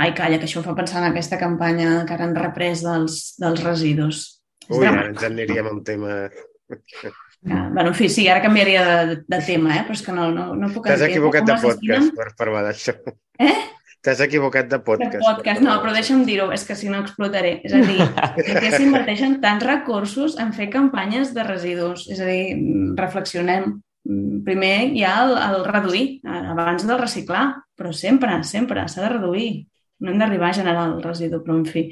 Ai, 0.00 0.12
calla, 0.16 0.38
que 0.40 0.48
això 0.48 0.62
em 0.62 0.66
fa 0.66 0.76
pensar 0.78 1.02
en 1.02 1.10
aquesta 1.10 1.38
campanya 1.38 2.04
que 2.08 2.14
ara 2.14 2.24
han 2.28 2.36
reprès 2.38 2.82
dels, 2.86 3.18
dels 3.42 3.60
residus. 3.62 4.22
Ui, 4.70 4.86
ara 4.86 5.08
ens 5.10 5.26
aniríem 5.28 5.68
al 5.68 5.82
tema... 5.86 6.22
Ah, 7.42 7.68
bueno, 7.74 7.88
en 7.90 7.94
fi, 7.98 8.06
sí, 8.08 8.28
ara 8.30 8.40
canviaria 8.40 8.82
de, 8.86 9.16
de 9.26 9.38
tema, 9.42 9.74
eh? 9.74 9.82
però 9.82 9.96
és 9.98 10.02
que 10.06 10.12
no, 10.14 10.28
no, 10.30 10.52
no 10.54 10.70
puc 10.70 10.86
T'has 10.86 11.02
equivocat 11.08 11.48
de 11.48 11.56
podcast 11.58 12.14
per 12.14 12.28
parlar 12.38 12.62
d'això. 12.68 12.94
Eh? 13.42 13.54
T'has 14.02 14.20
equivocat 14.24 14.66
de 14.66 14.78
De 14.78 14.82
podcast. 14.82 15.22
podcast. 15.22 15.62
No, 15.62 15.76
però 15.82 15.92
deixa'm 15.94 16.24
dir-ho, 16.26 16.48
és 16.54 16.64
que 16.66 16.74
si 16.78 16.88
no 16.90 17.00
explotaré. 17.02 17.60
És 17.66 17.74
a 17.74 17.82
dir, 17.86 17.98
per 18.38 18.56
què 18.62 18.70
s'inverteixen 18.74 19.36
tants 19.42 19.66
recursos 19.66 20.38
en 20.42 20.50
fer 20.54 20.68
campanyes 20.72 21.30
de 21.34 21.44
residus? 21.46 22.08
És 22.10 22.22
a 22.22 22.26
dir, 22.26 22.56
reflexionem. 22.98 23.76
Mm, 24.08 24.42
Primer 24.46 24.76
hi 24.96 25.04
ha 25.06 25.16
el, 25.24 25.36
el 25.38 25.64
reduir, 25.66 26.06
abans 26.26 26.86
del 26.88 26.98
reciclar, 26.98 27.44
però 27.78 27.92
sempre, 27.94 28.42
sempre 28.44 28.88
s'ha 28.88 29.06
de 29.06 29.12
reduir. 29.18 29.52
no 30.02 30.10
hem 30.10 30.18
d'arribar 30.18 30.48
a 30.50 30.56
generar 30.56 30.86
el 30.90 30.96
residu, 31.02 31.38
però 31.44 31.54
en 31.54 31.66
fi, 31.66 31.84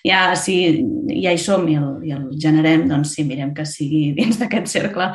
ja, 0.00 0.34
si 0.40 0.54
ja 1.10 1.34
hi 1.34 1.40
som 1.40 1.66
i 1.68 1.74
el, 1.76 1.88
i 2.08 2.14
el 2.16 2.22
generem, 2.40 2.86
doncs 2.88 3.12
sí, 3.12 3.26
mirem 3.28 3.52
que 3.52 3.66
sigui 3.68 4.12
dins 4.18 4.38
d'aquest 4.40 4.70
cercle 4.72 5.10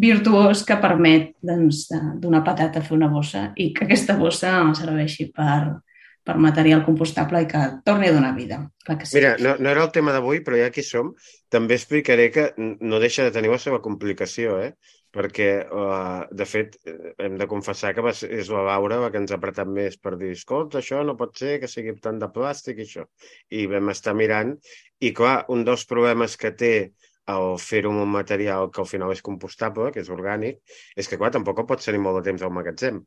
virtuós 0.00 0.64
que 0.64 0.78
permet 0.80 1.34
doncs, 1.44 1.84
d'una 2.22 2.40
patata 2.46 2.80
fer 2.80 2.96
una 2.96 3.10
bossa 3.12 3.50
i 3.60 3.74
que 3.76 3.84
aquesta 3.84 4.16
bossa 4.16 4.56
serveixi 4.78 5.28
per, 5.36 5.82
per 6.24 6.36
material 6.40 6.84
compostable 6.86 7.44
i 7.44 7.50
que 7.50 7.66
torni 7.84 8.08
a 8.08 8.16
donar 8.16 8.34
vida. 8.36 8.62
Clar 8.84 8.98
que 9.00 9.06
sí. 9.08 9.18
Mira, 9.20 9.36
no, 9.44 9.58
no 9.60 9.68
era 9.68 9.84
el 9.84 9.92
tema 9.92 10.16
d'avui, 10.16 10.40
però 10.44 10.56
ja 10.56 10.72
que 10.72 10.84
som, 10.84 11.12
també 11.52 11.76
explicaré 11.76 12.30
que 12.32 12.54
no 12.56 13.04
deixa 13.04 13.28
de 13.28 13.36
tenir 13.36 13.52
la 13.52 13.60
seva 13.60 13.82
complicació, 13.84 14.58
eh? 14.64 14.74
Perquè, 15.18 15.48
uh, 15.74 16.26
de 16.40 16.46
fet, 16.46 16.76
eh, 16.86 17.12
hem 17.26 17.36
de 17.40 17.48
confessar 17.50 17.90
que 17.94 18.04
va 18.06 18.12
ser, 18.14 18.28
és 18.38 18.50
la 18.54 18.62
Laura 18.68 19.00
la 19.02 19.10
que 19.14 19.18
ens 19.22 19.34
ha 19.34 19.38
apretat 19.40 19.70
més 19.78 19.98
per 20.04 20.14
dir, 20.20 20.30
escolta, 20.36 20.78
això 20.78 21.02
no 21.06 21.16
pot 21.18 21.34
ser 21.42 21.56
que 21.62 21.70
sigui 21.70 21.96
tant 22.04 22.20
de 22.22 22.30
plàstic 22.36 22.78
i 22.78 22.86
això. 22.86 23.06
I 23.60 23.66
vam 23.72 23.90
estar 23.94 24.14
mirant, 24.18 24.54
i 25.02 25.12
clar, 25.20 25.36
un 25.54 25.64
dels 25.66 25.84
problemes 25.90 26.38
que 26.40 26.54
té 26.62 26.72
el 27.34 27.56
fer-ho 27.60 27.92
amb 27.92 28.04
un 28.06 28.12
material 28.14 28.70
que 28.72 28.82
al 28.84 28.90
final 28.90 29.12
és 29.14 29.24
compostable, 29.24 29.90
que 29.94 30.04
és 30.04 30.12
orgànic, 30.14 30.62
és 30.96 31.10
que, 31.10 31.18
clar, 31.20 31.32
tampoc 31.34 31.64
pot 31.68 31.82
tenir 31.84 32.00
molt 32.04 32.20
de 32.20 32.30
temps 32.30 32.44
al 32.46 32.54
magatzem. 32.54 33.02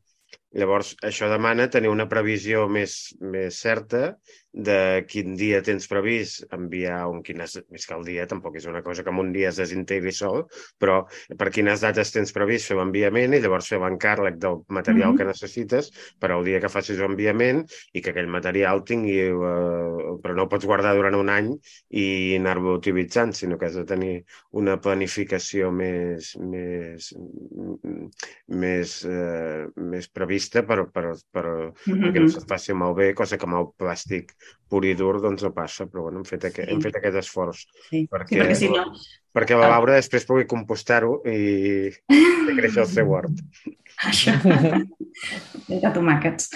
Llavors, 0.52 0.92
això 1.08 1.28
demana 1.32 1.70
tenir 1.72 1.88
una 1.88 2.08
previsió 2.10 2.66
més, 2.68 2.96
més 3.20 3.58
certa 3.64 4.02
de 4.52 5.04
quin 5.08 5.32
dia 5.40 5.62
tens 5.64 5.86
previst 5.88 6.44
enviar 6.52 7.06
un 7.08 7.22
quines... 7.24 7.56
Més 7.72 7.86
que 7.88 7.94
el 7.96 8.04
dia 8.04 8.26
tampoc 8.28 8.58
és 8.60 8.66
una 8.68 8.82
cosa 8.84 9.00
que 9.02 9.08
en 9.08 9.20
un 9.22 9.30
dia 9.32 9.48
es 9.48 9.60
desintegri 9.62 10.12
sol, 10.12 10.44
però 10.78 10.98
per 11.40 11.48
quines 11.54 11.80
dates 11.80 12.12
tens 12.12 12.34
previst 12.36 12.68
fer 12.68 12.76
l'enviament 12.76 13.32
i 13.32 13.40
llavors 13.40 13.70
fer 13.72 13.80
l'encàrrec 13.80 14.36
del 14.42 14.60
material 14.68 15.12
mm 15.12 15.14
-hmm. 15.14 15.18
que 15.18 15.30
necessites 15.30 15.90
per 16.20 16.32
al 16.32 16.44
dia 16.44 16.60
que 16.60 16.68
facis 16.68 17.00
l'enviament 17.00 17.64
i 17.92 18.02
que 18.02 18.10
aquell 18.10 18.28
material 18.28 18.84
tingui... 18.84 19.18
Eh, 19.22 20.18
però 20.22 20.34
no 20.36 20.42
el 20.42 20.48
pots 20.48 20.66
guardar 20.66 20.94
durant 20.94 21.14
un 21.14 21.30
any 21.30 21.48
i 21.88 22.36
anar-lo 22.36 22.76
utilitzant, 22.76 23.32
sinó 23.32 23.56
que 23.58 23.66
has 23.66 23.74
de 23.74 23.84
tenir 23.84 24.24
una 24.50 24.76
planificació 24.80 25.72
més, 25.72 26.36
més, 26.36 27.14
més, 28.48 29.04
eh, 29.04 29.66
més 29.76 30.08
prevista 30.08 30.41
per, 30.50 30.84
per, 30.92 31.04
per, 31.30 31.46
mm 31.46 31.72
-hmm. 31.86 32.02
perquè 32.02 32.20
no 32.20 32.28
se't 32.28 32.48
faci 32.48 32.72
malbé, 32.72 33.12
cosa 33.14 33.38
que 33.38 33.46
amb 33.46 33.58
el 33.60 33.66
plàstic 33.78 34.32
pur 34.68 34.84
i 34.84 34.94
dur 34.94 35.20
doncs 35.20 35.42
no 35.42 35.52
passa, 35.52 35.86
però 35.86 36.02
bueno, 36.02 36.18
hem 36.18 36.24
fet, 36.24 36.44
aquest, 36.44 36.68
sí. 36.68 36.74
hem 36.74 36.80
fet 36.80 36.96
aquest 36.96 37.16
esforç. 37.16 37.66
Sí, 37.90 38.06
perquè, 38.10 38.34
sí, 38.34 38.40
perquè 38.40 38.54
si 38.54 38.68
no... 38.68 38.86
Perquè 39.32 39.56
la 39.56 39.68
Laura 39.68 39.94
després 39.96 40.26
pugui 40.28 40.44
compostar-ho 40.44 41.22
i 41.24 41.90
fer 42.12 42.56
créixer 42.56 42.82
el 42.82 42.88
seu 42.88 43.10
hort. 43.14 43.32
Això. 44.02 44.34
de 45.68 45.90
tomàquets. 45.94 46.48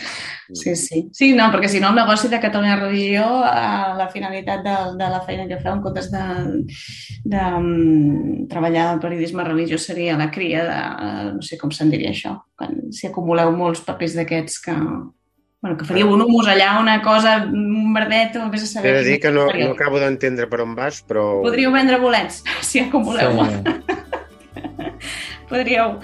Sí, 0.54 0.74
sí. 0.76 1.02
Sí, 1.14 1.32
no, 1.36 1.48
perquè 1.52 1.68
si 1.70 1.80
no 1.82 1.90
el 1.90 1.98
negoci 1.98 2.30
de 2.30 2.40
Catalunya 2.42 2.78
Religió, 2.80 3.26
eh, 3.46 3.92
la 3.98 4.08
finalitat 4.12 4.62
de, 4.64 4.76
de 4.98 5.10
la 5.12 5.20
feina 5.26 5.46
que 5.50 5.58
feu 5.62 5.74
en 5.74 5.82
comptes 5.84 6.10
de, 6.12 6.24
de 7.24 7.42
um, 7.58 8.46
treballar 8.50 8.88
el 8.94 9.02
periodisme 9.02 9.46
religiós 9.46 9.86
seria 9.86 10.16
la 10.18 10.30
cria 10.34 10.64
de, 10.66 10.80
uh, 10.80 11.28
no 11.36 11.44
sé 11.46 11.58
com 11.60 11.74
se'n 11.74 11.92
diria 11.92 12.14
això, 12.14 12.36
quan 12.58 12.88
si 12.94 13.10
acumuleu 13.10 13.52
molts 13.54 13.82
papers 13.86 14.16
d'aquests 14.18 14.58
que, 14.66 14.74
bueno, 14.74 15.76
que 15.78 15.86
faríeu 15.88 16.12
un 16.14 16.22
humus 16.26 16.50
allà, 16.50 16.76
una 16.80 17.00
cosa, 17.02 17.38
un 17.46 17.94
verdet, 17.94 18.38
o 18.42 18.50
vés 18.52 18.66
a 18.66 18.70
saber... 18.70 18.94
He 18.94 19.02
de 19.02 19.10
dir 19.10 19.20
que 19.22 19.34
no, 19.34 19.48
no 19.50 19.70
acabo 19.74 20.02
d'entendre 20.02 20.50
per 20.50 20.62
on 20.66 20.74
vas, 20.78 21.02
però... 21.06 21.28
Podríeu 21.46 21.74
vendre 21.74 22.00
bolets, 22.02 22.42
si 22.68 22.82
acumuleu. 22.84 23.42
Sí. 23.46 23.94
Podríeu 25.46 26.00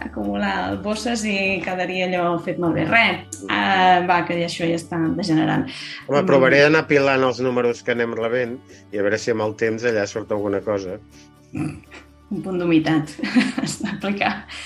acumular 0.00 0.76
bosses 0.84 1.24
i 1.28 1.36
quedaria 1.64 2.06
allò 2.08 2.36
fet 2.44 2.60
molt 2.62 2.78
bé. 2.78 2.86
Res, 2.88 3.42
uh, 3.44 4.06
va, 4.08 4.22
que 4.28 4.38
això 4.46 4.68
ja 4.68 4.78
està 4.80 5.00
degenerant. 5.18 5.66
Home, 6.08 6.24
provaré 6.28 6.62
d'anar 6.64 6.86
pilant 6.88 7.26
els 7.28 7.42
números 7.44 7.84
que 7.84 7.92
anem 7.96 8.16
rebent 8.16 8.56
i 8.94 9.00
a 9.00 9.04
veure 9.04 9.20
si 9.20 9.34
amb 9.34 9.44
el 9.44 9.54
temps 9.60 9.84
allà 9.84 10.06
surt 10.08 10.32
alguna 10.32 10.62
cosa. 10.64 10.96
Un 11.52 12.42
punt 12.42 12.58
d'humitat 12.58 13.12
està 13.66 13.92
aplicat. 13.98 14.58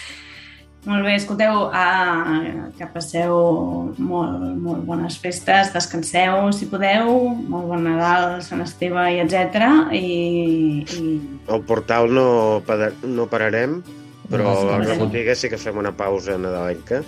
Molt 0.87 1.05
bé, 1.05 1.13
escolteu, 1.19 1.67
uh, 1.69 2.69
que 2.79 2.87
passeu 2.89 3.35
molt, 4.01 4.47
molt 4.65 4.87
bones 4.89 5.19
festes, 5.21 5.75
descanseu 5.75 6.47
si 6.57 6.71
podeu, 6.71 7.11
molt 7.53 7.69
bon 7.69 7.85
Nadal, 7.85 8.39
Sant 8.47 8.65
Esteve 8.65 9.05
i 9.13 9.21
etc. 9.21 9.67
I, 9.93 10.07
i... 10.97 11.03
El 11.53 11.67
portal 11.69 12.09
no, 12.17 12.31
no 13.05 13.29
pararem, 13.29 13.83
però 14.31 14.47
no, 14.47 14.77
a 14.77 14.83
la 14.87 14.99
botiga 15.01 15.35
sí 15.37 15.51
que 15.53 15.61
fem 15.61 15.81
una 15.81 15.93
pausa 15.97 16.39
nadalenca. 16.39 17.03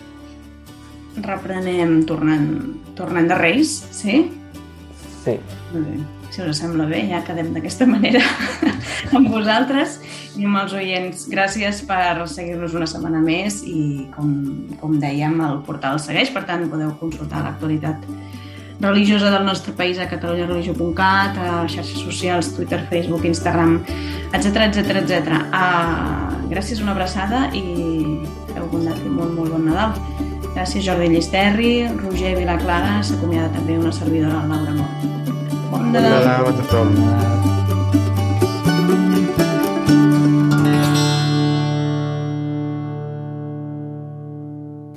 Reprenem 1.23 2.01
tornant, 2.09 2.49
tornant 2.99 3.29
de 3.31 3.39
Reis, 3.39 3.77
sí? 3.95 4.25
Sí. 5.23 5.39
Molt 5.73 5.87
bé 5.87 6.03
si 6.33 6.41
us 6.41 6.63
sembla 6.63 6.87
bé, 6.89 7.03
ja 7.11 7.21
quedem 7.27 7.51
d'aquesta 7.53 7.85
manera 7.85 8.23
amb 9.17 9.29
vosaltres 9.29 9.99
i 10.41 10.47
amb 10.49 10.63
els 10.63 10.73
oients. 10.73 11.27
Gràcies 11.29 11.83
per 11.89 12.25
seguir-nos 12.33 12.73
una 12.79 12.89
setmana 12.89 13.21
més 13.21 13.61
i, 13.69 14.07
com, 14.15 14.31
com 14.81 14.97
dèiem, 15.03 15.37
el 15.45 15.61
portal 15.67 16.01
segueix, 16.01 16.33
per 16.33 16.47
tant, 16.49 16.65
podeu 16.73 16.95
consultar 17.03 17.45
l'actualitat 17.45 18.07
religiosa 18.83 19.31
del 19.31 19.45
nostre 19.45 19.73
país 19.73 19.99
a 19.99 20.09
catalunyareligio.cat, 20.11 21.39
a 21.39 21.69
xarxes 21.69 22.01
socials, 22.03 22.55
Twitter, 22.55 22.83
Facebook, 22.91 23.25
Instagram, 23.25 23.81
etc 24.35 24.67
etc 24.67 24.79
etc. 25.03 25.13
Uh, 25.55 26.51
gràcies, 26.51 26.83
una 26.83 26.93
abraçada 26.93 27.47
i 27.55 27.63
heu 27.63 28.67
i 28.67 29.09
molt, 29.09 29.33
molt 29.39 29.51
bon 29.55 29.65
Nadal. 29.71 29.95
Gràcies 30.53 30.85
Jordi 30.85 31.09
Llisterri, 31.09 31.89
Roger 32.03 32.35
Vilaclara, 32.37 33.01
s'acomiada 33.07 33.55
també 33.55 33.79
una 33.79 33.93
servidora, 33.93 34.43
Laura 34.51 34.75
Mort. 34.77 35.07
Bon 35.71 35.93
Nadal. 35.93 36.13
Bon 36.13 36.27
Nadal 36.27 36.47
a 36.47 36.53
tothom. 36.59 36.89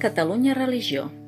Catalunya 0.05 0.53
Religió 0.53 1.24